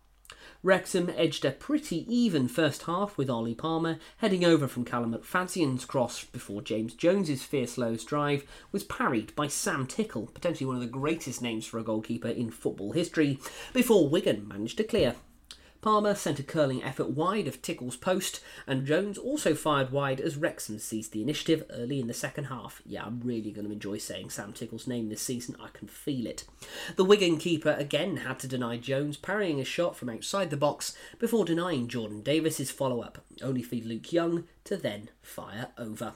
Wrexham 0.62 1.10
edged 1.16 1.44
a 1.44 1.50
pretty 1.50 2.04
even 2.12 2.48
first 2.48 2.82
half 2.82 3.16
with 3.16 3.30
Ollie 3.30 3.54
Palmer 3.54 3.98
heading 4.18 4.44
over 4.44 4.66
from 4.66 4.84
Callum 4.84 5.14
McFadzean's 5.14 5.84
cross 5.84 6.24
before 6.24 6.62
James 6.62 6.94
Jones's 6.94 7.42
fierce 7.42 7.78
lows 7.78 8.04
drive 8.04 8.44
was 8.72 8.84
parried 8.84 9.34
by 9.36 9.46
Sam 9.46 9.86
Tickle, 9.86 10.30
potentially 10.32 10.66
one 10.66 10.76
of 10.76 10.82
the 10.82 10.88
greatest 10.88 11.42
names 11.42 11.66
for 11.66 11.78
a 11.78 11.84
goalkeeper 11.84 12.28
in 12.28 12.50
football 12.50 12.92
history, 12.92 13.38
before 13.72 14.08
Wigan 14.08 14.48
managed 14.48 14.78
to 14.78 14.84
clear. 14.84 15.16
Palmer 15.80 16.14
sent 16.14 16.40
a 16.40 16.42
curling 16.42 16.82
effort 16.82 17.10
wide 17.10 17.46
of 17.46 17.62
Tickle's 17.62 17.96
post, 17.96 18.40
and 18.66 18.84
Jones 18.84 19.16
also 19.16 19.54
fired 19.54 19.92
wide 19.92 20.20
as 20.20 20.36
Wrexham 20.36 20.78
seized 20.78 21.12
the 21.12 21.22
initiative 21.22 21.64
early 21.70 22.00
in 22.00 22.08
the 22.08 22.14
second 22.14 22.44
half. 22.44 22.82
Yeah, 22.84 23.04
I'm 23.04 23.20
really 23.20 23.52
going 23.52 23.66
to 23.66 23.72
enjoy 23.72 23.98
saying 23.98 24.30
Sam 24.30 24.52
Tickle's 24.52 24.88
name 24.88 25.08
this 25.08 25.22
season, 25.22 25.56
I 25.62 25.68
can 25.72 25.86
feel 25.86 26.26
it. 26.26 26.44
The 26.96 27.04
Wigan 27.04 27.38
keeper 27.38 27.76
again 27.78 28.18
had 28.18 28.40
to 28.40 28.48
deny 28.48 28.76
Jones 28.76 29.16
parrying 29.16 29.60
a 29.60 29.64
shot 29.64 29.96
from 29.96 30.08
outside 30.08 30.50
the 30.50 30.56
box 30.56 30.96
before 31.18 31.44
denying 31.44 31.86
Jordan 31.86 32.22
Davis's 32.22 32.70
follow 32.70 33.00
up, 33.00 33.24
only 33.40 33.62
for 33.62 33.76
Luke 33.76 34.12
Young 34.12 34.44
to 34.64 34.76
then 34.76 35.10
fire 35.22 35.68
over. 35.78 36.14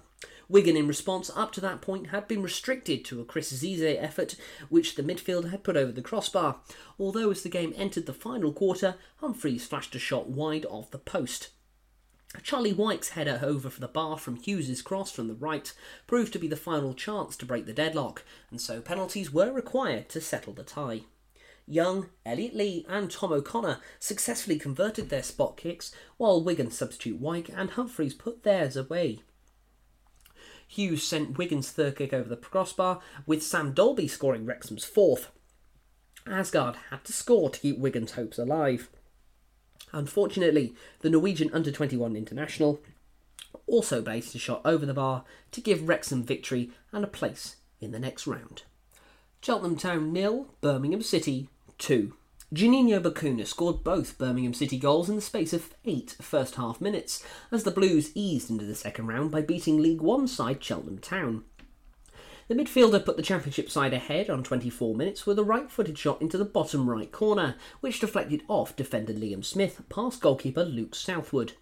Wigan, 0.53 0.77
in 0.77 0.87
response, 0.87 1.31
up 1.35 1.51
to 1.53 1.63
that 1.63 1.81
point, 1.81 2.09
had 2.09 2.29
been 2.29 2.43
restricted 2.43 3.07
to 3.07 3.23
a 3.23 3.25
Chris 3.25 3.51
Zize 3.51 3.97
effort, 3.99 4.37
which 4.69 4.95
the 4.95 5.03
midfielder 5.03 5.51
had 5.51 5.65
put 5.65 5.79
over 5.79 5.91
the 5.91 6.03
crossbar. 6.03 6.61
Although, 6.99 7.31
as 7.31 7.43
the 7.43 7.49
game 7.49 7.73
entered 7.75 8.05
the 8.05 8.13
final 8.13 8.53
quarter, 8.53 8.97
Humphrys 9.23 9.67
flashed 9.67 9.95
a 9.95 9.99
shot 9.99 10.29
wide 10.29 10.67
of 10.67 10.91
the 10.91 10.99
post. 10.99 11.49
Charlie 12.43 12.75
Wyke's 12.75 13.11
header 13.11 13.41
over 13.43 13.71
for 13.71 13.81
the 13.81 13.89
bar 13.89 14.19
from 14.19 14.37
Hughes's 14.37 14.83
cross 14.83 15.11
from 15.11 15.29
the 15.29 15.35
right 15.35 15.73
proved 16.07 16.35
to 16.35 16.39
be 16.39 16.49
the 16.49 16.57
final 16.57 16.93
chance 16.93 17.35
to 17.39 17.47
break 17.47 17.65
the 17.65 17.73
deadlock, 17.73 18.23
and 18.51 18.61
so 18.61 18.83
penalties 18.83 19.33
were 19.33 19.53
required 19.53 20.11
to 20.11 20.21
settle 20.21 20.53
the 20.53 20.63
tie. 20.63 21.03
Young, 21.67 22.11
Elliot 22.27 22.55
Lee, 22.55 22.85
and 22.91 23.11
Tom 23.11 23.33
O'Connor 23.33 23.79
successfully 23.99 24.59
converted 24.59 25.09
their 25.09 25.23
spot 25.23 25.57
kicks, 25.57 25.95
while 26.19 26.45
Wigan 26.45 26.71
substitute 26.71 27.19
Wyke 27.19 27.49
and 27.57 27.71
Humphrys 27.71 28.19
put 28.19 28.43
theirs 28.43 28.77
away. 28.77 29.21
Hughes 30.73 31.03
sent 31.03 31.37
Wigan's 31.37 31.71
third 31.71 31.97
kick 31.97 32.15
over 32.15 32.31
the 32.31 32.37
crossbar, 32.37 33.03
with 33.27 33.43
Sam 33.43 33.75
Dalby 33.75 34.09
scoring 34.09 34.47
Wrexham's 34.47 34.87
fourth. 34.87 35.31
Aasgaard 36.27 36.77
had 36.89 37.05
to 37.05 37.13
score 37.13 37.51
to 37.51 37.61
keep 37.61 37.77
Wigan's 37.77 38.13
hopes 38.13 38.39
alive. 38.39 38.89
Unfortunately, 39.93 40.75
the 41.01 41.11
Norwegian 41.11 41.51
under 41.53 41.71
21 41.71 42.17
international 42.17 42.81
also 43.67 44.01
blazed 44.01 44.35
a 44.35 44.39
shot 44.39 44.63
over 44.65 44.87
the 44.87 44.95
bar 44.95 45.25
to 45.51 45.61
give 45.61 45.87
Wrexham 45.87 46.23
victory 46.23 46.71
and 46.91 47.05
a 47.05 47.09
place 47.09 47.57
in 47.79 47.91
the 47.93 47.99
next 47.99 48.27
round. 48.27 48.63
Cheltenham 49.43 49.77
Town 49.77 50.11
nil, 50.11 50.55
Birmingham 50.63 51.03
City 51.03 51.51
2. 51.77 52.15
Juninho 52.53 53.01
Bacuna 53.01 53.47
scored 53.47 53.83
both 53.83 54.19
Birmingham 54.19 54.53
City 54.53 54.79
goals 54.79 55.09
in 55.09 55.17
the 55.17 55.23
space 55.23 55.55
of 55.55 55.73
eight 55.87 56.17
first 56.21 56.57
half 56.57 56.83
minutes 56.83 57.25
as 57.51 57.65
the 57.65 57.71
Blues 57.71 58.13
eased 58.15 58.51
into 58.51 58.67
the 58.67 58.75
second 58.75 59.07
round 59.07 59.31
by 59.31 59.41
beating 59.41 59.81
League 59.81 60.03
One 60.03 60.29
side 60.29 60.63
Cheltenham 60.63 60.99
Town. 60.99 61.45
The 62.49 62.55
midfielder 62.55 63.03
put 63.03 63.17
the 63.17 63.23
Championship 63.23 63.71
side 63.71 63.95
ahead 63.95 64.29
on 64.29 64.43
24 64.43 64.95
minutes 64.95 65.25
with 65.25 65.39
a 65.39 65.45
right 65.45 65.71
footed 65.71 65.97
shot 65.97 66.21
into 66.21 66.37
the 66.37 66.45
bottom 66.45 66.91
right 66.91 67.11
corner, 67.11 67.57
which 67.81 68.01
deflected 68.01 68.43
off 68.49 68.77
defender 68.77 69.15
Liam 69.15 69.43
Smith 69.43 69.81
past 69.89 70.21
goalkeeper 70.21 70.63
Luke 70.63 70.95
Southwood. 70.95 71.55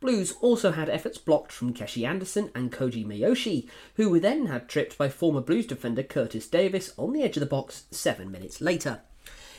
Blues 0.00 0.32
also 0.40 0.72
had 0.72 0.88
efforts 0.88 1.18
blocked 1.18 1.52
from 1.52 1.74
Keshi 1.74 2.08
Anderson 2.08 2.50
and 2.54 2.72
Koji 2.72 3.04
Miyoshi, 3.04 3.68
who 3.96 4.08
were 4.08 4.20
then 4.20 4.46
had 4.46 4.70
tripped 4.70 4.96
by 4.96 5.10
former 5.10 5.42
Blues 5.42 5.66
defender 5.66 6.02
Curtis 6.02 6.48
Davies 6.48 6.94
on 6.96 7.12
the 7.12 7.22
edge 7.22 7.36
of 7.36 7.40
the 7.40 7.46
box 7.46 7.84
seven 7.90 8.30
minutes 8.30 8.62
later. 8.62 9.02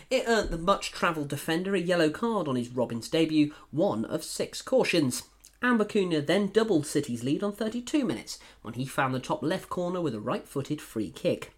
It 0.09 0.25
earned 0.27 0.49
the 0.49 0.57
much 0.57 0.91
travelled 0.91 1.29
defender 1.29 1.73
a 1.75 1.79
yellow 1.79 2.09
card 2.09 2.47
on 2.47 2.55
his 2.55 2.69
Robins 2.69 3.09
debut, 3.09 3.53
one 3.71 4.05
of 4.05 4.23
six 4.23 4.61
cautions. 4.61 5.23
Ambacuna 5.61 6.25
then 6.25 6.47
doubled 6.47 6.85
City's 6.85 7.23
lead 7.23 7.41
on 7.41 7.53
32 7.53 8.05
minutes 8.05 8.37
when 8.61 8.75
he 8.75 8.85
found 8.85 9.15
the 9.15 9.19
top 9.19 9.41
left 9.41 9.69
corner 9.69 10.01
with 10.01 10.13
a 10.13 10.19
right 10.19 10.47
footed 10.47 10.79
free 10.81 11.09
kick. 11.09 11.53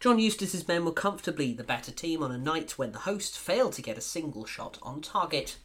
John 0.00 0.18
Eustace's 0.18 0.68
men 0.68 0.84
were 0.84 0.92
comfortably 0.92 1.52
the 1.52 1.64
better 1.64 1.90
team 1.90 2.22
on 2.22 2.30
a 2.30 2.38
night 2.38 2.72
when 2.72 2.92
the 2.92 3.00
hosts 3.00 3.36
failed 3.36 3.72
to 3.74 3.82
get 3.82 3.96
a 3.96 4.02
single 4.02 4.44
shot 4.44 4.78
on 4.82 5.00
target. 5.00 5.56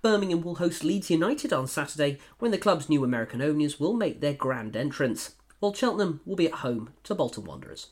Birmingham 0.00 0.42
will 0.42 0.56
host 0.56 0.82
Leeds 0.82 1.10
United 1.10 1.52
on 1.52 1.66
Saturday 1.66 2.18
when 2.38 2.50
the 2.50 2.58
club's 2.58 2.88
new 2.88 3.04
American 3.04 3.42
owners 3.42 3.78
will 3.78 3.92
make 3.92 4.20
their 4.20 4.32
grand 4.32 4.74
entrance, 4.74 5.34
while 5.60 5.74
Cheltenham 5.74 6.20
will 6.24 6.34
be 6.34 6.46
at 6.46 6.54
home 6.54 6.90
to 7.04 7.14
Bolton 7.14 7.44
Wanderers. 7.44 7.88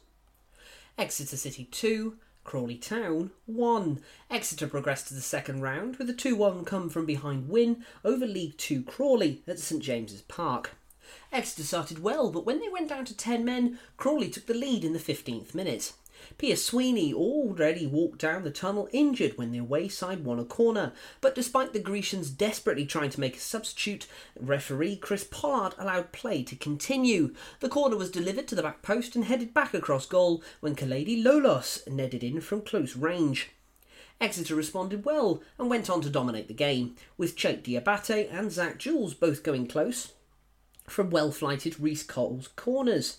Exeter 0.98 1.36
City 1.36 1.68
2, 1.70 2.16
Crawley 2.45 2.76
Town 2.76 3.30
won. 3.47 4.01
Exeter 4.30 4.66
progressed 4.66 5.09
to 5.09 5.14
the 5.14 5.20
second 5.20 5.61
round 5.61 5.97
with 5.97 6.09
a 6.09 6.14
2 6.14 6.36
1 6.36 6.64
come 6.64 6.88
from 6.88 7.07
behind 7.07 7.49
win 7.49 7.84
over 8.05 8.26
League 8.26 8.57
Two 8.57 8.82
Crawley 8.82 9.43
at 9.47 9.59
St 9.59 9.82
James's 9.82 10.22
Park. 10.22 10.72
Exeter 11.32 11.62
started 11.62 12.03
well, 12.03 12.30
but 12.30 12.47
when 12.47 12.61
they 12.61 12.68
went 12.68 12.88
down 12.88 13.05
to 13.05 13.16
10 13.16 13.45
men, 13.45 13.78
Crawley 13.97 14.28
took 14.30 14.47
the 14.47 14.55
lead 14.55 14.84
in 14.84 14.93
the 14.93 14.99
15th 14.99 15.55
minute. 15.55 15.93
Pierce 16.38 16.64
Sweeney 16.64 17.12
already 17.12 17.86
walked 17.86 18.18
down 18.18 18.44
the 18.44 18.50
tunnel 18.50 18.88
injured 18.92 19.38
when 19.38 19.52
the 19.52 19.60
wayside 19.60 20.24
won 20.24 20.38
a 20.38 20.44
corner, 20.44 20.92
but 21.20 21.34
despite 21.34 21.72
the 21.72 21.78
Grecians 21.78 22.30
desperately 22.30 22.86
trying 22.86 23.10
to 23.10 23.20
make 23.20 23.36
a 23.36 23.40
substitute, 23.40 24.06
referee 24.38 24.96
Chris 24.96 25.24
Pollard 25.24 25.74
allowed 25.78 26.12
play 26.12 26.42
to 26.42 26.56
continue. 26.56 27.34
The 27.60 27.68
corner 27.68 27.96
was 27.96 28.10
delivered 28.10 28.48
to 28.48 28.54
the 28.54 28.62
back 28.62 28.82
post 28.82 29.14
and 29.14 29.24
headed 29.24 29.54
back 29.54 29.74
across 29.74 30.06
goal 30.06 30.42
when 30.60 30.76
Klaidi 30.76 31.22
Lolos 31.22 31.86
netted 31.88 32.22
in 32.22 32.40
from 32.40 32.62
close 32.62 32.96
range. 32.96 33.50
Exeter 34.20 34.54
responded 34.54 35.04
well 35.04 35.42
and 35.58 35.70
went 35.70 35.88
on 35.88 36.02
to 36.02 36.10
dominate 36.10 36.48
the 36.48 36.54
game, 36.54 36.96
with 37.16 37.36
Chait 37.36 37.62
Diabate 37.62 38.28
and 38.30 38.52
Zach 38.52 38.78
Jules 38.78 39.14
both 39.14 39.42
going 39.42 39.66
close 39.66 40.12
from 40.86 41.08
well 41.10 41.30
flighted 41.30 41.80
Reece 41.80 42.02
Cole's 42.02 42.48
corners 42.48 43.18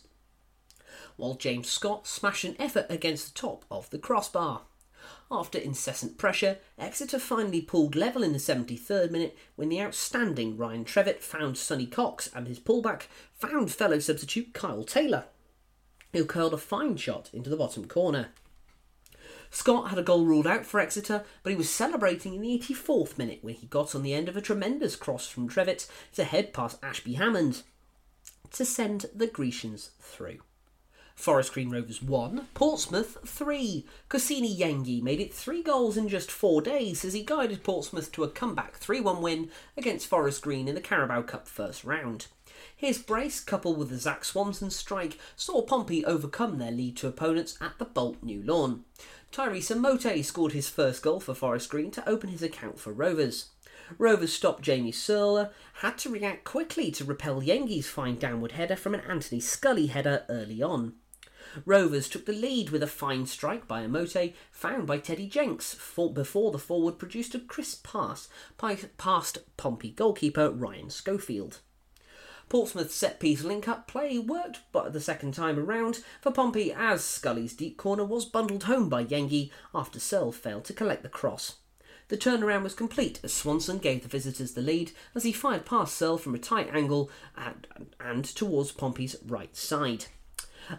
while 1.22 1.36
James 1.36 1.70
Scott 1.70 2.08
smashed 2.08 2.44
an 2.46 2.56
effort 2.58 2.88
against 2.90 3.28
the 3.28 3.40
top 3.40 3.64
of 3.70 3.88
the 3.92 4.00
crossbar. 4.00 4.64
After 5.30 5.60
incessant 5.60 6.18
pressure, 6.18 6.58
Exeter 6.80 7.20
finally 7.20 7.62
pulled 7.62 7.96
level 7.96 8.24
in 8.24 8.34
the 8.34 8.40
73rd 8.40 9.12
minute 9.12 9.38
when 9.56 9.70
the 9.70 9.80
outstanding 9.80 10.58
Ryan 10.58 10.84
Trevitt 10.84 11.22
found 11.22 11.60
Sonny 11.60 11.86
Cox 11.86 12.32
and 12.34 12.48
his 12.48 12.60
pullback 12.60 13.04
found 13.36 13.72
fellow 13.72 14.00
substitute 14.00 14.56
Kyle 14.56 14.84
Taylor, 14.84 15.26
who 16.12 16.26
curled 16.26 16.56
a 16.56 16.58
fine 16.58 16.98
shot 16.98 17.30
into 17.34 17.52
the 17.52 17.56
bottom 17.56 17.88
corner. 17.88 18.30
Scott 19.52 19.92
had 19.92 20.00
a 20.00 20.04
goal 20.04 20.26
ruled 20.26 20.48
out 20.48 20.66
for 20.66 20.80
Exeter, 20.80 21.24
but 21.44 21.52
he 21.52 21.56
was 21.56 21.70
celebrating 21.70 22.34
in 22.34 22.42
the 22.42 22.58
84th 22.58 23.20
minute 23.20 23.40
when 23.44 23.54
he 23.54 23.68
got 23.68 23.94
on 23.94 24.02
the 24.02 24.16
end 24.16 24.28
of 24.28 24.36
a 24.36 24.42
tremendous 24.42 24.96
cross 24.96 25.28
from 25.28 25.48
Trevitt 25.48 25.88
to 26.14 26.24
head 26.24 26.52
past 26.52 26.80
Ashby 26.82 27.14
Hammond 27.14 27.62
to 28.54 28.66
send 28.66 29.06
the 29.14 29.28
Grecians 29.28 29.92
through. 30.00 30.40
Forest 31.16 31.54
Green 31.54 31.70
Rovers 31.70 32.02
1, 32.02 32.48
Portsmouth 32.54 33.18
3. 33.26 33.86
Kusini 34.10 34.58
Yengi 34.58 35.02
made 35.02 35.20
it 35.20 35.34
three 35.34 35.62
goals 35.62 35.98
in 35.98 36.10
just 36.10 36.32
four 36.32 36.62
days 36.62 37.06
as 37.06 37.14
he 37.14 37.24
guided 37.24 37.64
Portsmouth 37.64 38.12
to 38.14 38.24
a 38.24 38.30
comeback 38.30 38.76
3 38.76 39.02
1 39.02 39.22
win 39.22 39.50
against 39.78 40.08
Forest 40.08 40.42
Green 40.42 40.68
in 40.68 40.76
the 40.76 40.82
Carabao 40.82 41.22
Cup 41.22 41.48
first 41.48 41.84
round. 41.84 42.28
His 42.76 42.98
brace, 42.98 43.40
coupled 43.40 43.78
with 43.78 43.90
the 43.90 43.98
Zach 43.98 44.26
Swanson 44.26 44.72
strike, 44.72 45.18
saw 45.36 45.62
Pompey 45.62 46.04
overcome 46.06 46.58
their 46.58 46.72
lead 46.72 46.98
to 46.98 47.08
opponents 47.08 47.58
at 47.62 47.78
the 47.78 47.86
Bolt 47.86 48.24
New 48.24 48.42
Lawn. 48.44 48.84
Tyrese 49.32 49.78
Mote 49.78 50.26
scored 50.26 50.54
his 50.54 50.70
first 50.70 51.02
goal 51.02 51.20
for 51.20 51.34
Forest 51.34 51.70
Green 51.70 51.92
to 51.92 52.10
open 52.10 52.30
his 52.30 52.42
account 52.42 52.80
for 52.80 52.92
Rovers. 52.92 53.50
Rovers 53.98 54.34
stop 54.34 54.62
Jamie 54.62 54.92
Searle 54.92 55.52
had 55.76 55.98
to 56.00 56.10
react 56.10 56.44
quickly 56.44 56.92
to 56.92 57.04
repel 57.04 57.42
Yengi's 57.42 57.88
fine 57.88 58.18
downward 58.18 58.54
header 58.54 58.76
from 58.76 58.94
an 58.94 59.02
Anthony 59.02 59.42
Scully 59.42 59.88
header 59.88 60.26
early 60.30 60.62
on. 60.62 60.94
Rovers 61.66 62.08
took 62.08 62.26
the 62.26 62.34
lead 62.34 62.70
with 62.70 62.82
a 62.82 62.88
fine 62.88 63.26
strike 63.26 63.68
by 63.68 63.84
Amote, 63.84 64.34
found 64.52 64.88
by 64.88 64.98
Teddy 64.98 65.28
Jenks, 65.28 65.74
before 65.74 66.52
the 66.52 66.60
forward 66.60 66.98
produced 66.98 67.36
a 67.36 67.40
crisp 67.40 67.86
pass 67.86 68.30
past 68.98 69.38
Pompey 69.58 69.92
goalkeeper 69.92 70.50
Ryan 70.50 70.90
Schofield. 70.90 71.60
Portsmouth's 72.50 72.96
set 72.96 73.20
piece 73.20 73.44
link 73.44 73.68
up 73.68 73.88
play 73.88 74.20
worked 74.20 74.60
but 74.74 74.92
the 74.92 75.00
second 75.00 75.34
time 75.34 75.58
around 75.58 76.04
for 76.20 76.32
Pompey 76.32 76.74
as 76.74 77.02
Scully's 77.02 77.54
deep 77.54 77.78
corner 77.78 78.04
was 78.04 78.26
bundled 78.26 78.64
home 78.64 78.90
by 78.90 79.06
Yengi 79.06 79.52
after 79.74 80.00
Searle 80.00 80.34
failed 80.34 80.66
to 80.66 80.74
collect 80.74 81.02
the 81.02 81.08
cross. 81.08 81.56
The 82.10 82.18
turnaround 82.18 82.64
was 82.64 82.74
complete 82.74 83.22
as 83.24 83.34
Swanson 83.34 83.78
gave 83.78 84.04
the 84.04 84.10
visitors 84.10 84.52
the 84.52 84.62
lead 84.62 84.92
as 85.16 85.24
he 85.24 85.32
fired 85.32 85.66
past 85.66 85.96
Searle 85.96 86.18
from 86.18 86.36
a 86.36 86.40
tight 86.40 86.70
angle 86.74 87.10
and, 87.38 87.66
and 88.02 88.26
towards 88.26 88.74
Pompey's 88.74 89.16
right 89.26 89.56
side. 89.56 90.08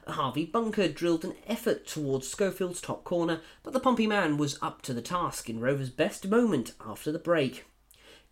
Harvey 0.08 0.44
Bunker 0.44 0.88
drilled 0.88 1.24
an 1.24 1.34
effort 1.46 1.86
towards 1.86 2.28
Schofield's 2.28 2.80
top 2.80 3.04
corner, 3.04 3.40
but 3.62 3.72
the 3.72 3.80
Pompey 3.80 4.06
man 4.06 4.36
was 4.36 4.58
up 4.62 4.82
to 4.82 4.94
the 4.94 5.02
task 5.02 5.50
in 5.50 5.60
Rover's 5.60 5.90
best 5.90 6.28
moment 6.28 6.72
after 6.84 7.12
the 7.12 7.18
break. 7.18 7.64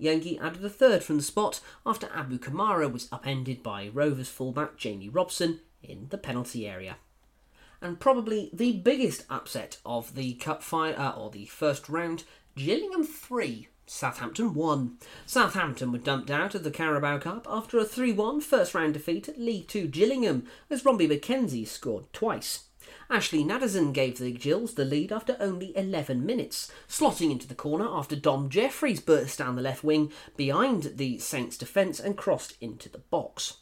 Yengi 0.01 0.41
added 0.41 0.65
a 0.65 0.71
third 0.71 1.05
from 1.05 1.19
the 1.19 1.23
spot 1.23 1.61
after 1.85 2.09
Abu 2.15 2.39
Kamara 2.39 2.91
was 2.91 3.09
upended 3.13 3.63
by 3.63 3.89
Rovers 3.89 4.29
fullback 4.29 4.77
Jamie 4.77 5.09
Robson 5.09 5.61
in 5.83 6.07
the 6.09 6.19
penalty 6.19 6.67
area. 6.67 6.97
And 7.83 8.01
probably 8.01 8.51
the 8.53 8.73
biggest 8.73 9.25
upset 9.29 9.79
of 9.85 10.15
the 10.15 10.35
cup 10.35 10.63
final 10.63 11.01
uh, 11.01 11.13
or 11.13 11.31
the 11.31 11.47
first 11.47 11.89
round, 11.89 12.25
Gillingham 12.57 13.05
3, 13.05 13.69
Southampton 13.93 14.55
won. 14.55 14.99
Southampton 15.26 15.91
were 15.91 15.99
dumped 15.99 16.30
out 16.30 16.55
of 16.55 16.62
the 16.62 16.70
Carabao 16.70 17.18
Cup 17.18 17.45
after 17.51 17.76
a 17.76 17.84
3 17.84 18.12
1 18.12 18.41
first 18.41 18.72
round 18.72 18.95
defeat 18.95 19.28
at 19.28 19.36
League 19.36 19.66
Two 19.66 19.88
Gillingham 19.88 20.47
as 20.70 20.84
Robbie 20.84 21.09
McKenzie 21.09 21.66
scored 21.66 22.05
twice. 22.12 22.66
Ashley 23.11 23.43
Nadesan 23.43 23.93
gave 23.93 24.18
the 24.18 24.30
Gills 24.30 24.74
the 24.74 24.84
lead 24.84 25.11
after 25.11 25.36
only 25.41 25.76
11 25.76 26.24
minutes, 26.24 26.70
slotting 26.88 27.32
into 27.32 27.49
the 27.49 27.55
corner 27.57 27.88
after 27.88 28.14
Dom 28.14 28.49
Jefferies 28.49 29.01
burst 29.01 29.38
down 29.38 29.57
the 29.57 29.62
left 29.62 29.82
wing 29.82 30.12
behind 30.36 30.93
the 30.95 31.18
Saints' 31.18 31.59
defence 31.59 31.99
and 31.99 32.16
crossed 32.16 32.57
into 32.61 32.88
the 32.88 32.99
box. 32.99 33.57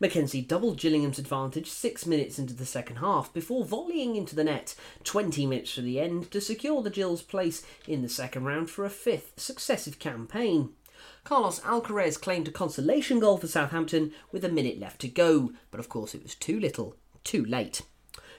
McKenzie 0.00 0.46
doubled 0.46 0.78
Gillingham's 0.78 1.18
advantage 1.18 1.68
six 1.68 2.06
minutes 2.06 2.38
into 2.38 2.54
the 2.54 2.64
second 2.64 2.96
half 2.96 3.32
before 3.32 3.64
volleying 3.64 4.14
into 4.14 4.36
the 4.36 4.44
net 4.44 4.76
20 5.02 5.44
minutes 5.44 5.74
to 5.74 5.82
the 5.82 5.98
end 5.98 6.30
to 6.30 6.40
secure 6.40 6.82
the 6.82 6.90
Gills' 6.90 7.22
place 7.22 7.64
in 7.86 8.02
the 8.02 8.08
second 8.08 8.44
round 8.44 8.70
for 8.70 8.84
a 8.84 8.90
fifth 8.90 9.32
successive 9.36 9.98
campaign. 9.98 10.70
Carlos 11.24 11.58
Alcaraz 11.60 12.20
claimed 12.20 12.46
a 12.46 12.52
consolation 12.52 13.18
goal 13.18 13.38
for 13.38 13.48
Southampton 13.48 14.12
with 14.30 14.44
a 14.44 14.48
minute 14.48 14.78
left 14.78 15.00
to 15.00 15.08
go, 15.08 15.52
but 15.72 15.80
of 15.80 15.88
course 15.88 16.14
it 16.14 16.22
was 16.22 16.36
too 16.36 16.60
little, 16.60 16.94
too 17.24 17.44
late. 17.44 17.82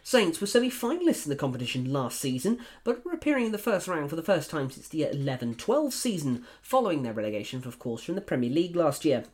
Saints 0.02 0.40
were 0.40 0.48
semi 0.48 0.70
finalists 0.70 1.26
in 1.26 1.30
the 1.30 1.36
competition 1.36 1.92
last 1.92 2.22
season, 2.22 2.60
but 2.86 3.04
were 3.04 3.12
appearing 3.12 3.48
in 3.48 3.52
the 3.52 3.58
first 3.58 3.86
round 3.86 4.10
for 4.10 4.16
the 4.16 4.24
first 4.24 4.50
time 4.50 4.72
since 4.72 4.88
the 4.88 5.04
11 5.04 5.56
12 5.56 5.94
season, 5.94 6.46
following 6.62 7.04
their 7.04 7.12
relegation, 7.12 7.62
of 7.66 7.80
course, 7.80 8.04
from 8.04 8.16
the 8.16 8.22
Premier 8.22 8.50
League 8.50 8.78
last 8.78 9.04
year. 9.04 9.26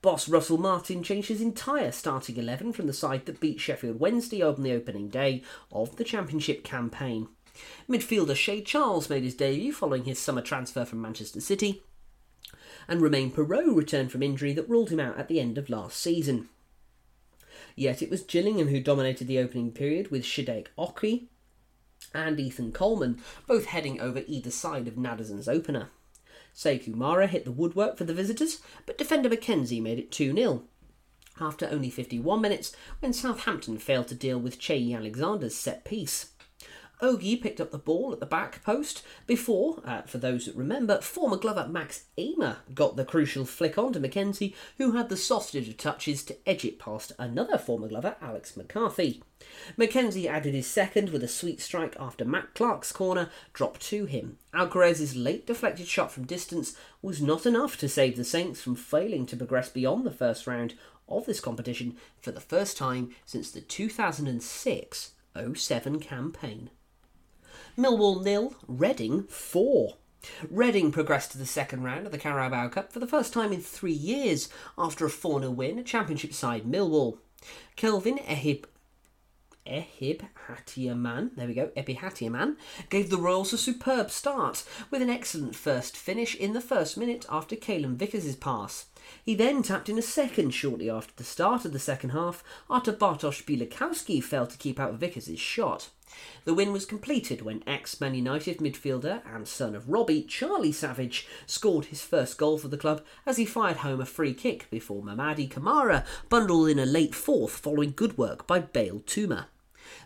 Boss 0.00 0.28
Russell 0.28 0.58
Martin 0.58 1.02
changed 1.02 1.28
his 1.28 1.40
entire 1.40 1.90
starting 1.90 2.36
11 2.36 2.72
from 2.72 2.86
the 2.86 2.92
side 2.92 3.26
that 3.26 3.40
beat 3.40 3.60
Sheffield 3.60 3.98
Wednesday 3.98 4.42
on 4.42 4.62
the 4.62 4.72
opening 4.72 5.08
day 5.08 5.42
of 5.72 5.96
the 5.96 6.04
Championship 6.04 6.62
campaign. 6.62 7.28
Midfielder 7.88 8.36
Shea 8.36 8.60
Charles 8.60 9.10
made 9.10 9.24
his 9.24 9.34
debut 9.34 9.72
following 9.72 10.04
his 10.04 10.20
summer 10.20 10.40
transfer 10.40 10.84
from 10.84 11.02
Manchester 11.02 11.40
City, 11.40 11.82
and 12.86 13.02
Romain 13.02 13.32
Perraud 13.32 13.76
returned 13.76 14.12
from 14.12 14.22
injury 14.22 14.52
that 14.52 14.68
ruled 14.68 14.90
him 14.90 15.00
out 15.00 15.18
at 15.18 15.26
the 15.26 15.40
end 15.40 15.58
of 15.58 15.68
last 15.68 16.00
season. 16.00 16.48
Yet 17.74 18.00
it 18.00 18.10
was 18.10 18.22
Gillingham 18.22 18.68
who 18.68 18.80
dominated 18.80 19.26
the 19.26 19.40
opening 19.40 19.72
period 19.72 20.12
with 20.12 20.24
Shadrach 20.24 20.70
Ogie 20.78 21.26
and 22.14 22.38
Ethan 22.38 22.70
Coleman, 22.70 23.20
both 23.48 23.66
heading 23.66 24.00
over 24.00 24.22
either 24.28 24.50
side 24.50 24.86
of 24.86 24.94
Nadesan's 24.94 25.48
opener. 25.48 25.90
Sekou 26.58 26.92
Mara 26.92 27.28
hit 27.28 27.44
the 27.44 27.52
woodwork 27.52 27.96
for 27.96 28.02
the 28.02 28.12
visitors, 28.12 28.58
but 28.84 28.98
defender 28.98 29.28
McKenzie 29.28 29.80
made 29.80 30.00
it 30.00 30.10
2 30.10 30.34
0. 30.34 30.64
After 31.40 31.68
only 31.70 31.88
51 31.88 32.40
minutes, 32.40 32.74
when 32.98 33.12
Southampton 33.12 33.78
failed 33.78 34.08
to 34.08 34.16
deal 34.16 34.40
with 34.40 34.58
Cheye 34.58 34.92
Alexander's 34.92 35.54
set 35.54 35.84
piece. 35.84 36.32
Ogie 37.00 37.40
picked 37.40 37.60
up 37.60 37.70
the 37.70 37.78
ball 37.78 38.12
at 38.12 38.20
the 38.20 38.26
back 38.26 38.62
post 38.64 39.02
before, 39.26 39.80
uh, 39.84 40.02
for 40.02 40.18
those 40.18 40.46
that 40.46 40.56
remember, 40.56 41.00
former 41.00 41.36
Glover 41.36 41.68
Max 41.68 42.04
Ehmer 42.18 42.56
got 42.74 42.96
the 42.96 43.04
crucial 43.04 43.44
flick 43.44 43.78
on 43.78 43.92
to 43.92 44.00
McKenzie, 44.00 44.54
who 44.78 44.92
had 44.92 45.08
the 45.08 45.16
sausage 45.16 45.68
of 45.68 45.76
touches 45.76 46.24
to 46.24 46.36
edge 46.48 46.64
it 46.64 46.78
past 46.78 47.12
another 47.18 47.56
former 47.56 47.88
Glover, 47.88 48.16
Alex 48.20 48.56
McCarthy. 48.56 49.22
McKenzie 49.78 50.26
added 50.26 50.54
his 50.54 50.66
second 50.66 51.10
with 51.10 51.22
a 51.22 51.28
sweet 51.28 51.60
strike 51.60 51.96
after 52.00 52.24
Matt 52.24 52.54
Clark's 52.54 52.90
corner 52.90 53.30
dropped 53.52 53.80
to 53.82 54.06
him. 54.06 54.38
Alcaraz's 54.52 55.14
late 55.14 55.46
deflected 55.46 55.86
shot 55.86 56.10
from 56.10 56.26
distance 56.26 56.76
was 57.00 57.22
not 57.22 57.46
enough 57.46 57.76
to 57.78 57.88
save 57.88 58.16
the 58.16 58.24
Saints 58.24 58.60
from 58.60 58.74
failing 58.74 59.24
to 59.26 59.36
progress 59.36 59.68
beyond 59.68 60.04
the 60.04 60.10
first 60.10 60.46
round 60.48 60.74
of 61.08 61.26
this 61.26 61.40
competition 61.40 61.96
for 62.20 62.32
the 62.32 62.40
first 62.40 62.76
time 62.76 63.14
since 63.24 63.50
the 63.50 63.60
2006 63.60 65.12
07 65.54 66.00
campaign. 66.00 66.70
Millwall 67.78 68.24
nil, 68.24 68.56
Reading 68.66 69.22
4. 69.28 69.94
Reading 70.50 70.90
progressed 70.90 71.30
to 71.30 71.38
the 71.38 71.46
second 71.46 71.84
round 71.84 72.06
of 72.06 72.10
the 72.10 72.18
Carabao 72.18 72.66
Cup 72.70 72.92
for 72.92 72.98
the 72.98 73.06
first 73.06 73.32
time 73.32 73.52
in 73.52 73.60
three 73.60 73.92
years 73.92 74.48
after 74.76 75.06
a 75.06 75.10
4 75.10 75.42
0 75.42 75.52
win 75.52 75.78
at 75.78 75.86
Championship 75.86 76.34
side 76.34 76.64
Millwall. 76.64 77.18
Kelvin 77.76 78.18
Ehib 78.18 78.64
Ehib 79.64 80.22
Hatiaman, 80.48 81.36
there 81.36 81.46
we 81.46 81.54
go, 81.54 81.70
Epi 81.76 81.94
Hatiaman, 81.94 82.56
gave 82.90 83.10
the 83.10 83.16
Royals 83.16 83.52
a 83.52 83.58
superb 83.58 84.10
start 84.10 84.64
with 84.90 85.00
an 85.00 85.10
excellent 85.10 85.54
first 85.54 85.96
finish 85.96 86.34
in 86.34 86.54
the 86.54 86.60
first 86.60 86.96
minute 86.98 87.26
after 87.30 87.54
Caleb 87.54 87.96
Vickers' 87.96 88.34
pass. 88.34 88.86
He 89.24 89.36
then 89.36 89.62
tapped 89.62 89.88
in 89.88 89.98
a 89.98 90.02
second 90.02 90.50
shortly 90.50 90.90
after 90.90 91.12
the 91.14 91.22
start 91.22 91.64
of 91.64 91.72
the 91.72 91.78
second 91.78 92.10
half 92.10 92.42
after 92.68 92.92
Bartosz 92.92 93.44
Białkowski 93.44 94.20
failed 94.20 94.50
to 94.50 94.58
keep 94.58 94.80
out 94.80 94.94
Vickers' 94.94 95.38
shot. 95.38 95.90
The 96.44 96.54
win 96.54 96.72
was 96.72 96.86
completed 96.86 97.42
when 97.42 97.62
ex 97.66 98.00
Man 98.00 98.14
United 98.14 98.58
midfielder 98.58 99.22
and 99.26 99.46
son 99.46 99.74
of 99.74 99.88
Robbie, 99.88 100.22
Charlie 100.22 100.72
Savage, 100.72 101.26
scored 101.46 101.86
his 101.86 102.02
first 102.02 102.38
goal 102.38 102.58
for 102.58 102.68
the 102.68 102.78
club 102.78 103.02
as 103.26 103.36
he 103.36 103.44
fired 103.44 103.78
home 103.78 104.00
a 104.00 104.06
free 104.06 104.34
kick 104.34 104.70
before 104.70 105.02
Mamadi 105.02 105.48
Kamara 105.48 106.04
bundled 106.28 106.68
in 106.68 106.78
a 106.78 106.86
late 106.86 107.14
fourth 107.14 107.56
following 107.56 107.92
good 107.94 108.16
work 108.16 108.46
by 108.46 108.58
Bale 108.58 109.00
Tuma. 109.00 109.46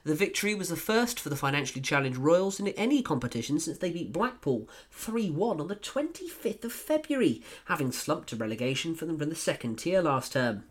The 0.05 0.15
victory 0.15 0.55
was 0.55 0.69
the 0.69 0.77
first 0.77 1.21
for 1.21 1.29
the 1.29 1.37
financially 1.37 1.81
challenged 1.81 2.19
Royals 2.19 2.59
in 2.59 2.69
any 2.69 3.03
competition 3.03 3.61
since 3.61 3.79
they 3.79 3.91
beat 3.91 4.13
Blackpool 4.13 4.69
3 4.91 5.31
1 5.31 5.61
on 5.61 5.69
the 5.69 5.77
25th 5.77 6.65
of 6.65 6.73
February, 6.73 7.43
having 7.67 7.93
slumped 7.93 8.29
to 8.31 8.37
relegation 8.37 8.95
from 8.95 9.17
the 9.17 9.35
second 9.35 9.77
tier 9.77 10.03
last 10.03 10.33
term. 10.33 10.65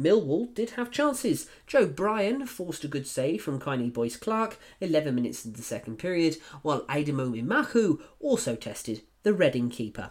Millwall 0.00 0.54
did 0.54 0.70
have 0.70 0.90
chances. 0.90 1.46
Joe 1.66 1.86
Bryan 1.86 2.46
forced 2.46 2.84
a 2.84 2.88
good 2.88 3.06
save 3.06 3.42
from 3.42 3.60
Kine 3.60 3.90
Boyce 3.90 4.16
Clark 4.16 4.58
11 4.80 5.14
minutes 5.14 5.44
into 5.44 5.58
the 5.58 5.62
second 5.62 5.98
period, 5.98 6.38
while 6.62 6.82
Aidemomi 6.86 7.44
Mahu 7.44 8.00
also 8.18 8.56
tested 8.56 9.02
the 9.22 9.34
Reading 9.34 9.68
keeper. 9.68 10.10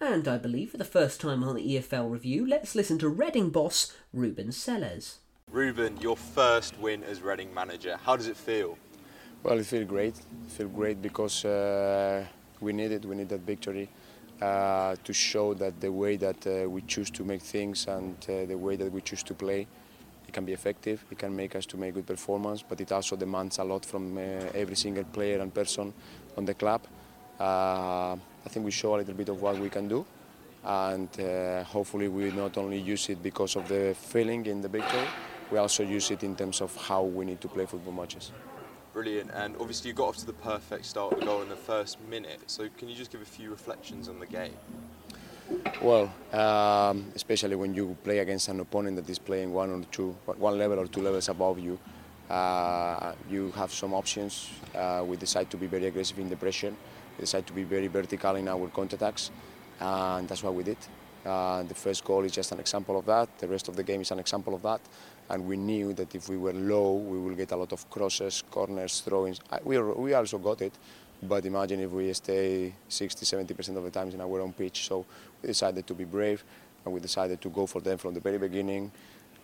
And 0.00 0.28
I 0.28 0.36
believe 0.36 0.72
for 0.72 0.76
the 0.76 0.84
first 0.84 1.20
time 1.20 1.42
on 1.42 1.56
the 1.56 1.76
EFL 1.76 2.10
review, 2.10 2.46
let's 2.46 2.74
listen 2.74 2.98
to 2.98 3.08
Reading 3.08 3.50
boss 3.50 3.92
Ruben 4.12 4.48
Sellés. 4.48 5.16
Ruben, 5.50 5.96
your 6.00 6.16
first 6.16 6.78
win 6.78 7.02
as 7.04 7.22
Reading 7.22 7.54
manager, 7.54 7.98
how 8.04 8.16
does 8.16 8.26
it 8.26 8.36
feel? 8.36 8.76
Well, 9.42 9.58
it 9.58 9.66
feels 9.66 9.86
great. 9.86 10.16
It 10.16 10.50
feels 10.50 10.72
great 10.72 11.00
because 11.00 11.44
uh, 11.44 12.26
we 12.60 12.72
need 12.72 12.92
it. 12.92 13.04
We 13.04 13.16
need 13.16 13.28
that 13.28 13.40
victory 13.40 13.88
uh, 14.40 14.96
to 15.04 15.12
show 15.12 15.54
that 15.54 15.80
the 15.80 15.90
way 15.90 16.16
that 16.16 16.46
uh, 16.46 16.68
we 16.68 16.82
choose 16.82 17.10
to 17.10 17.24
make 17.24 17.40
things 17.40 17.86
and 17.86 18.16
uh, 18.28 18.44
the 18.46 18.56
way 18.56 18.76
that 18.76 18.92
we 18.92 19.00
choose 19.00 19.22
to 19.22 19.34
play, 19.34 19.66
it 20.26 20.32
can 20.32 20.44
be 20.44 20.52
effective. 20.52 21.04
It 21.10 21.18
can 21.18 21.34
make 21.34 21.54
us 21.54 21.66
to 21.66 21.76
make 21.76 21.94
good 21.94 22.06
performance, 22.06 22.62
but 22.62 22.80
it 22.80 22.92
also 22.92 23.16
demands 23.16 23.58
a 23.58 23.64
lot 23.64 23.84
from 23.84 24.18
uh, 24.18 24.20
every 24.54 24.76
single 24.76 25.04
player 25.04 25.40
and 25.40 25.52
person 25.54 25.92
on 26.36 26.44
the 26.44 26.54
club. 26.54 26.82
Uh, 27.38 28.12
I 28.12 28.48
think 28.48 28.64
we 28.64 28.70
show 28.70 28.94
a 28.94 28.98
little 28.98 29.14
bit 29.14 29.28
of 29.28 29.40
what 29.40 29.58
we 29.58 29.70
can 29.70 29.88
do, 29.88 30.04
and 30.64 31.08
hopefully 31.66 32.08
we 32.08 32.30
not 32.30 32.56
only 32.58 32.78
use 32.78 33.08
it 33.08 33.22
because 33.22 33.56
of 33.56 33.68
the 33.68 33.94
feeling 33.94 34.46
in 34.46 34.60
the 34.60 34.68
victory, 34.68 35.06
we 35.50 35.58
also 35.58 35.82
use 35.82 36.10
it 36.10 36.22
in 36.22 36.36
terms 36.36 36.60
of 36.60 36.74
how 36.76 37.02
we 37.02 37.24
need 37.24 37.40
to 37.40 37.48
play 37.48 37.66
football 37.66 37.92
matches. 37.92 38.32
Brilliant, 38.94 39.32
and 39.34 39.56
obviously 39.58 39.88
you 39.88 39.94
got 39.94 40.10
off 40.10 40.16
to 40.18 40.26
the 40.26 40.32
perfect 40.34 40.86
start 40.86 41.18
goal 41.24 41.42
in 41.42 41.48
the 41.48 41.56
first 41.56 41.98
minute. 42.08 42.38
So 42.46 42.68
can 42.78 42.88
you 42.88 42.94
just 42.94 43.10
give 43.10 43.20
a 43.20 43.24
few 43.24 43.50
reflections 43.50 44.08
on 44.08 44.20
the 44.20 44.26
game? 44.26 44.54
Well, 45.82 46.14
um, 46.32 47.10
especially 47.16 47.56
when 47.56 47.74
you 47.74 47.96
play 48.04 48.20
against 48.20 48.46
an 48.46 48.60
opponent 48.60 48.94
that 48.94 49.10
is 49.10 49.18
playing 49.18 49.52
one 49.52 49.70
or 49.70 49.82
two, 49.90 50.12
one 50.38 50.58
level 50.58 50.78
or 50.78 50.86
two 50.86 51.02
levels 51.02 51.28
above 51.28 51.58
you, 51.58 51.76
uh, 52.30 53.14
you 53.28 53.50
have 53.56 53.72
some 53.72 53.94
options. 53.94 54.48
Uh, 54.72 55.02
we 55.04 55.16
decide 55.16 55.50
to 55.50 55.56
be 55.56 55.66
very 55.66 55.86
aggressive 55.86 56.20
in 56.20 56.30
the 56.30 56.36
pressure. 56.36 56.72
We 57.18 57.22
decide 57.22 57.48
to 57.48 57.52
be 57.52 57.64
very 57.64 57.88
vertical 57.88 58.36
in 58.36 58.46
our 58.46 58.68
counterattacks, 58.68 59.30
and 59.80 60.28
that's 60.28 60.44
what 60.44 60.54
we 60.54 60.62
did. 60.62 60.78
Uh, 61.26 61.62
the 61.64 61.74
first 61.74 62.04
goal 62.04 62.22
is 62.22 62.32
just 62.32 62.52
an 62.52 62.60
example 62.60 62.96
of 62.96 63.06
that. 63.06 63.38
The 63.38 63.48
rest 63.48 63.68
of 63.68 63.74
the 63.74 63.82
game 63.82 64.02
is 64.02 64.12
an 64.12 64.20
example 64.20 64.54
of 64.54 64.62
that. 64.62 64.80
And 65.28 65.46
we 65.46 65.56
knew 65.56 65.92
that 65.94 66.14
if 66.14 66.28
we 66.28 66.36
were 66.36 66.52
low, 66.52 66.94
we 66.94 67.18
will 67.18 67.34
get 67.34 67.52
a 67.52 67.56
lot 67.56 67.72
of 67.72 67.88
crosses, 67.88 68.42
corners, 68.50 69.00
throw-ins. 69.00 69.40
We, 69.64 69.78
we 69.80 70.14
also 70.14 70.38
got 70.38 70.60
it, 70.60 70.74
but 71.22 71.46
imagine 71.46 71.80
if 71.80 71.90
we 71.90 72.12
stay 72.12 72.74
60, 72.88 73.24
70% 73.24 73.76
of 73.76 73.84
the 73.84 73.90
times 73.90 74.14
in 74.14 74.20
our 74.20 74.40
own 74.40 74.52
pitch. 74.52 74.86
So 74.86 75.06
we 75.42 75.48
decided 75.48 75.86
to 75.86 75.94
be 75.94 76.04
brave, 76.04 76.44
and 76.84 76.92
we 76.92 77.00
decided 77.00 77.40
to 77.40 77.48
go 77.48 77.66
for 77.66 77.80
them 77.80 77.98
from 77.98 78.14
the 78.14 78.20
very 78.20 78.38
beginning. 78.38 78.92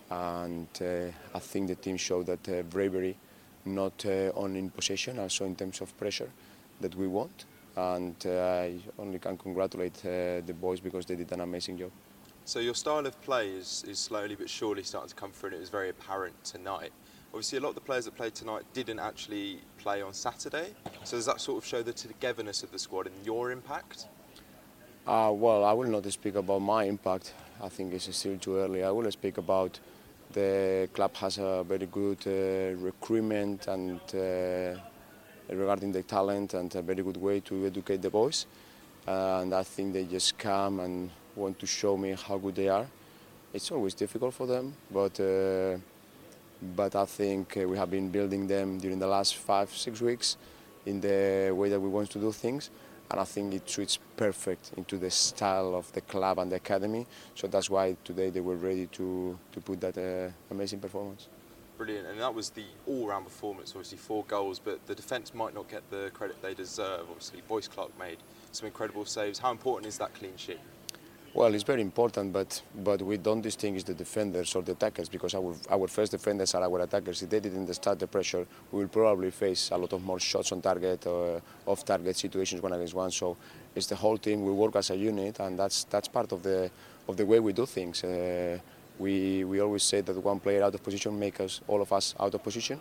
And 0.09 0.67
uh, 0.81 1.35
I 1.35 1.39
think 1.39 1.67
the 1.67 1.75
team 1.75 1.97
showed 1.97 2.27
that 2.27 2.47
uh, 2.47 2.61
bravery, 2.63 3.17
not 3.65 4.05
uh, 4.05 4.31
only 4.35 4.59
in 4.59 4.69
possession, 4.69 5.17
also 5.19 5.45
in 5.45 5.55
terms 5.55 5.81
of 5.81 5.97
pressure, 5.97 6.29
that 6.79 6.93
we 6.95 7.07
want 7.07 7.45
and 7.75 8.15
uh, 8.25 8.29
I 8.29 8.79
only 8.99 9.19
can 9.19 9.37
congratulate 9.37 9.97
uh, 10.05 10.41
the 10.45 10.53
boys 10.53 10.79
because 10.79 11.05
they 11.05 11.15
did 11.15 11.31
an 11.31 11.41
amazing 11.41 11.77
job. 11.77 11.91
So 12.51 12.59
your 12.59 12.75
style 12.75 13.05
of 13.05 13.21
play 13.21 13.47
is, 13.47 13.85
is 13.87 13.97
slowly 13.97 14.35
but 14.35 14.49
surely 14.49 14.83
starting 14.83 15.07
to 15.07 15.15
come 15.15 15.31
through 15.31 15.51
and 15.51 15.55
it 15.55 15.61
was 15.61 15.69
very 15.69 15.87
apparent 15.87 16.35
tonight. 16.43 16.91
Obviously 17.29 17.59
a 17.59 17.61
lot 17.61 17.69
of 17.69 17.75
the 17.75 17.79
players 17.89 18.03
that 18.03 18.17
played 18.17 18.35
tonight 18.35 18.63
didn't 18.73 18.99
actually 18.99 19.61
play 19.77 20.01
on 20.01 20.13
Saturday, 20.13 20.73
so 21.05 21.15
does 21.15 21.25
that 21.27 21.39
sort 21.39 21.63
of 21.63 21.65
show 21.65 21.81
the 21.81 21.93
togetherness 21.93 22.61
of 22.61 22.69
the 22.73 22.77
squad 22.77 23.07
and 23.07 23.15
your 23.25 23.51
impact? 23.51 24.07
Uh, 25.07 25.31
well, 25.33 25.63
I 25.63 25.71
will 25.71 25.87
not 25.87 26.03
speak 26.11 26.35
about 26.35 26.59
my 26.59 26.83
impact. 26.83 27.33
I 27.63 27.69
think 27.69 27.93
it's 27.93 28.13
still 28.13 28.37
too 28.37 28.57
early. 28.57 28.83
I 28.83 28.91
will 28.91 29.09
speak 29.13 29.37
about 29.37 29.79
the 30.33 30.89
club 30.91 31.15
has 31.15 31.37
a 31.37 31.63
very 31.65 31.85
good 31.85 32.19
uh, 32.27 32.77
recruitment 32.83 33.67
and 33.67 34.01
uh, 34.13 34.77
regarding 35.47 35.93
the 35.93 36.03
talent 36.03 36.53
and 36.55 36.75
a 36.75 36.81
very 36.81 37.01
good 37.01 37.15
way 37.15 37.39
to 37.39 37.65
educate 37.65 38.01
the 38.01 38.09
boys. 38.09 38.45
and 39.07 39.53
I 39.53 39.63
think 39.63 39.93
they 39.93 40.03
just 40.03 40.37
come 40.37 40.81
and 40.81 41.11
want 41.35 41.59
to 41.59 41.65
show 41.65 41.97
me 41.97 42.15
how 42.27 42.37
good 42.37 42.55
they 42.55 42.67
are. 42.67 42.87
It's 43.53 43.71
always 43.71 43.93
difficult 43.93 44.33
for 44.33 44.47
them, 44.47 44.73
but 44.89 45.19
uh, 45.19 45.77
but 46.75 46.95
I 46.95 47.05
think 47.05 47.57
uh, 47.57 47.67
we 47.67 47.77
have 47.77 47.89
been 47.89 48.09
building 48.09 48.47
them 48.47 48.77
during 48.77 48.99
the 48.99 49.07
last 49.07 49.35
five, 49.35 49.69
six 49.75 49.99
weeks 50.01 50.37
in 50.85 51.01
the 51.01 51.51
way 51.53 51.69
that 51.69 51.79
we 51.79 51.89
want 51.89 52.09
to 52.11 52.19
do 52.19 52.31
things. 52.31 52.69
And 53.09 53.19
I 53.19 53.25
think 53.25 53.53
it 53.53 53.69
suits 53.69 53.99
perfect 54.15 54.71
into 54.77 54.97
the 54.97 55.09
style 55.09 55.75
of 55.75 55.91
the 55.91 55.99
club 55.99 56.39
and 56.39 56.49
the 56.49 56.55
academy. 56.55 57.05
So 57.35 57.47
that's 57.47 57.69
why 57.69 57.97
today 58.05 58.29
they 58.29 58.39
were 58.39 58.55
ready 58.55 58.87
to, 58.87 59.37
to 59.51 59.59
put 59.59 59.81
that 59.81 59.97
uh, 59.97 60.31
amazing 60.49 60.79
performance 60.79 61.27
brilliant, 61.83 62.05
and 62.05 62.19
that 62.19 62.31
was 62.31 62.51
the 62.51 62.65
all-round 62.85 63.25
performance. 63.25 63.71
Obviously, 63.71 63.97
four 63.97 64.23
goals, 64.27 64.59
but 64.59 64.85
the 64.85 64.93
defence 64.93 65.33
might 65.33 65.55
not 65.55 65.67
get 65.67 65.81
the 65.89 66.11
credit 66.13 66.39
they 66.39 66.53
deserve. 66.53 67.07
Obviously, 67.09 67.41
Boyce 67.47 67.67
Clark 67.67 67.89
made 67.97 68.19
some 68.51 68.67
incredible 68.67 69.03
saves. 69.03 69.39
How 69.39 69.49
important 69.49 69.87
is 69.87 69.97
that 69.97 70.13
clean 70.13 70.37
sheet? 70.37 70.59
Well, 71.33 71.53
it's 71.53 71.63
very 71.63 71.81
important, 71.81 72.33
but 72.33 72.61
but 72.83 73.01
we 73.01 73.15
don't 73.15 73.39
distinguish 73.41 73.83
the 73.83 73.93
defenders 73.93 74.53
or 74.53 74.63
the 74.63 74.73
attackers 74.73 75.07
because 75.07 75.33
our 75.33 75.55
our 75.69 75.87
first 75.87 76.11
defenders 76.11 76.53
are 76.55 76.63
our 76.63 76.81
attackers. 76.81 77.23
If 77.23 77.29
they 77.29 77.39
didn't 77.39 77.73
start 77.73 77.99
the 77.99 78.07
pressure, 78.07 78.45
we 78.71 78.79
will 78.79 78.89
probably 78.89 79.31
face 79.31 79.71
a 79.71 79.77
lot 79.77 79.93
of 79.93 80.03
more 80.03 80.19
shots 80.19 80.51
on 80.51 80.61
target 80.61 81.07
or 81.07 81.41
off 81.65 81.85
target 81.85 82.17
situations 82.17 82.61
one 82.61 82.73
against 82.73 82.93
one. 82.93 83.11
So 83.11 83.37
it's 83.73 83.87
the 83.87 83.95
whole 83.95 84.17
team. 84.17 84.43
We 84.43 84.51
work 84.51 84.75
as 84.75 84.89
a 84.89 84.97
unit, 84.97 85.39
and 85.39 85.57
that's 85.57 85.85
that's 85.85 86.09
part 86.09 86.33
of 86.33 86.43
the 86.43 86.69
of 87.07 87.15
the 87.15 87.25
way 87.25 87.39
we 87.39 87.53
do 87.53 87.65
things. 87.65 88.03
Uh, 88.03 88.59
we, 88.99 89.43
we 89.45 89.59
always 89.61 89.83
say 89.83 90.01
that 90.01 90.15
one 90.17 90.39
player 90.39 90.63
out 90.63 90.75
of 90.75 90.83
position 90.83 91.17
makes 91.17 91.39
us, 91.39 91.61
all 91.67 91.81
of 91.81 91.91
us 91.91 92.13
out 92.19 92.33
of 92.33 92.43
position, 92.43 92.79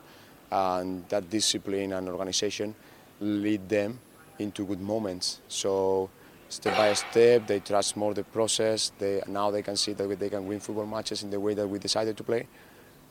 and 0.51 1.09
that 1.09 1.31
discipline 1.31 1.93
and 1.93 2.09
organization 2.09 2.75
lead 3.21 3.69
them 3.69 3.99
into 4.39 4.65
good 4.65 4.81
moments. 4.81 5.41
So 5.49 6.11
step 6.51 6.77
by 6.77 6.93
step, 6.93 7.47
they 7.47 7.61
trust 7.61 7.97
more 7.97 8.13
the 8.13 8.25
process. 8.25 8.93
They, 8.99 9.23
now 9.27 9.51
they 9.51 9.63
can 9.63 9.77
see 9.77 9.93
that 9.95 10.19
they 10.19 10.29
can 10.29 10.47
win 10.47 10.61
football 10.61 10.87
matches 10.87 11.23
in 11.23 11.31
the 11.31 11.41
way 11.41 11.55
that 11.55 11.67
we 11.67 11.79
decided 11.79 12.17
to 12.17 12.25
play. 12.25 12.47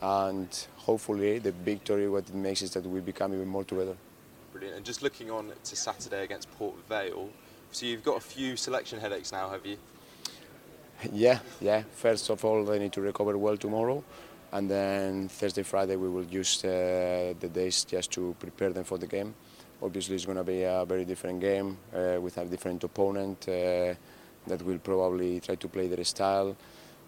And 0.01 0.47
hopefully 0.77 1.39
the 1.39 1.51
victory, 1.51 2.07
what 2.09 2.29
it 2.29 2.35
makes 2.35 2.61
is 2.61 2.71
that 2.71 2.85
we 2.85 2.99
become 2.99 3.33
even 3.33 3.47
more 3.47 3.63
together. 3.63 3.95
Brilliant. 4.51 4.77
And 4.77 4.85
just 4.85 5.01
looking 5.01 5.31
on 5.31 5.51
to 5.63 5.75
Saturday 5.75 6.23
against 6.23 6.51
Port 6.57 6.75
Vale, 6.87 7.29
so 7.71 7.85
you've 7.85 8.03
got 8.03 8.17
a 8.17 8.21
few 8.21 8.55
selection 8.55 8.99
headaches 8.99 9.31
now, 9.31 9.49
have 9.49 9.65
you? 9.65 9.77
Yeah, 11.13 11.39
yeah. 11.61 11.83
First 11.93 12.29
of 12.29 12.43
all, 12.43 12.65
they 12.65 12.77
need 12.77 12.91
to 12.91 12.99
recover 13.01 13.37
well 13.37 13.55
tomorrow, 13.55 14.03
and 14.51 14.69
then 14.69 15.29
Thursday, 15.29 15.63
Friday, 15.63 15.95
we 15.95 16.09
will 16.09 16.25
use 16.25 16.61
uh, 16.65 17.33
the 17.39 17.47
days 17.47 17.85
just 17.85 18.11
to 18.11 18.35
prepare 18.37 18.73
them 18.73 18.83
for 18.83 18.97
the 18.97 19.07
game. 19.07 19.33
Obviously, 19.81 20.15
it's 20.15 20.25
going 20.25 20.37
to 20.37 20.43
be 20.43 20.63
a 20.63 20.85
very 20.85 21.05
different 21.05 21.39
game 21.39 21.77
uh, 21.93 22.19
with 22.19 22.37
a 22.37 22.45
different 22.45 22.83
opponent 22.83 23.47
uh, 23.47 23.93
that 24.47 24.61
will 24.63 24.79
probably 24.79 25.39
try 25.39 25.55
to 25.55 25.67
play 25.67 25.87
their 25.87 26.03
style, 26.03 26.55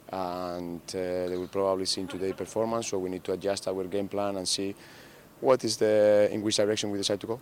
and 0.09 0.81
uh, 0.89 1.27
they 1.27 1.35
will 1.37 1.47
probably 1.47 1.85
see 1.85 2.05
today's 2.05 2.33
performance. 2.33 2.87
So 2.87 2.99
we 2.99 3.09
need 3.09 3.23
to 3.25 3.33
adjust 3.33 3.67
our 3.67 3.83
game 3.83 4.07
plan 4.07 4.37
and 4.37 4.47
see 4.47 4.73
what 5.41 5.63
is 5.63 5.77
the 5.77 6.29
in 6.31 6.41
which 6.41 6.57
direction 6.57 6.91
we 6.91 6.97
decide 6.97 7.19
to 7.21 7.27
go. 7.27 7.39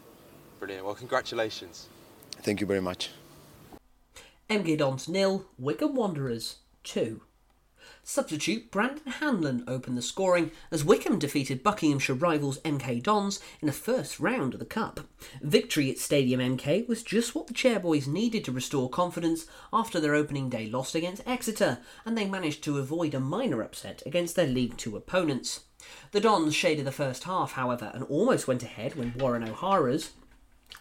Brilliant. 0.59 0.85
Well, 0.85 0.95
congratulations. 0.95 1.87
Thank 2.41 2.61
you 2.61 2.67
very 2.67 2.81
much. 2.81 3.11
MK 4.49 4.77
Dons 4.79 5.07
nil, 5.07 5.45
Wycombe 5.59 5.95
Wanderers 5.95 6.57
2. 6.83 7.21
Substitute 8.11 8.71
Brandon 8.71 9.05
Hanlon 9.05 9.63
opened 9.67 9.95
the 9.95 10.01
scoring 10.01 10.49
as 10.71 10.83
Wycombe 10.83 11.19
defeated 11.19 11.61
Buckinghamshire 11.61 12.15
rivals 12.15 12.57
MK 12.61 13.03
Dons 13.03 13.39
in 13.61 13.67
the 13.67 13.71
first 13.71 14.19
round 14.19 14.55
of 14.55 14.59
the 14.59 14.65
Cup. 14.65 15.01
Victory 15.43 15.91
at 15.91 15.99
Stadium 15.99 16.39
MK 16.39 16.87
was 16.87 17.03
just 17.03 17.35
what 17.35 17.45
the 17.45 17.53
Chairboys 17.53 18.07
needed 18.07 18.43
to 18.45 18.51
restore 18.51 18.89
confidence 18.89 19.45
after 19.71 19.99
their 19.99 20.15
opening 20.15 20.49
day 20.49 20.65
loss 20.67 20.95
against 20.95 21.21
Exeter, 21.27 21.81
and 22.03 22.17
they 22.17 22.25
managed 22.25 22.63
to 22.63 22.79
avoid 22.79 23.13
a 23.13 23.19
minor 23.19 23.61
upset 23.61 24.01
against 24.07 24.35
their 24.35 24.47
League 24.47 24.75
Two 24.75 24.97
opponents. 24.97 25.65
The 26.11 26.19
Dons 26.19 26.55
shaded 26.55 26.85
the 26.85 26.91
first 26.91 27.25
half, 27.25 27.51
however, 27.51 27.91
and 27.93 28.03
almost 28.05 28.47
went 28.47 28.63
ahead 28.63 28.95
when 28.95 29.13
Warren 29.19 29.47
O'Hora's 29.47 30.13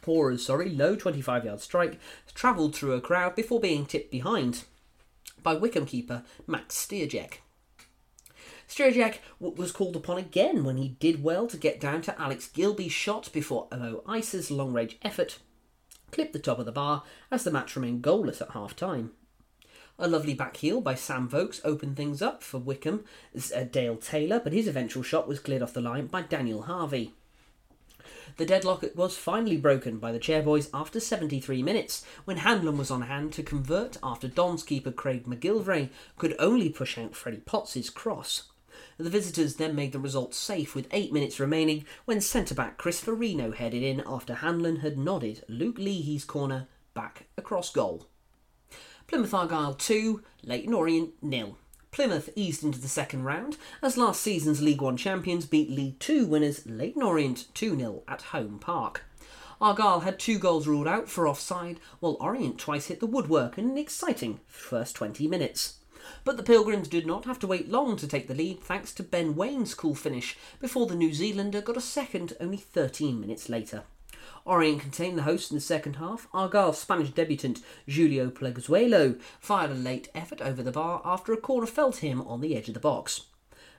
Poorer's 0.00 0.46
sorry, 0.46 0.70
low 0.70 0.96
25 0.96 1.44
yard 1.44 1.60
strike 1.60 1.98
travelled 2.34 2.74
through 2.74 2.92
a 2.94 3.02
crowd 3.02 3.34
before 3.36 3.60
being 3.60 3.84
tipped 3.84 4.10
behind 4.10 4.64
by 5.42 5.54
Wycombe 5.54 5.86
keeper 5.86 6.22
Max 6.46 6.74
Stryjek. 6.86 7.38
Stryjek 8.68 9.18
was 9.40 9.72
called 9.72 9.96
upon 9.96 10.18
again 10.18 10.64
when 10.64 10.76
he 10.76 10.88
did 10.88 11.22
well 11.22 11.46
to 11.46 11.56
get 11.56 11.80
down 11.80 12.02
to 12.02 12.20
Alex 12.20 12.48
Gilbey's 12.48 12.92
shot 12.92 13.32
before 13.32 13.66
Mo 13.72 14.02
Eisa's 14.06 14.50
long 14.50 14.72
range 14.72 14.98
effort 15.02 15.38
clipped 16.10 16.32
the 16.32 16.38
top 16.38 16.58
of 16.58 16.66
the 16.66 16.72
bar 16.72 17.02
as 17.30 17.44
the 17.44 17.50
match 17.50 17.76
remained 17.76 18.02
goalless 18.02 18.40
at 18.40 18.50
half 18.50 18.74
time. 18.76 19.12
A 19.98 20.08
lovely 20.08 20.34
back 20.34 20.56
heel 20.58 20.80
by 20.80 20.94
Sam 20.94 21.28
Vokes 21.28 21.60
opened 21.64 21.96
things 21.96 22.22
up 22.22 22.42
for 22.42 22.58
Wycombe, 22.58 23.04
uh, 23.54 23.64
Dale 23.64 23.96
Taylor, 23.96 24.38
but 24.38 24.52
his 24.52 24.68
eventual 24.68 25.02
shot 25.02 25.26
was 25.26 25.40
cleared 25.40 25.62
off 25.62 25.72
the 25.72 25.80
line 25.80 26.06
by 26.06 26.22
Daniel 26.22 26.62
Harvey. 26.62 27.14
The 28.38 28.46
deadlock 28.46 28.84
was 28.94 29.16
finally 29.16 29.56
broken 29.56 29.98
by 29.98 30.12
the 30.12 30.20
Chairboys 30.20 30.70
after 30.72 31.00
73 31.00 31.60
minutes, 31.60 32.04
when 32.24 32.36
Hanlon 32.36 32.78
was 32.78 32.88
on 32.88 33.02
hand 33.02 33.32
to 33.32 33.42
convert 33.42 33.96
after 34.00 34.28
Don's 34.28 34.62
keeper 34.62 34.92
Craig 34.92 35.26
MacGillivray 35.26 35.90
could 36.16 36.36
only 36.38 36.68
push 36.68 36.96
out 36.96 37.16
Freddie 37.16 37.38
Potts' 37.38 37.90
cross. 37.90 38.44
The 38.96 39.10
visitors 39.10 39.56
then 39.56 39.74
made 39.74 39.90
the 39.90 39.98
result 39.98 40.36
safe 40.36 40.76
with 40.76 40.86
eight 40.92 41.12
minutes 41.12 41.40
remaining 41.40 41.84
when 42.04 42.20
centre 42.20 42.54
back 42.54 42.78
Chris 42.78 43.02
Forino 43.02 43.52
headed 43.52 43.82
in 43.82 44.04
after 44.06 44.34
Hanlon 44.34 44.76
had 44.76 44.96
nodded 44.96 45.44
Luke 45.48 45.78
Leahy's 45.78 46.24
corner 46.24 46.68
back 46.94 47.26
across 47.36 47.72
goal. 47.72 48.06
Plymouth 49.08 49.34
Argyle 49.34 49.74
2, 49.74 50.22
Leyton 50.44 50.74
Orient 50.74 51.20
nil. 51.20 51.58
Plymouth 51.90 52.30
eased 52.36 52.62
into 52.62 52.80
the 52.80 52.88
second 52.88 53.24
round 53.24 53.56
as 53.82 53.96
last 53.96 54.20
season's 54.20 54.62
League 54.62 54.82
One 54.82 54.96
champions 54.96 55.46
beat 55.46 55.70
League 55.70 55.98
Two 55.98 56.26
winners 56.26 56.66
Leyton 56.66 57.02
Orient 57.02 57.46
2 57.54 57.76
0 57.76 58.02
at 58.06 58.22
Home 58.22 58.58
Park. 58.58 59.04
Argyle 59.60 60.00
had 60.00 60.18
two 60.18 60.38
goals 60.38 60.68
ruled 60.68 60.86
out 60.86 61.08
for 61.08 61.26
offside, 61.26 61.80
while 61.98 62.16
Orient 62.20 62.58
twice 62.58 62.86
hit 62.86 63.00
the 63.00 63.06
woodwork 63.06 63.58
in 63.58 63.70
an 63.70 63.78
exciting 63.78 64.40
first 64.46 64.94
20 64.96 65.26
minutes. 65.26 65.78
But 66.24 66.36
the 66.36 66.42
Pilgrims 66.44 66.88
did 66.88 67.06
not 67.06 67.24
have 67.24 67.38
to 67.40 67.46
wait 67.46 67.68
long 67.68 67.96
to 67.96 68.06
take 68.06 68.28
the 68.28 68.34
lead 68.34 68.60
thanks 68.60 68.92
to 68.94 69.02
Ben 69.02 69.34
Waine's 69.34 69.74
cool 69.74 69.94
finish 69.94 70.36
before 70.60 70.86
the 70.86 70.94
New 70.94 71.12
Zealander 71.12 71.60
got 71.60 71.76
a 71.76 71.80
second 71.80 72.36
only 72.40 72.56
13 72.56 73.20
minutes 73.20 73.48
later. 73.48 73.82
Orient 74.48 74.80
contained 74.80 75.18
the 75.18 75.24
host 75.24 75.50
in 75.50 75.58
the 75.58 75.60
second 75.60 75.96
half. 75.96 76.26
Argyle's 76.32 76.78
Spanish 76.78 77.10
debutant 77.10 77.60
Julio 77.86 78.30
Pleguezuelo 78.30 79.20
fired 79.38 79.70
a 79.70 79.74
late 79.74 80.08
effort 80.14 80.40
over 80.40 80.62
the 80.62 80.72
bar 80.72 81.02
after 81.04 81.34
a 81.34 81.36
corner 81.36 81.66
fell 81.66 81.92
to 81.92 82.00
him 82.06 82.22
on 82.22 82.40
the 82.40 82.56
edge 82.56 82.66
of 82.68 82.72
the 82.72 82.80
box. 82.80 83.26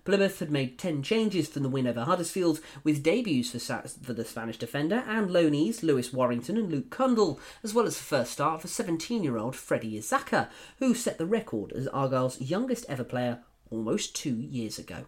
Plymouth 0.06 0.38
had 0.38 0.52
made 0.52 0.78
10 0.78 1.02
changes 1.02 1.48
from 1.48 1.64
the 1.64 1.70
win 1.70 1.88
over 1.88 2.04
Huddersfield, 2.04 2.60
with 2.84 3.02
debuts 3.02 3.50
for, 3.50 3.60
for 3.60 4.14
the 4.14 4.24
Spanish 4.24 4.58
defender 4.58 5.04
and 5.08 5.32
loanees 5.32 5.82
Lewis 5.82 6.14
Warrington 6.14 6.56
and 6.56 6.72
Luke 6.72 6.92
Cundle, 6.92 7.40
as 7.64 7.74
well 7.74 7.88
as 7.88 7.98
the 7.98 8.04
first 8.04 8.32
start 8.32 8.62
for 8.62 8.68
17 8.68 9.24
year 9.24 9.40
old 9.40 9.56
Freddie 9.56 10.00
Issaka, 10.00 10.50
who 10.78 10.94
set 10.94 11.18
the 11.18 11.26
record 11.26 11.72
as 11.72 11.88
Argyle's 11.88 12.40
youngest 12.40 12.86
ever 12.88 13.04
player 13.04 13.40
almost 13.72 14.16
two 14.16 14.36
years 14.36 14.78
ago. 14.78 15.08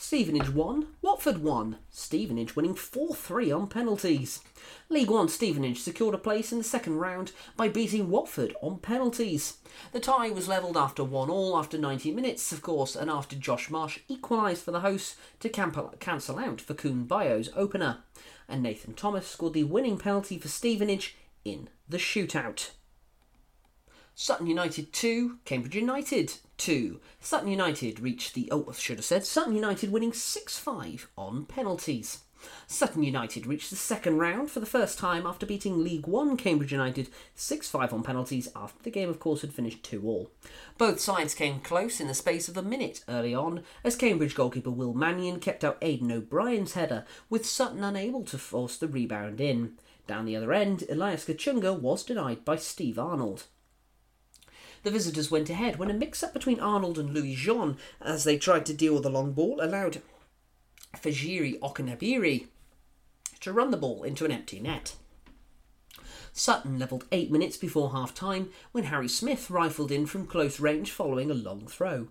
Stevenage 0.00 0.50
won, 0.50 0.86
Watford 1.02 1.38
won, 1.38 1.78
Stevenage 1.90 2.54
winning 2.54 2.76
4 2.76 3.16
3 3.16 3.50
on 3.50 3.66
penalties. 3.66 4.40
League 4.88 5.10
One 5.10 5.28
Stevenage 5.28 5.80
secured 5.80 6.14
a 6.14 6.18
place 6.18 6.52
in 6.52 6.58
the 6.58 6.64
second 6.64 6.98
round 6.98 7.32
by 7.56 7.68
beating 7.68 8.08
Watford 8.08 8.54
on 8.62 8.78
penalties. 8.78 9.58
The 9.90 9.98
tie 9.98 10.30
was 10.30 10.46
levelled 10.46 10.76
after 10.76 11.02
1 11.02 11.28
all 11.28 11.58
after 11.58 11.76
90 11.76 12.12
minutes, 12.12 12.52
of 12.52 12.62
course, 12.62 12.94
and 12.94 13.10
after 13.10 13.34
Josh 13.34 13.70
Marsh 13.70 13.98
equalised 14.06 14.62
for 14.62 14.70
the 14.70 14.80
hosts 14.80 15.16
to 15.40 15.48
cancel 15.48 16.38
out 16.38 16.60
for 16.60 16.74
Kuhn 16.74 17.02
Bio's 17.02 17.50
opener. 17.56 17.98
And 18.48 18.62
Nathan 18.62 18.94
Thomas 18.94 19.26
scored 19.26 19.54
the 19.54 19.64
winning 19.64 19.98
penalty 19.98 20.38
for 20.38 20.48
Stevenage 20.48 21.16
in 21.44 21.68
the 21.88 21.98
shootout. 21.98 22.70
Sutton 24.20 24.48
United 24.48 24.92
2, 24.92 25.38
Cambridge 25.44 25.76
United 25.76 26.32
2. 26.56 26.98
Sutton 27.20 27.48
United 27.48 28.00
reached 28.00 28.34
the. 28.34 28.48
Oh, 28.50 28.72
should 28.72 28.96
have 28.96 29.04
said 29.04 29.24
Sutton 29.24 29.54
United 29.54 29.92
winning 29.92 30.12
6 30.12 30.58
5 30.58 31.08
on 31.16 31.46
penalties. 31.46 32.22
Sutton 32.66 33.04
United 33.04 33.46
reached 33.46 33.70
the 33.70 33.76
second 33.76 34.18
round 34.18 34.50
for 34.50 34.58
the 34.58 34.66
first 34.66 34.98
time 34.98 35.24
after 35.24 35.46
beating 35.46 35.84
League 35.84 36.08
One 36.08 36.36
Cambridge 36.36 36.72
United 36.72 37.10
6 37.36 37.70
5 37.70 37.92
on 37.92 38.02
penalties 38.02 38.48
after 38.56 38.82
the 38.82 38.90
game, 38.90 39.08
of 39.08 39.20
course, 39.20 39.42
had 39.42 39.54
finished 39.54 39.84
2 39.84 40.02
all. 40.04 40.32
Both 40.78 40.98
sides 40.98 41.32
came 41.32 41.60
close 41.60 42.00
in 42.00 42.08
the 42.08 42.12
space 42.12 42.48
of 42.48 42.56
a 42.56 42.62
minute 42.62 43.04
early 43.08 43.36
on 43.36 43.62
as 43.84 43.94
Cambridge 43.94 44.34
goalkeeper 44.34 44.72
Will 44.72 44.94
Mannion 44.94 45.38
kept 45.38 45.62
out 45.62 45.78
Aidan 45.80 46.10
O'Brien's 46.10 46.72
header, 46.72 47.04
with 47.30 47.46
Sutton 47.46 47.84
unable 47.84 48.24
to 48.24 48.36
force 48.36 48.78
the 48.78 48.88
rebound 48.88 49.40
in. 49.40 49.78
Down 50.08 50.24
the 50.24 50.34
other 50.34 50.52
end, 50.52 50.82
Elias 50.90 51.24
Kachunga 51.24 51.78
was 51.78 52.02
denied 52.02 52.44
by 52.44 52.56
Steve 52.56 52.98
Arnold. 52.98 53.44
The 54.88 54.92
visitors 54.92 55.30
went 55.30 55.50
ahead 55.50 55.76
when 55.76 55.90
a 55.90 55.92
mix 55.92 56.22
up 56.22 56.32
between 56.32 56.60
Arnold 56.60 56.98
and 56.98 57.12
Louis 57.12 57.34
Jean 57.34 57.76
as 58.00 58.24
they 58.24 58.38
tried 58.38 58.64
to 58.64 58.72
deal 58.72 58.94
with 58.94 59.02
the 59.02 59.10
long 59.10 59.34
ball 59.34 59.60
allowed 59.60 60.00
Fejiri 60.96 61.60
Okenabirhie 61.60 62.46
to 63.40 63.52
run 63.52 63.70
the 63.70 63.76
ball 63.76 64.02
into 64.02 64.24
an 64.24 64.32
empty 64.32 64.60
net. 64.60 64.96
Sutton 66.32 66.78
levelled 66.78 67.04
eight 67.12 67.30
minutes 67.30 67.58
before 67.58 67.90
half 67.90 68.14
time 68.14 68.48
when 68.72 68.84
Harry 68.84 69.08
Smith 69.08 69.50
rifled 69.50 69.92
in 69.92 70.06
from 70.06 70.26
close 70.26 70.58
range 70.58 70.90
following 70.90 71.30
a 71.30 71.34
long 71.34 71.66
throw. 71.66 72.08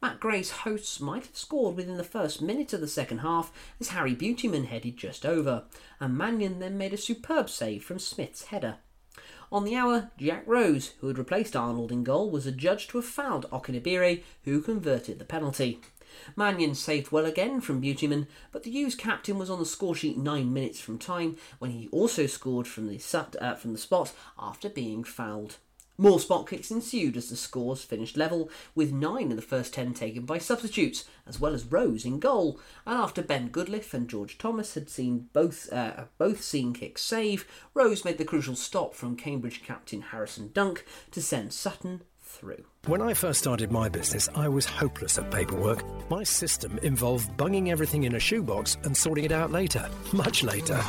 Matt 0.00 0.20
Gray's 0.20 0.52
hosts 0.52 1.00
might 1.00 1.26
have 1.26 1.36
scored 1.36 1.74
within 1.74 1.96
the 1.96 2.04
first 2.04 2.40
minute 2.40 2.72
of 2.72 2.80
the 2.80 2.86
second 2.86 3.18
half 3.18 3.50
as 3.80 3.88
Harry 3.88 4.14
Beautyman 4.14 4.66
headed 4.66 4.96
just 4.96 5.26
over, 5.26 5.64
and 5.98 6.16
Mannion 6.16 6.60
then 6.60 6.78
made 6.78 6.94
a 6.94 6.96
superb 6.96 7.50
save 7.50 7.82
from 7.82 7.98
Smith's 7.98 8.44
header. 8.44 8.76
On 9.52 9.64
the 9.64 9.76
hour, 9.76 10.10
Jack 10.18 10.44
Rose, 10.46 10.92
who 11.00 11.08
had 11.08 11.18
replaced 11.18 11.54
Arnold 11.54 11.92
in 11.92 12.04
goal, 12.04 12.30
was 12.30 12.46
adjudged 12.46 12.90
to 12.90 12.98
have 12.98 13.04
fouled 13.04 13.48
Okenabirhie, 13.50 14.22
who 14.44 14.60
converted 14.60 15.18
the 15.18 15.24
penalty. 15.24 15.80
Mannion 16.36 16.74
saved 16.74 17.12
well 17.12 17.26
again 17.26 17.60
from 17.60 17.80
Beautyman, 17.80 18.26
but 18.52 18.62
the 18.62 18.70
U's 18.70 18.94
captain 18.94 19.38
was 19.38 19.50
on 19.50 19.58
the 19.58 19.64
scoresheet 19.64 20.16
nine 20.16 20.52
minutes 20.52 20.80
from 20.80 20.98
time 20.98 21.36
when 21.58 21.72
he 21.72 21.88
also 21.88 22.26
scored 22.26 22.66
from 22.66 22.88
the, 22.88 23.00
uh, 23.40 23.54
from 23.54 23.72
the 23.72 23.78
spot 23.78 24.12
after 24.38 24.68
being 24.68 25.04
fouled. 25.04 25.56
More 25.96 26.18
spot 26.18 26.48
kicks 26.48 26.72
ensued 26.72 27.16
as 27.16 27.30
the 27.30 27.36
scores 27.36 27.82
finished 27.82 28.16
level, 28.16 28.50
with 28.74 28.92
nine 28.92 29.30
of 29.30 29.36
the 29.36 29.42
first 29.42 29.74
ten 29.74 29.94
taken 29.94 30.24
by 30.24 30.38
substitutes, 30.38 31.04
as 31.26 31.38
well 31.38 31.54
as 31.54 31.64
Rose 31.64 32.04
in 32.04 32.18
goal. 32.18 32.58
And 32.84 32.98
after 32.98 33.22
Ben 33.22 33.48
Goodliffe 33.48 33.94
and 33.94 34.08
George 34.08 34.36
Thomas 34.36 34.74
had 34.74 34.90
seen 34.90 35.28
both 35.32 35.72
uh, 35.72 36.06
both 36.18 36.42
seen 36.42 36.72
kicks 36.72 37.02
save, 37.02 37.46
Rose 37.74 38.04
made 38.04 38.18
the 38.18 38.24
crucial 38.24 38.56
stop 38.56 38.94
from 38.94 39.16
Cambridge 39.16 39.62
captain 39.62 40.00
Harrison 40.00 40.50
Dunk 40.52 40.84
to 41.12 41.22
send 41.22 41.52
Sutton 41.52 42.02
through. 42.20 42.64
When 42.86 43.00
I 43.00 43.14
first 43.14 43.38
started 43.38 43.70
my 43.70 43.88
business, 43.88 44.28
I 44.34 44.48
was 44.48 44.66
hopeless 44.66 45.18
at 45.18 45.30
paperwork. 45.30 45.84
My 46.10 46.24
system 46.24 46.78
involved 46.78 47.36
bunging 47.36 47.70
everything 47.70 48.02
in 48.02 48.16
a 48.16 48.20
shoebox 48.20 48.76
and 48.82 48.96
sorting 48.96 49.24
it 49.24 49.32
out 49.32 49.52
later, 49.52 49.88
much 50.12 50.42
later. 50.42 50.80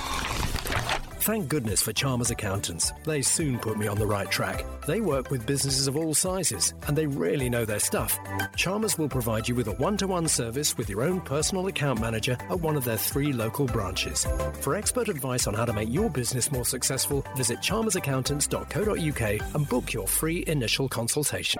Thank 1.26 1.50
goodness 1.50 1.82
for 1.82 1.92
Chalmers 1.92 2.30
Accountants. 2.30 2.94
They 3.04 3.24
soon 3.24 3.58
put 3.58 3.80
me 3.80 3.88
on 3.88 3.98
the 3.98 4.06
right 4.06 4.30
track. 4.30 4.64
They 4.86 5.02
work 5.02 5.32
with 5.32 5.48
businesses 5.48 5.88
of 5.88 5.98
all 5.98 6.14
sizes, 6.14 6.76
and 6.88 6.96
they 6.96 7.08
really 7.08 7.50
know 7.50 7.66
their 7.66 7.80
stuff. 7.80 8.20
Chalmers 8.56 9.00
will 9.00 9.10
provide 9.10 9.50
you 9.50 9.56
with 9.56 9.68
a 9.68 9.72
one 9.72 9.98
to 9.98 10.06
one 10.06 10.28
service 10.28 10.78
with 10.78 10.88
your 10.88 11.02
own 11.02 11.20
personal 11.22 11.66
account 11.66 12.00
manager 12.00 12.38
at 12.52 12.62
one 12.62 12.76
of 12.76 12.86
their 12.86 12.96
three 12.96 13.34
local 13.34 13.66
branches. 13.66 14.28
For 14.62 14.76
expert 14.76 15.10
advice 15.10 15.48
on 15.48 15.56
how 15.56 15.66
to 15.66 15.74
make 15.74 15.92
your 15.92 16.12
business 16.12 16.52
more 16.52 16.64
successful, 16.64 17.26
visit 17.36 17.58
chalmersaccountants.co.uk 17.58 19.56
and 19.56 19.68
book 19.68 19.94
your 19.94 20.08
free 20.08 20.44
initial 20.46 20.88
consultation. 20.88 21.60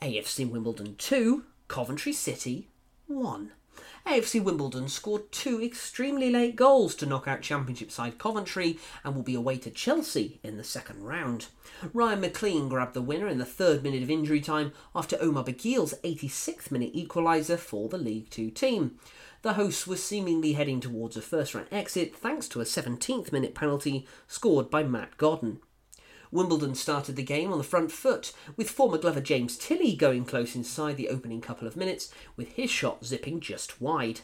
AFC 0.00 0.48
Wimbledon 0.48 0.96
2, 0.96 1.44
Coventry 1.68 2.12
City 2.12 2.68
1. 3.06 3.52
AFC 4.06 4.42
Wimbledon 4.42 4.88
scored 4.88 5.30
two 5.30 5.62
extremely 5.62 6.28
late 6.28 6.56
goals 6.56 6.94
to 6.96 7.06
knock 7.06 7.28
out 7.28 7.40
Championship 7.40 7.90
side 7.90 8.18
Coventry 8.18 8.78
and 9.04 9.14
will 9.14 9.22
be 9.22 9.34
away 9.34 9.56
to 9.58 9.70
Chelsea 9.70 10.40
in 10.42 10.56
the 10.56 10.64
second 10.64 11.04
round. 11.04 11.46
Ryan 11.94 12.20
McLean 12.20 12.68
grabbed 12.68 12.94
the 12.94 13.00
winner 13.00 13.28
in 13.28 13.38
the 13.38 13.44
third 13.44 13.82
minute 13.82 14.02
of 14.02 14.10
injury 14.10 14.40
time 14.40 14.72
after 14.94 15.16
Omar 15.20 15.44
Bugiel's 15.44 15.94
86th 16.02 16.70
minute 16.70 16.94
equaliser 16.94 17.58
for 17.58 17.88
the 17.88 17.96
League 17.96 18.28
Two 18.28 18.50
team. 18.50 18.98
The 19.42 19.54
hosts 19.54 19.86
were 19.86 19.96
seemingly 19.96 20.54
heading 20.54 20.80
towards 20.80 21.16
a 21.16 21.22
first 21.22 21.54
round 21.54 21.68
exit 21.70 22.14
thanks 22.14 22.48
to 22.48 22.60
a 22.60 22.64
17th 22.64 23.32
minute 23.32 23.54
penalty 23.54 24.06
scored 24.26 24.68
by 24.68 24.82
Matt 24.82 25.16
Godden. 25.16 25.60
Wimbledon 26.32 26.74
started 26.74 27.14
the 27.14 27.22
game 27.22 27.52
on 27.52 27.58
the 27.58 27.64
front 27.64 27.92
foot, 27.92 28.32
with 28.56 28.70
former 28.70 28.96
Glover 28.96 29.20
James 29.20 29.58
Tilley 29.58 29.94
going 29.94 30.24
close 30.24 30.56
inside 30.56 30.96
the 30.96 31.10
opening 31.10 31.42
couple 31.42 31.68
of 31.68 31.76
minutes, 31.76 32.10
with 32.36 32.52
his 32.52 32.70
shot 32.70 33.04
zipping 33.04 33.38
just 33.38 33.82
wide. 33.82 34.22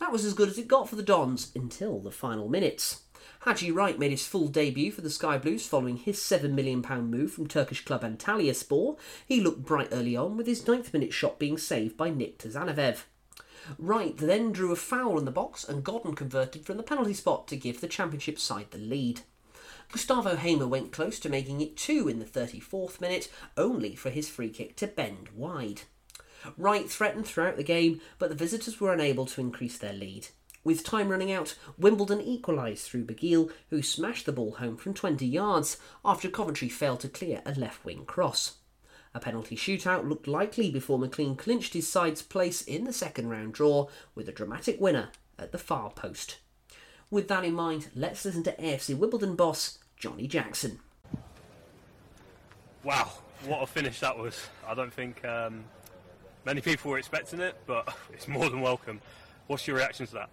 That 0.00 0.10
was 0.10 0.24
as 0.24 0.34
good 0.34 0.48
as 0.48 0.58
it 0.58 0.66
got 0.66 0.88
for 0.88 0.96
the 0.96 1.04
Dons 1.04 1.52
until 1.54 2.00
the 2.00 2.10
final 2.10 2.48
minutes. 2.48 3.02
Haji 3.40 3.70
Wright 3.70 3.96
made 3.96 4.10
his 4.10 4.26
full 4.26 4.48
debut 4.48 4.90
for 4.90 5.02
the 5.02 5.10
Sky 5.10 5.38
Blues 5.38 5.68
following 5.68 5.98
his 5.98 6.18
£7 6.18 6.50
million 6.50 6.82
move 7.08 7.32
from 7.32 7.46
Turkish 7.46 7.84
club 7.84 8.02
Antalyaspor. 8.02 8.98
He 9.24 9.40
looked 9.40 9.64
bright 9.64 9.88
early 9.92 10.16
on, 10.16 10.36
with 10.36 10.48
his 10.48 10.66
ninth 10.66 10.92
minute 10.92 11.12
shot 11.12 11.38
being 11.38 11.58
saved 11.58 11.96
by 11.96 12.10
Nick 12.10 12.38
Tazanovev. 12.38 13.04
Wright 13.78 14.16
then 14.16 14.50
drew 14.50 14.72
a 14.72 14.76
foul 14.76 15.16
in 15.16 15.24
the 15.24 15.30
box 15.30 15.62
and 15.62 15.84
Godden 15.84 16.14
converted 16.14 16.66
from 16.66 16.76
the 16.76 16.82
penalty 16.82 17.14
spot 17.14 17.46
to 17.48 17.56
give 17.56 17.80
the 17.80 17.88
championship 17.88 18.40
side 18.40 18.72
the 18.72 18.78
lead. 18.78 19.20
Gustavo 19.92 20.36
Hamer 20.36 20.66
went 20.66 20.92
close 20.92 21.18
to 21.20 21.28
making 21.28 21.60
it 21.60 21.76
two 21.76 22.08
in 22.08 22.18
the 22.18 22.24
34th 22.24 23.00
minute, 23.00 23.30
only 23.56 23.94
for 23.94 24.10
his 24.10 24.28
free 24.28 24.50
kick 24.50 24.76
to 24.76 24.86
bend 24.86 25.28
wide. 25.34 25.82
Wright 26.56 26.88
threatened 26.88 27.26
throughout 27.26 27.56
the 27.56 27.64
game, 27.64 28.00
but 28.18 28.28
the 28.28 28.34
visitors 28.34 28.80
were 28.80 28.92
unable 28.92 29.26
to 29.26 29.40
increase 29.40 29.78
their 29.78 29.92
lead. 29.92 30.28
With 30.64 30.84
time 30.84 31.08
running 31.08 31.30
out, 31.30 31.56
Wimbledon 31.78 32.20
equalised 32.20 32.84
through 32.84 33.04
Bugiel, 33.04 33.52
who 33.70 33.82
smashed 33.82 34.26
the 34.26 34.32
ball 34.32 34.52
home 34.52 34.76
from 34.76 34.94
20 34.94 35.24
yards 35.24 35.76
after 36.04 36.28
Coventry 36.28 36.68
failed 36.68 37.00
to 37.00 37.08
clear 37.08 37.40
a 37.46 37.54
left 37.54 37.84
wing 37.84 38.04
cross. 38.04 38.56
A 39.14 39.20
penalty 39.20 39.56
shootout 39.56 40.08
looked 40.08 40.26
likely 40.26 40.70
before 40.70 40.98
McLean 40.98 41.36
clinched 41.36 41.72
his 41.72 41.88
side's 41.88 42.20
place 42.20 42.62
in 42.62 42.84
the 42.84 42.92
second 42.92 43.30
round 43.30 43.54
draw 43.54 43.88
with 44.14 44.28
a 44.28 44.32
dramatic 44.32 44.80
winner 44.80 45.10
at 45.38 45.52
the 45.52 45.58
far 45.58 45.90
post. 45.90 46.38
With 47.10 47.28
that 47.28 47.44
in 47.44 47.54
mind, 47.54 47.88
let's 47.94 48.24
listen 48.24 48.42
to 48.44 48.52
AFC 48.56 48.96
Wimbledon 48.96 49.36
boss 49.36 49.78
Johnny 49.96 50.26
Jackson. 50.26 50.80
Wow, 52.82 53.10
what 53.44 53.62
a 53.62 53.66
finish 53.66 54.00
that 54.00 54.18
was. 54.18 54.48
I 54.66 54.74
don't 54.74 54.92
think 54.92 55.24
um, 55.24 55.64
many 56.44 56.60
people 56.60 56.90
were 56.90 56.98
expecting 56.98 57.40
it, 57.40 57.56
but 57.66 57.96
it's 58.12 58.26
more 58.26 58.50
than 58.50 58.60
welcome. 58.60 59.00
What's 59.46 59.66
your 59.66 59.76
reaction 59.76 60.06
to 60.08 60.14
that? 60.14 60.30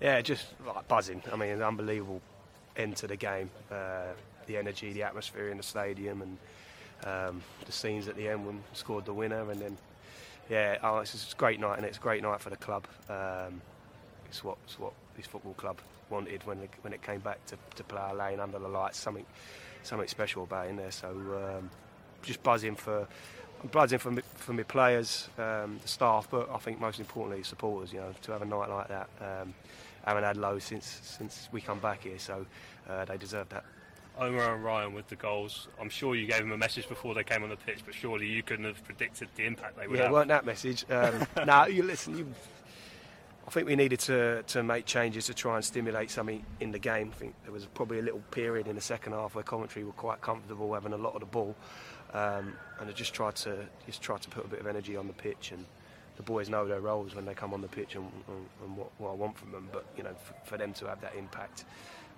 Yeah, 0.00 0.20
just 0.20 0.46
like 0.66 0.86
buzzing. 0.86 1.22
I 1.32 1.36
mean, 1.36 1.50
an 1.50 1.62
unbelievable 1.62 2.20
end 2.76 2.96
to 2.98 3.06
the 3.06 3.16
game. 3.16 3.50
Uh, 3.70 4.08
the 4.46 4.56
energy, 4.56 4.92
the 4.92 5.04
atmosphere 5.04 5.48
in 5.48 5.56
the 5.56 5.62
stadium, 5.62 6.20
and 6.22 6.38
um, 7.04 7.42
the 7.64 7.72
scenes 7.72 8.08
at 8.08 8.16
the 8.16 8.28
end 8.28 8.44
when 8.44 8.56
we 8.56 8.62
scored 8.74 9.06
the 9.06 9.14
winner, 9.14 9.50
and 9.50 9.60
then 9.60 9.78
yeah, 10.50 10.76
oh, 10.82 10.98
it's, 10.98 11.14
it's 11.14 11.32
a 11.32 11.36
great 11.36 11.60
night, 11.60 11.78
and 11.78 11.86
it's 11.86 11.96
a 11.96 12.00
great 12.00 12.22
night 12.22 12.40
for 12.40 12.50
the 12.50 12.56
club. 12.56 12.86
Um, 13.08 13.62
it's 14.26 14.42
what 14.42 14.58
it's 14.64 14.78
what 14.78 14.92
this 15.16 15.26
football 15.26 15.54
club 15.54 15.78
wanted 16.10 16.44
when 16.46 16.58
it, 16.58 16.70
when 16.82 16.92
it 16.92 17.02
came 17.02 17.20
back 17.20 17.44
to, 17.46 17.56
to 17.76 17.84
Plough 17.84 18.14
Lane 18.14 18.40
under 18.40 18.58
the 18.58 18.68
lights. 18.68 18.98
Something 18.98 19.26
something 19.82 20.08
special 20.08 20.44
about 20.44 20.68
in 20.68 20.76
there. 20.76 20.90
So 20.90 21.08
um, 21.08 21.70
just 22.22 22.42
buzzing 22.42 22.76
for 22.76 23.08
buzzing 23.70 23.98
for 23.98 24.10
me, 24.10 24.22
for 24.34 24.52
my 24.52 24.62
players, 24.62 25.28
um, 25.38 25.78
the 25.82 25.88
staff, 25.88 26.28
but 26.30 26.48
I 26.50 26.58
think 26.58 26.80
most 26.80 27.00
importantly 27.00 27.42
supporters. 27.42 27.92
You 27.92 28.00
know, 28.00 28.12
to 28.22 28.32
have 28.32 28.42
a 28.42 28.46
night 28.46 28.68
like 28.68 28.88
that. 28.88 29.08
Um, 29.20 29.54
haven't 30.04 30.24
had 30.24 30.36
low 30.36 30.58
since 30.58 31.00
since 31.02 31.48
we 31.52 31.60
come 31.60 31.78
back 31.78 32.02
here, 32.02 32.18
so 32.18 32.44
uh, 32.88 33.04
they 33.04 33.16
deserve 33.16 33.48
that. 33.50 33.64
Omar 34.18 34.54
and 34.54 34.64
Ryan 34.64 34.92
with 34.92 35.08
the 35.08 35.16
goals. 35.16 35.68
I'm 35.80 35.88
sure 35.88 36.14
you 36.14 36.26
gave 36.26 36.40
them 36.40 36.52
a 36.52 36.58
message 36.58 36.86
before 36.88 37.14
they 37.14 37.24
came 37.24 37.42
on 37.42 37.48
the 37.48 37.56
pitch, 37.56 37.78
but 37.84 37.94
surely 37.94 38.26
you 38.26 38.42
couldn't 38.42 38.66
have 38.66 38.82
predicted 38.84 39.28
the 39.36 39.46
impact 39.46 39.78
they 39.78 39.86
would 39.86 39.96
yeah, 39.96 40.02
have. 40.02 40.12
Yeah, 40.12 40.14
weren't 40.14 40.28
that 40.28 40.44
message? 40.44 40.84
Um, 40.90 41.26
now 41.46 41.66
you 41.66 41.82
listen. 41.82 42.18
You, 42.18 42.34
I 43.46 43.50
think 43.50 43.66
we 43.66 43.76
needed 43.76 43.98
to, 44.00 44.42
to 44.44 44.62
make 44.62 44.86
changes 44.86 45.26
to 45.26 45.34
try 45.34 45.56
and 45.56 45.64
stimulate 45.64 46.10
something 46.10 46.44
in 46.60 46.70
the 46.70 46.78
game. 46.78 47.10
I 47.12 47.18
think 47.18 47.34
there 47.42 47.52
was 47.52 47.66
probably 47.66 47.98
a 47.98 48.02
little 48.02 48.22
period 48.30 48.68
in 48.68 48.76
the 48.76 48.80
second 48.80 49.12
half 49.12 49.34
where 49.34 49.44
Coventry 49.44 49.84
were 49.84 49.92
quite 49.92 50.20
comfortable 50.20 50.72
having 50.74 50.92
a 50.92 50.96
lot 50.96 51.14
of 51.14 51.20
the 51.20 51.26
ball, 51.26 51.56
um, 52.14 52.54
and 52.80 52.88
I 52.88 52.92
just 52.92 53.14
tried 53.14 53.34
to 53.36 53.66
just 53.84 54.00
tried 54.00 54.22
to 54.22 54.28
put 54.28 54.44
a 54.44 54.48
bit 54.48 54.60
of 54.60 54.66
energy 54.66 54.96
on 54.96 55.06
the 55.06 55.12
pitch. 55.12 55.50
And 55.52 55.64
the 56.16 56.22
boys 56.22 56.48
know 56.48 56.66
their 56.66 56.80
roles 56.80 57.14
when 57.14 57.24
they 57.24 57.34
come 57.34 57.52
on 57.52 57.62
the 57.62 57.68
pitch 57.68 57.94
and, 57.94 58.04
and, 58.28 58.46
and 58.64 58.76
what, 58.76 58.90
what, 58.98 59.10
I 59.10 59.14
want 59.14 59.36
from 59.36 59.50
them. 59.50 59.68
But 59.72 59.86
you 59.96 60.04
know, 60.04 60.14
for, 60.14 60.34
for 60.50 60.58
them 60.58 60.72
to 60.74 60.86
have 60.86 61.00
that 61.00 61.14
impact, 61.16 61.64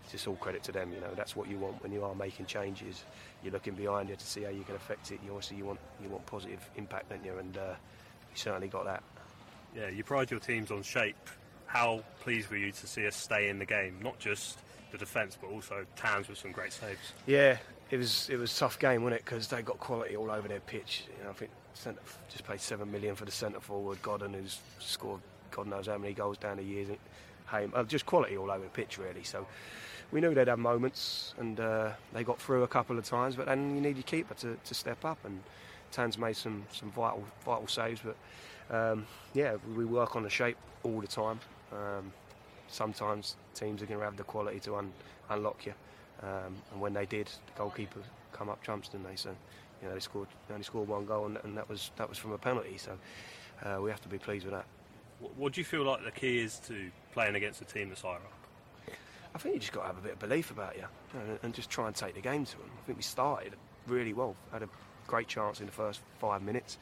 it's 0.02 0.12
just 0.12 0.28
all 0.28 0.36
credit 0.36 0.62
to 0.64 0.72
them. 0.72 0.92
You 0.92 1.00
know, 1.00 1.14
that's 1.16 1.34
what 1.34 1.48
you 1.48 1.58
want 1.58 1.82
when 1.82 1.90
you 1.90 2.04
are 2.04 2.14
making 2.14 2.46
changes. 2.46 3.04
You're 3.42 3.52
looking 3.52 3.74
behind 3.74 4.10
you 4.10 4.16
to 4.16 4.26
see 4.26 4.42
how 4.42 4.50
you 4.50 4.64
can 4.64 4.74
affect 4.74 5.10
it. 5.10 5.20
You 5.24 5.30
obviously 5.30 5.56
you 5.56 5.64
want 5.64 5.80
you 6.02 6.10
want 6.10 6.26
positive 6.26 6.60
impact, 6.76 7.08
don't 7.08 7.24
you? 7.24 7.38
And 7.38 7.56
uh, 7.56 7.74
you 8.30 8.36
certainly 8.36 8.68
got 8.68 8.84
that 8.84 9.02
yeah, 9.76 9.88
you 9.88 10.04
pride 10.04 10.30
your 10.30 10.40
teams 10.40 10.70
on 10.70 10.82
shape. 10.82 11.16
How 11.66 12.04
pleased 12.20 12.50
were 12.50 12.56
you 12.56 12.72
to 12.72 12.86
see 12.86 13.06
us 13.06 13.16
stay 13.16 13.48
in 13.48 13.58
the 13.58 13.66
game? 13.66 13.98
Not 14.02 14.18
just 14.18 14.58
the 14.92 14.98
defence, 14.98 15.36
but 15.40 15.50
also 15.50 15.84
Towns 15.96 16.28
with 16.28 16.38
some 16.38 16.52
great 16.52 16.72
saves. 16.72 17.12
Yeah, 17.26 17.58
it 17.90 17.96
was 17.96 18.28
it 18.30 18.36
was 18.36 18.54
a 18.54 18.58
tough 18.58 18.78
game, 18.78 19.02
wasn't 19.02 19.20
it? 19.20 19.24
Because 19.24 19.48
they 19.48 19.62
got 19.62 19.78
quality 19.80 20.16
all 20.16 20.30
over 20.30 20.46
their 20.46 20.60
pitch. 20.60 21.04
You 21.18 21.24
know, 21.24 21.30
I 21.30 21.32
think 21.32 21.50
centre, 21.74 22.00
just 22.30 22.46
paid 22.46 22.60
seven 22.60 22.90
million 22.90 23.16
for 23.16 23.24
the 23.24 23.32
centre 23.32 23.60
forward, 23.60 24.00
Godden, 24.02 24.34
who's 24.34 24.60
scored 24.78 25.20
God 25.50 25.66
knows 25.68 25.86
how 25.86 25.98
many 25.98 26.12
goals 26.12 26.38
down 26.38 26.56
the 26.56 26.64
years. 26.64 26.88
Hey, 27.50 27.68
uh, 27.72 27.84
just 27.84 28.06
quality 28.06 28.36
all 28.36 28.50
over 28.50 28.64
the 28.64 28.70
pitch, 28.70 28.98
really. 28.98 29.22
So 29.22 29.46
we 30.10 30.20
knew 30.20 30.34
they'd 30.34 30.48
have 30.48 30.58
moments, 30.58 31.34
and 31.38 31.58
uh, 31.60 31.90
they 32.12 32.24
got 32.24 32.40
through 32.40 32.64
a 32.64 32.68
couple 32.68 32.98
of 32.98 33.04
times. 33.04 33.36
But 33.36 33.46
then 33.46 33.74
you 33.74 33.80
need 33.80 33.96
your 33.96 34.04
keeper 34.04 34.34
to, 34.34 34.56
to 34.64 34.74
step 34.74 35.04
up, 35.04 35.18
and 35.24 35.40
Tans 35.92 36.18
made 36.18 36.36
some 36.36 36.64
some 36.72 36.90
vital 36.90 37.24
vital 37.44 37.68
saves, 37.68 38.00
but 38.04 38.16
um, 38.70 39.06
yeah, 39.34 39.56
we 39.76 39.84
work 39.84 40.16
on 40.16 40.22
the 40.22 40.30
shape 40.30 40.56
all 40.82 41.00
the 41.00 41.06
time. 41.06 41.40
Um, 41.72 42.12
sometimes 42.68 43.36
teams 43.54 43.82
are 43.82 43.86
going 43.86 44.00
to 44.00 44.04
have 44.04 44.16
the 44.16 44.24
quality 44.24 44.60
to 44.60 44.76
un- 44.76 44.92
unlock 45.30 45.66
you, 45.66 45.74
um, 46.22 46.56
and 46.72 46.80
when 46.80 46.92
they 46.92 47.06
did, 47.06 47.26
the 47.26 47.52
goalkeeper 47.56 48.00
come 48.32 48.48
up 48.48 48.62
trumps, 48.62 48.88
didn't 48.88 49.06
they? 49.06 49.16
So, 49.16 49.30
you 49.82 49.88
know, 49.88 49.94
they 49.94 50.00
scored 50.00 50.28
they 50.48 50.54
only 50.54 50.64
scored 50.64 50.88
one 50.88 51.06
goal, 51.06 51.26
and, 51.26 51.38
and 51.44 51.56
that 51.56 51.68
was 51.68 51.90
that 51.96 52.08
was 52.08 52.18
from 52.18 52.32
a 52.32 52.38
penalty. 52.38 52.78
So, 52.78 52.98
uh, 53.64 53.80
we 53.80 53.90
have 53.90 54.00
to 54.02 54.08
be 54.08 54.18
pleased 54.18 54.44
with 54.44 54.54
that. 54.54 54.66
What, 55.20 55.36
what, 55.36 55.52
do 55.52 55.60
you 55.60 55.64
feel 55.64 55.84
like 55.84 56.04
the 56.04 56.10
key 56.10 56.40
is 56.40 56.58
to 56.66 56.90
playing 57.12 57.34
against 57.34 57.60
a 57.60 57.64
team 57.64 57.88
that's 57.88 58.02
higher 58.02 58.16
up? 58.16 58.32
I 59.34 59.38
think 59.38 59.54
you 59.54 59.60
just 59.60 59.72
got 59.72 59.80
to 59.82 59.86
have 59.88 59.98
a 59.98 60.00
bit 60.00 60.12
of 60.12 60.18
belief 60.18 60.50
about 60.50 60.76
you, 60.76 60.84
and, 61.12 61.38
and 61.42 61.54
just 61.54 61.70
try 61.70 61.86
and 61.86 61.94
take 61.94 62.14
the 62.14 62.20
game 62.20 62.44
to 62.44 62.58
them. 62.58 62.70
I 62.82 62.86
think 62.86 62.98
we 62.98 63.02
started 63.02 63.54
really 63.86 64.12
well, 64.12 64.36
had 64.52 64.62
a 64.62 64.68
great 65.06 65.28
chance 65.28 65.60
in 65.60 65.66
the 65.66 65.72
first 65.72 66.00
five 66.18 66.42
minutes 66.42 66.78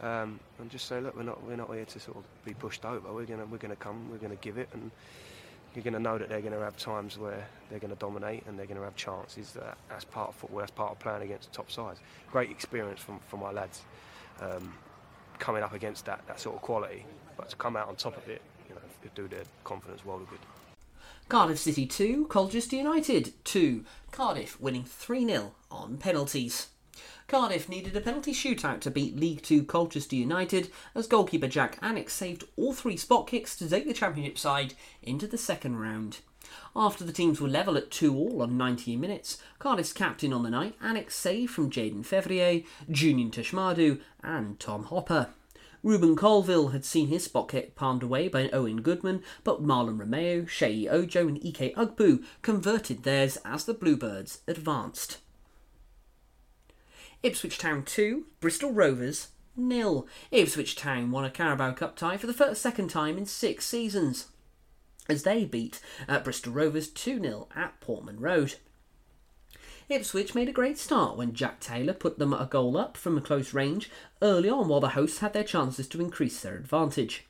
um, 0.00 0.40
and 0.58 0.70
just 0.70 0.86
say, 0.86 1.00
look, 1.00 1.16
we're 1.16 1.22
not 1.22 1.42
we're 1.46 1.56
not 1.56 1.72
here 1.72 1.84
to 1.84 2.00
sort 2.00 2.16
of 2.16 2.24
be 2.44 2.54
pushed 2.54 2.84
over. 2.84 3.12
We're 3.12 3.26
gonna 3.26 3.46
we're 3.46 3.58
gonna 3.58 3.76
come. 3.76 4.10
We're 4.10 4.18
gonna 4.18 4.36
give 4.36 4.58
it, 4.58 4.68
and 4.72 4.90
you're 5.74 5.84
gonna 5.84 6.00
know 6.00 6.18
that 6.18 6.28
they're 6.28 6.40
gonna 6.40 6.58
have 6.58 6.76
times 6.76 7.18
where 7.18 7.46
they're 7.70 7.78
gonna 7.78 7.94
dominate 7.96 8.44
and 8.46 8.58
they're 8.58 8.66
gonna 8.66 8.82
have 8.82 8.96
chances. 8.96 9.52
That 9.52 9.78
that's 9.88 10.04
part 10.04 10.30
of 10.30 10.34
football. 10.36 10.60
That's 10.60 10.70
part 10.70 10.92
of 10.92 10.98
playing 10.98 11.22
against 11.22 11.52
top 11.52 11.70
sides. 11.70 12.00
Great 12.30 12.50
experience 12.50 13.00
from 13.00 13.20
from 13.28 13.40
my 13.40 13.52
lads 13.52 13.82
um, 14.40 14.74
coming 15.38 15.62
up 15.62 15.72
against 15.72 16.04
that 16.06 16.26
that 16.26 16.40
sort 16.40 16.56
of 16.56 16.62
quality, 16.62 17.04
but 17.36 17.50
to 17.50 17.56
come 17.56 17.76
out 17.76 17.88
on 17.88 17.96
top 17.96 18.16
of 18.16 18.28
it, 18.28 18.42
you 18.68 18.74
know, 18.74 18.80
do 19.14 19.28
their 19.28 19.44
confidence 19.64 20.04
well 20.04 20.18
good. 20.18 20.38
Cardiff 21.28 21.58
City 21.58 21.86
2, 21.86 22.26
Colchester 22.26 22.76
United 22.76 23.32
2. 23.44 23.84
Cardiff 24.10 24.60
winning 24.60 24.84
3 24.84 25.26
0 25.26 25.54
on 25.70 25.96
penalties. 25.96 26.68
Cardiff 27.26 27.68
needed 27.68 27.96
a 27.96 28.00
penalty 28.00 28.32
shootout 28.32 28.80
to 28.80 28.90
beat 28.90 29.16
League 29.16 29.42
Two 29.42 29.64
Colchester 29.64 30.16
United 30.16 30.70
as 30.94 31.06
goalkeeper 31.06 31.48
Jack 31.48 31.80
Alnwick 31.80 32.10
saved 32.10 32.44
all 32.56 32.74
three 32.74 32.96
spot 32.96 33.26
kicks 33.26 33.56
to 33.56 33.68
take 33.68 33.86
the 33.86 33.94
Championship 33.94 34.38
side 34.38 34.74
into 35.02 35.26
the 35.26 35.38
second 35.38 35.76
round. 35.76 36.18
After 36.76 37.04
the 37.04 37.12
teams 37.12 37.40
were 37.40 37.48
level 37.48 37.78
at 37.78 37.90
2 37.90 38.14
all 38.14 38.42
on 38.42 38.58
90 38.58 38.96
minutes, 38.96 39.38
Cardiff's 39.58 39.92
captain 39.92 40.32
on 40.32 40.42
the 40.42 40.50
night, 40.50 40.74
Alnwick 40.82 41.10
saved 41.10 41.52
from 41.52 41.70
Jaden 41.70 42.04
Fevrier, 42.04 42.64
Junior 42.90 43.30
Tchamadeu, 43.30 44.00
and 44.22 44.60
Tom 44.60 44.84
Hopper. 44.84 45.30
Ruben 45.82 46.14
Colwill 46.14 46.68
had 46.68 46.84
seen 46.84 47.08
his 47.08 47.24
spot 47.24 47.48
kick 47.48 47.74
palmed 47.74 48.02
away 48.02 48.28
by 48.28 48.48
Owen 48.50 48.82
Goodman, 48.82 49.22
but 49.42 49.62
Mahlon 49.62 49.98
Romeo, 49.98 50.42
Sheyi 50.42 50.88
Ojo, 50.88 51.26
and 51.26 51.38
Ike 51.38 51.74
Ugbo 51.74 52.22
converted 52.42 53.02
theirs 53.02 53.38
as 53.44 53.64
the 53.64 53.74
Bluebirds 53.74 54.42
advanced. 54.46 55.18
Ipswich 57.22 57.56
Town 57.56 57.84
2, 57.84 58.26
Bristol 58.40 58.72
Rovers 58.72 59.28
nil. 59.56 60.08
Ipswich 60.32 60.74
Town 60.74 61.12
won 61.12 61.24
a 61.24 61.30
Carabao 61.30 61.72
Cup 61.72 61.94
tie 61.94 62.16
for 62.16 62.26
the 62.26 62.32
first 62.32 62.60
second 62.60 62.88
time 62.88 63.16
in 63.16 63.26
six 63.26 63.64
seasons 63.64 64.26
as 65.08 65.22
they 65.22 65.44
beat 65.44 65.80
uh, 66.08 66.18
Bristol 66.18 66.52
Rovers 66.52 66.88
2 66.88 67.20
0 67.20 67.48
at 67.54 67.80
Portman 67.80 68.18
Road. 68.18 68.56
Ipswich 69.88 70.34
made 70.34 70.48
a 70.48 70.52
great 70.52 70.78
start 70.78 71.16
when 71.16 71.32
Jack 71.32 71.60
Taylor 71.60 71.92
put 71.92 72.18
them 72.18 72.32
a 72.32 72.46
goal 72.46 72.76
up 72.76 72.96
from 72.96 73.16
a 73.16 73.20
close 73.20 73.54
range 73.54 73.88
early 74.20 74.48
on 74.48 74.66
while 74.66 74.80
the 74.80 74.90
hosts 74.90 75.18
had 75.18 75.32
their 75.32 75.44
chances 75.44 75.86
to 75.88 76.00
increase 76.00 76.40
their 76.40 76.56
advantage. 76.56 77.26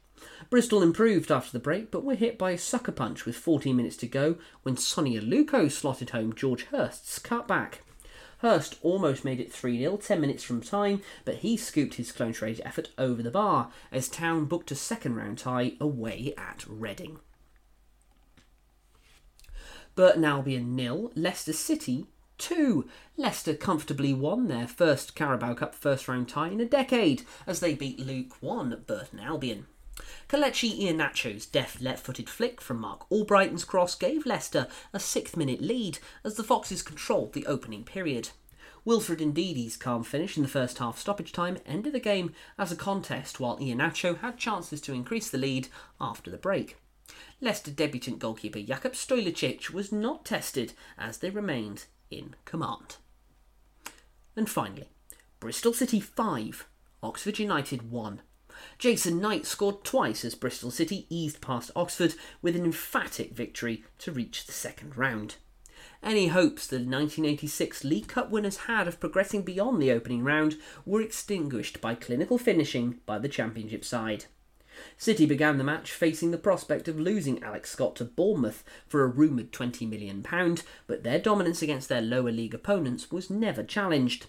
Bristol 0.49 0.83
improved 0.83 1.31
after 1.31 1.53
the 1.53 1.59
break, 1.59 1.91
but 1.91 2.05
were 2.05 2.15
hit 2.15 2.39
by 2.39 2.53
a 2.53 2.59
sucker 2.59 2.93
punch 2.93 3.27
with 3.27 3.37
14 3.37 3.77
minutes 3.77 3.97
to 3.99 4.07
go 4.07 4.37
when 4.63 4.79
Sonny 4.79 5.21
Aluko 5.21 5.71
slotted 5.71 6.11
home 6.11 6.33
George 6.33 6.65
Hirst's 6.67 7.19
cutback. 7.19 7.81
Hirst 8.43 8.77
almost 8.83 9.25
made 9.25 9.39
it 9.39 9.53
3 9.53 9.79
0 9.79 9.97
10 9.99 10.21
minutes 10.21 10.43
from 10.43 10.61
time, 10.61 11.01
but 11.25 11.37
he 11.37 11.57
scooped 11.57 11.95
his 11.95 12.11
clone 12.11 12.33
trade 12.33 12.61
effort 12.65 12.91
over 12.99 13.23
the 13.23 13.31
bar 13.31 13.71
as 13.93 14.09
Town 14.09 14.47
booked 14.47 14.73
a 14.73 14.75
second 14.75 15.15
round 15.15 15.39
tie 15.39 15.75
away 15.81 16.35
at 16.37 16.65
Reading. 16.67 17.21
Burton 19.95 20.25
Albion 20.25 20.75
nil, 20.75 21.13
Leicester 21.15 21.53
City 21.53 22.09
2. 22.39 22.89
Leicester 23.17 23.55
comfortably 23.55 24.13
won 24.13 24.49
their 24.49 24.67
first 24.67 25.15
Carabao 25.15 25.55
Cup 25.55 25.73
first 25.73 26.09
round 26.09 26.29
tie 26.29 26.49
in 26.49 26.61
a 26.61 26.65
decade 26.65 27.23
as 27.47 27.61
they 27.61 27.75
beat 27.75 28.01
Luke 28.01 28.43
1 28.43 28.73
at 28.73 28.89
Burton 28.89 29.21
Albion. 29.21 29.67
Kelechi 30.29 30.83
Iheanacho's 30.83 31.47
deft 31.47 31.81
left-footed 31.81 32.29
flick 32.29 32.61
from 32.61 32.81
Marc 32.81 33.09
Albrighton's 33.11 33.65
cross 33.65 33.95
gave 33.95 34.27
Leicester 34.27 34.69
a 34.93 35.01
sixth-minute 35.01 35.61
lead 35.61 35.99
as 36.25 36.35
the 36.35 36.45
Foxes 36.45 36.83
controlled 36.83 37.33
the 37.33 37.47
opening 37.47 37.85
period. 37.85 38.31
Wilfred 38.85 39.21
Ndidi's 39.21 39.77
calm 39.77 40.03
finish 40.03 40.37
in 40.37 40.43
the 40.43 40.49
first 40.49 40.79
half 40.79 40.99
stoppage 40.99 41.31
time 41.31 41.59
ended 41.65 41.93
the 41.93 42.01
game 42.01 42.35
as 42.59 42.73
a 42.73 42.77
contest 42.77 43.39
while 43.39 43.59
Iheanacho 43.59 44.19
had 44.19 44.37
chances 44.39 44.81
to 44.81 44.93
increase 44.93 45.31
the 45.31 45.39
lead 45.39 45.69
after 46.01 46.31
the 46.31 46.37
break. 46.37 46.77
Leicester 47.41 47.71
debutant 47.71 48.19
goalkeeper 48.19 48.59
Jakub 48.59 48.93
Stojicic 48.93 49.71
was 49.71 49.93
not 49.93 50.25
tested 50.25 50.73
as 50.99 51.19
they 51.19 51.31
remained 51.31 51.85
in 52.11 52.35
command. 52.45 52.97
And 54.35 54.49
finally, 54.49 54.89
Bristol 55.41 55.73
City 55.73 56.01
5, 56.01 56.67
Oxford 57.03 57.39
United 57.39 57.91
1. 57.91 58.23
Jason 58.79 59.21
Knight 59.21 59.47
scored 59.47 59.85
twice 59.85 60.25
as 60.25 60.35
Bristol 60.35 60.71
City 60.71 61.07
eased 61.09 61.41
past 61.41 61.71
Oxford 61.75 62.15
with 62.41 62.57
an 62.57 62.65
emphatic 62.65 63.33
victory 63.33 63.85
to 63.99 64.13
reach 64.13 64.47
the 64.47 64.53
second 64.53 64.97
round. 64.97 65.37
Any 66.03 66.29
hopes 66.29 66.67
the 66.67 66.77
1986 66.77 67.85
League 67.85 68.09
Cup 68.09 68.31
winners 68.31 68.59
had 68.69 68.89
of 68.89 69.01
progressing 69.01 69.43
beyond 69.43 69.81
the 69.81 69.93
opening 69.93 70.25
round 70.25 70.59
were 70.85 71.01
extinguished 71.01 71.81
by 71.81 71.95
clinical 71.95 72.39
finishing 72.39 73.01
by 73.07 73.19
the 73.19 73.29
Championship 73.29 73.85
side. 73.85 74.27
City 74.97 75.27
began 75.27 75.59
the 75.59 75.65
match 75.65 75.93
facing 75.93 76.31
the 76.31 76.39
prospect 76.39 76.89
of 76.89 76.99
losing 76.99 77.43
Alex 77.43 77.71
Scott 77.71 77.95
to 77.97 78.05
Bournemouth 78.05 78.65
for 78.87 79.03
a 79.03 79.07
rumoured 79.07 79.53
£20 79.53 79.89
million, 79.89 80.25
but 80.87 81.03
their 81.03 81.19
dominance 81.19 81.63
against 81.63 81.89
their 81.89 82.01
lower 82.01 82.33
league 82.33 82.55
opponents 82.55 83.11
was 83.11 83.31
never 83.31 83.63
challenged. 83.63 84.27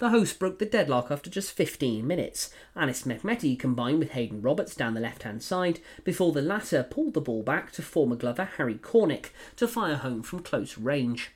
The 0.00 0.08
hosts 0.08 0.34
broke 0.34 0.58
the 0.58 0.64
deadlock 0.64 1.10
after 1.10 1.28
just 1.28 1.52
15 1.52 2.06
minutes. 2.06 2.48
Anis 2.74 3.02
Mehmeti 3.02 3.58
combined 3.58 3.98
with 3.98 4.12
Haydon 4.12 4.40
Roberts 4.40 4.74
down 4.74 4.94
the 4.94 5.00
left 5.00 5.24
hand 5.24 5.42
side 5.42 5.78
before 6.04 6.32
the 6.32 6.40
latter 6.40 6.82
pulled 6.82 7.12
the 7.12 7.20
ball 7.20 7.42
back 7.42 7.70
to 7.72 7.82
former 7.82 8.16
Glover 8.16 8.46
Harry 8.56 8.76
Cornick 8.76 9.26
to 9.56 9.68
fire 9.68 9.96
home 9.96 10.22
from 10.22 10.38
close 10.38 10.78
range. 10.78 11.32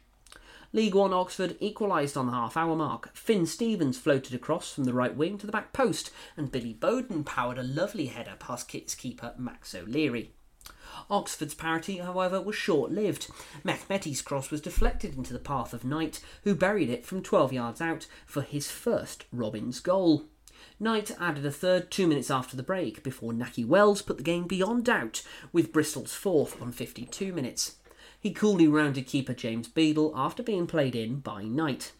League 0.73 0.95
One 0.95 1.12
Oxford 1.12 1.59
equalised 1.61 2.17
on 2.17 2.25
the 2.25 2.33
half 2.33 2.57
hour 2.57 2.75
mark. 2.75 3.15
Finn 3.15 3.45
Stevens 3.45 3.99
floated 3.99 4.33
across 4.33 4.73
from 4.73 4.85
the 4.85 4.95
right 4.95 5.15
wing 5.15 5.37
to 5.37 5.47
the 5.47 5.53
back 5.53 5.75
post, 5.75 6.11
and 6.35 6.51
Billy 6.51 6.73
Bodin 6.73 7.23
powered 7.23 7.59
a 7.59 7.62
lovely 7.62 8.07
header 8.07 8.37
past 8.39 8.67
Kits 8.67 8.95
keeper 8.95 9.35
Max 9.37 9.75
O'Leary. 9.75 10.33
Oxford's 11.11 11.55
parity, 11.55 11.99
however, 11.99 12.41
was 12.41 12.57
short 12.57 12.91
lived. 12.91 13.29
Mehmeti's 13.65 14.23
cross 14.23 14.51
was 14.51 14.61
deflected 14.61 15.17
into 15.17 15.33
the 15.33 15.39
path 15.39 15.73
of 15.73 15.85
Knight, 15.85 16.21
who 16.45 16.55
buried 16.55 16.91
it 16.91 17.05
from 17.05 17.23
12 17.23 17.53
yards 17.53 17.81
out 17.81 18.07
for 18.27 18.43
his 18.43 18.71
first 18.71 19.25
Robins 19.33 19.81
goal. 19.81 20.25
Knight 20.81 21.11
added 21.21 21.47
a 21.47 21.51
third 21.51 21.91
two 21.91 22.07
minutes 22.07 22.31
after 22.31 22.57
the 22.57 22.63
break 22.63 23.03
before 23.03 23.33
Nahki 23.33 23.67
Wells 23.67 24.03
put 24.03 24.17
the 24.17 24.23
game 24.23 24.47
beyond 24.47 24.85
doubt 24.85 25.23
with 25.53 25.73
Bristol's 25.73 26.15
fourth 26.15 26.61
on 26.61 26.73
52 26.73 27.33
minutes. 27.33 27.77
He 28.19 28.33
coolly 28.33 28.67
rounded 28.67 29.07
keeper 29.07 29.35
James 29.35 29.69
Beadle 29.69 30.13
after 30.17 30.43
being 30.43 30.67
played 30.67 30.97
in 30.97 31.21
by 31.21 31.45
Knight. 31.45 31.93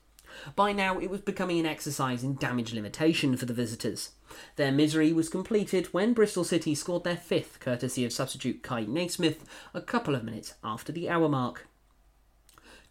By 0.57 0.72
now, 0.72 0.99
it 0.99 1.11
was 1.11 1.20
becoming 1.20 1.59
an 1.61 1.66
exercise 1.66 2.22
in 2.22 2.37
damage 2.37 2.72
limitation 2.72 3.37
for 3.37 3.47
the 3.47 3.53
visitors. 3.53 4.11
Their 4.57 4.72
misery 4.72 5.12
was 5.12 5.28
completed 5.28 5.87
when 5.87 6.12
Bristol 6.12 6.45
City 6.45 6.74
scored 6.74 7.05
their 7.05 7.16
fifth, 7.16 7.61
courtesy 7.61 8.05
of 8.05 8.12
substitute 8.12 8.62
Kyle 8.62 8.87
Naismith, 8.87 9.45
a 9.72 9.80
couple 9.80 10.14
of 10.14 10.24
minutes 10.24 10.55
after 10.62 10.93
the 10.93 11.09
hour 11.09 11.28
mark. 11.28 11.66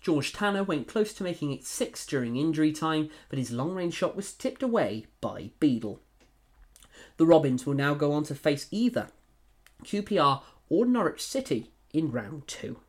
George 0.01 0.33
Tanner 0.33 0.63
went 0.63 0.87
close 0.87 1.13
to 1.13 1.23
making 1.23 1.53
it 1.53 1.65
six 1.65 2.05
during 2.05 2.35
injury 2.35 2.73
time, 2.73 3.09
but 3.29 3.39
his 3.39 3.51
long 3.51 3.73
range 3.73 3.93
shot 3.93 4.15
was 4.15 4.33
tipped 4.33 4.61
away 4.61 5.05
by 5.21 5.51
Beadle. 5.59 6.01
The 7.17 7.25
Robins 7.25 7.65
will 7.65 7.73
now 7.73 7.93
go 7.93 8.11
on 8.11 8.23
to 8.25 8.35
face 8.35 8.67
either 8.69 9.07
QPR 9.83 10.41
or 10.69 10.85
Norwich 10.85 11.21
City 11.21 11.71
in 11.93 12.11
round 12.11 12.47
two. 12.47 12.79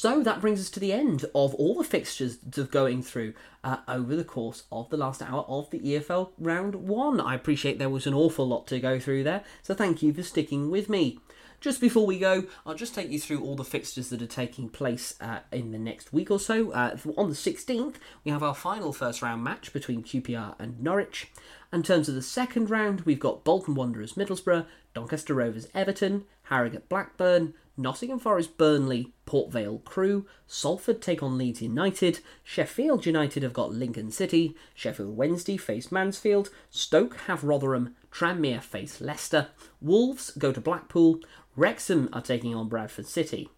So 0.00 0.22
that 0.22 0.40
brings 0.40 0.60
us 0.60 0.70
to 0.70 0.78
the 0.78 0.92
end 0.92 1.24
of 1.34 1.56
all 1.56 1.74
the 1.74 1.82
fixtures 1.82 2.38
of 2.56 2.70
going 2.70 3.02
through 3.02 3.34
uh, 3.64 3.78
over 3.88 4.14
the 4.14 4.22
course 4.22 4.62
of 4.70 4.88
the 4.90 4.96
last 4.96 5.20
hour 5.20 5.44
of 5.48 5.70
the 5.70 5.80
EFL 5.80 6.30
round 6.38 6.76
one. 6.76 7.20
I 7.20 7.34
appreciate 7.34 7.80
there 7.80 7.88
was 7.90 8.06
an 8.06 8.14
awful 8.14 8.46
lot 8.46 8.68
to 8.68 8.78
go 8.78 9.00
through 9.00 9.24
there, 9.24 9.42
so 9.60 9.74
thank 9.74 10.00
you 10.00 10.12
for 10.12 10.22
sticking 10.22 10.70
with 10.70 10.88
me. 10.88 11.18
Just 11.60 11.80
before 11.80 12.06
we 12.06 12.20
go, 12.20 12.44
I'll 12.64 12.76
just 12.76 12.94
take 12.94 13.10
you 13.10 13.18
through 13.18 13.42
all 13.42 13.56
the 13.56 13.64
fixtures 13.64 14.10
that 14.10 14.22
are 14.22 14.28
taking 14.28 14.68
place 14.68 15.16
uh, 15.20 15.40
in 15.50 15.72
the 15.72 15.80
next 15.80 16.12
week 16.12 16.30
or 16.30 16.38
so. 16.38 16.70
Uh, 16.70 16.96
on 17.16 17.28
the 17.28 17.34
16th, 17.34 17.96
we 18.22 18.30
have 18.30 18.44
our 18.44 18.54
final 18.54 18.92
first 18.92 19.20
round 19.20 19.42
match 19.42 19.72
between 19.72 20.04
QPR 20.04 20.54
and 20.60 20.80
Norwich. 20.80 21.32
In 21.72 21.82
terms 21.82 22.08
of 22.08 22.14
the 22.14 22.22
second 22.22 22.70
round, 22.70 23.00
we've 23.00 23.18
got 23.18 23.42
Bolton 23.42 23.74
Wanderers 23.74 24.12
Middlesbrough, 24.12 24.64
Doncaster 24.94 25.34
Rovers 25.34 25.66
Everton, 25.74 26.24
Harrogate 26.44 26.88
Blackburn, 26.88 27.54
Nottingham 27.76 28.18
Forest 28.18 28.58
Burnley, 28.58 29.12
Port 29.28 29.52
Vale 29.52 29.82
Crewe, 29.84 30.24
Salford 30.46 31.02
take 31.02 31.22
on 31.22 31.36
Leeds 31.36 31.60
United, 31.60 32.20
Sheffield 32.42 33.04
United 33.04 33.42
have 33.42 33.52
got 33.52 33.74
Lincoln 33.74 34.10
City, 34.10 34.56
Sheffield 34.74 35.18
Wednesday 35.18 35.58
face 35.58 35.92
Mansfield, 35.92 36.48
Stoke 36.70 37.18
have 37.26 37.44
Rotherham, 37.44 37.94
Tranmere 38.10 38.62
face 38.62 39.02
Leicester, 39.02 39.48
Wolves 39.82 40.30
go 40.30 40.50
to 40.50 40.62
Blackpool, 40.62 41.20
Wrexham 41.56 42.08
are 42.10 42.22
taking 42.22 42.54
on 42.54 42.70
Bradford 42.70 43.06
City. 43.06 43.50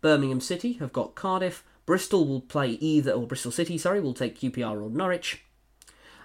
Birmingham 0.00 0.40
City 0.40 0.72
have 0.74 0.92
got 0.92 1.14
Cardiff, 1.14 1.62
Bristol 1.86 2.26
will 2.26 2.40
play 2.40 2.70
either, 2.70 3.12
or 3.12 3.24
Bristol 3.24 3.52
City, 3.52 3.78
sorry, 3.78 4.00
will 4.00 4.14
take 4.14 4.40
QPR 4.40 4.82
or 4.82 4.90
Norwich. 4.90 5.44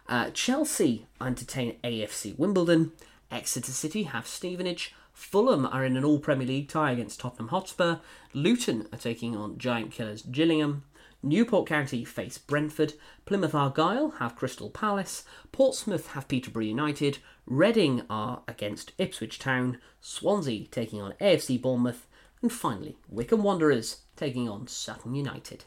Uh, 0.10 0.32
Chelsea 0.32 1.06
entertain 1.22 1.76
AFC 1.84 2.36
Wimbledon, 2.36 2.94
Exeter 3.30 3.74
City 3.74 4.04
have 4.04 4.26
Stevenage, 4.26 4.96
Fulham 5.18 5.66
are 5.66 5.84
in 5.84 5.98
an 5.98 6.06
all 6.06 6.20
Premier 6.20 6.46
League 6.48 6.70
tie 6.70 6.92
against 6.92 7.20
Tottenham 7.20 7.48
Hotspur. 7.48 7.98
Luton 8.34 8.88
are 8.94 9.00
taking 9.00 9.36
on 9.36 9.58
Giant 9.58 9.92
Killers 9.92 10.22
Gillingham. 10.22 10.84
Newport 11.24 11.68
County 11.68 12.06
face 12.06 12.38
Brentford. 12.38 12.94
Plymouth 13.26 13.56
Argyle 13.56 14.12
have 14.20 14.36
Crystal 14.36 14.70
Palace. 14.70 15.26
Portsmouth 15.52 16.12
have 16.12 16.28
Peterborough 16.28 16.64
United. 16.64 17.18
Reading 17.48 18.04
are 18.12 18.44
against 18.48 18.94
Ipswich 19.00 19.40
Town. 19.40 19.80
Swansea 20.00 20.68
taking 20.68 21.02
on 21.02 21.14
AFC 21.20 21.60
Bournemouth. 21.60 22.08
And 22.44 22.54
finally, 22.54 22.96
Wycombe 23.10 23.44
Wanderers 23.44 24.02
taking 24.16 24.48
on 24.48 24.68
Sutton 24.68 25.16
United. 25.16 25.66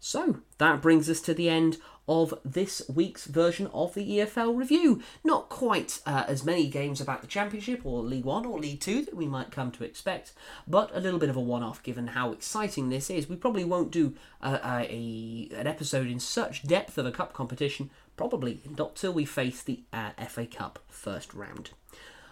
So 0.00 0.40
that 0.58 0.82
brings 0.82 1.08
us 1.10 1.20
to 1.22 1.34
the 1.34 1.48
end 1.48 1.78
of 2.08 2.34
this 2.44 2.82
week's 2.88 3.26
version 3.26 3.66
of 3.68 3.94
the 3.94 4.18
EFL 4.18 4.56
review. 4.56 5.02
Not 5.24 5.48
quite 5.48 6.00
uh, 6.06 6.24
as 6.28 6.44
many 6.44 6.68
games 6.68 7.00
about 7.00 7.20
the 7.20 7.26
Championship 7.26 7.84
or 7.84 8.02
League 8.02 8.24
One 8.24 8.46
or 8.46 8.58
League 8.58 8.80
Two 8.80 9.02
that 9.02 9.16
we 9.16 9.26
might 9.26 9.50
come 9.50 9.72
to 9.72 9.84
expect, 9.84 10.32
but 10.66 10.90
a 10.94 11.00
little 11.00 11.18
bit 11.18 11.30
of 11.30 11.36
a 11.36 11.40
one 11.40 11.62
off 11.62 11.82
given 11.82 12.08
how 12.08 12.32
exciting 12.32 12.88
this 12.88 13.10
is. 13.10 13.28
We 13.28 13.36
probably 13.36 13.64
won't 13.64 13.90
do 13.90 14.14
uh, 14.40 14.58
a, 14.62 15.48
an 15.54 15.66
episode 15.66 16.06
in 16.06 16.20
such 16.20 16.66
depth 16.66 16.98
of 16.98 17.06
a 17.06 17.12
cup 17.12 17.32
competition, 17.32 17.90
probably 18.16 18.60
not 18.78 18.96
till 18.96 19.12
we 19.12 19.24
face 19.24 19.62
the 19.62 19.82
uh, 19.92 20.10
FA 20.28 20.46
Cup 20.46 20.78
first 20.88 21.34
round. 21.34 21.70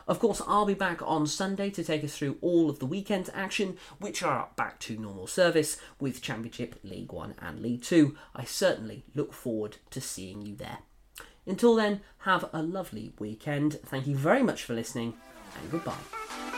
Of 0.06 0.18
course, 0.18 0.42
I'll 0.46 0.66
be 0.66 0.74
back 0.74 1.00
on 1.02 1.26
Sunday 1.26 1.70
to 1.70 1.82
take 1.82 2.04
us 2.04 2.16
through 2.16 2.36
all 2.40 2.68
of 2.68 2.78
the 2.78 2.86
weekend's 2.86 3.30
action, 3.32 3.78
which 3.98 4.22
are 4.22 4.50
back 4.56 4.78
to 4.80 4.98
normal 4.98 5.26
service 5.26 5.78
with 5.98 6.22
Championship, 6.22 6.78
League 6.82 7.12
One, 7.12 7.34
and 7.40 7.60
League 7.60 7.82
Two. 7.82 8.16
I 8.34 8.44
certainly 8.44 9.04
look 9.14 9.32
forward 9.32 9.78
to 9.90 10.00
seeing 10.00 10.42
you 10.42 10.54
there. 10.56 10.78
Until 11.46 11.74
then, 11.74 12.00
have 12.18 12.48
a 12.52 12.62
lovely 12.62 13.12
weekend. 13.18 13.80
Thank 13.84 14.06
you 14.06 14.16
very 14.16 14.42
much 14.42 14.62
for 14.62 14.74
listening, 14.74 15.14
and 15.60 15.70
goodbye. 15.70 16.53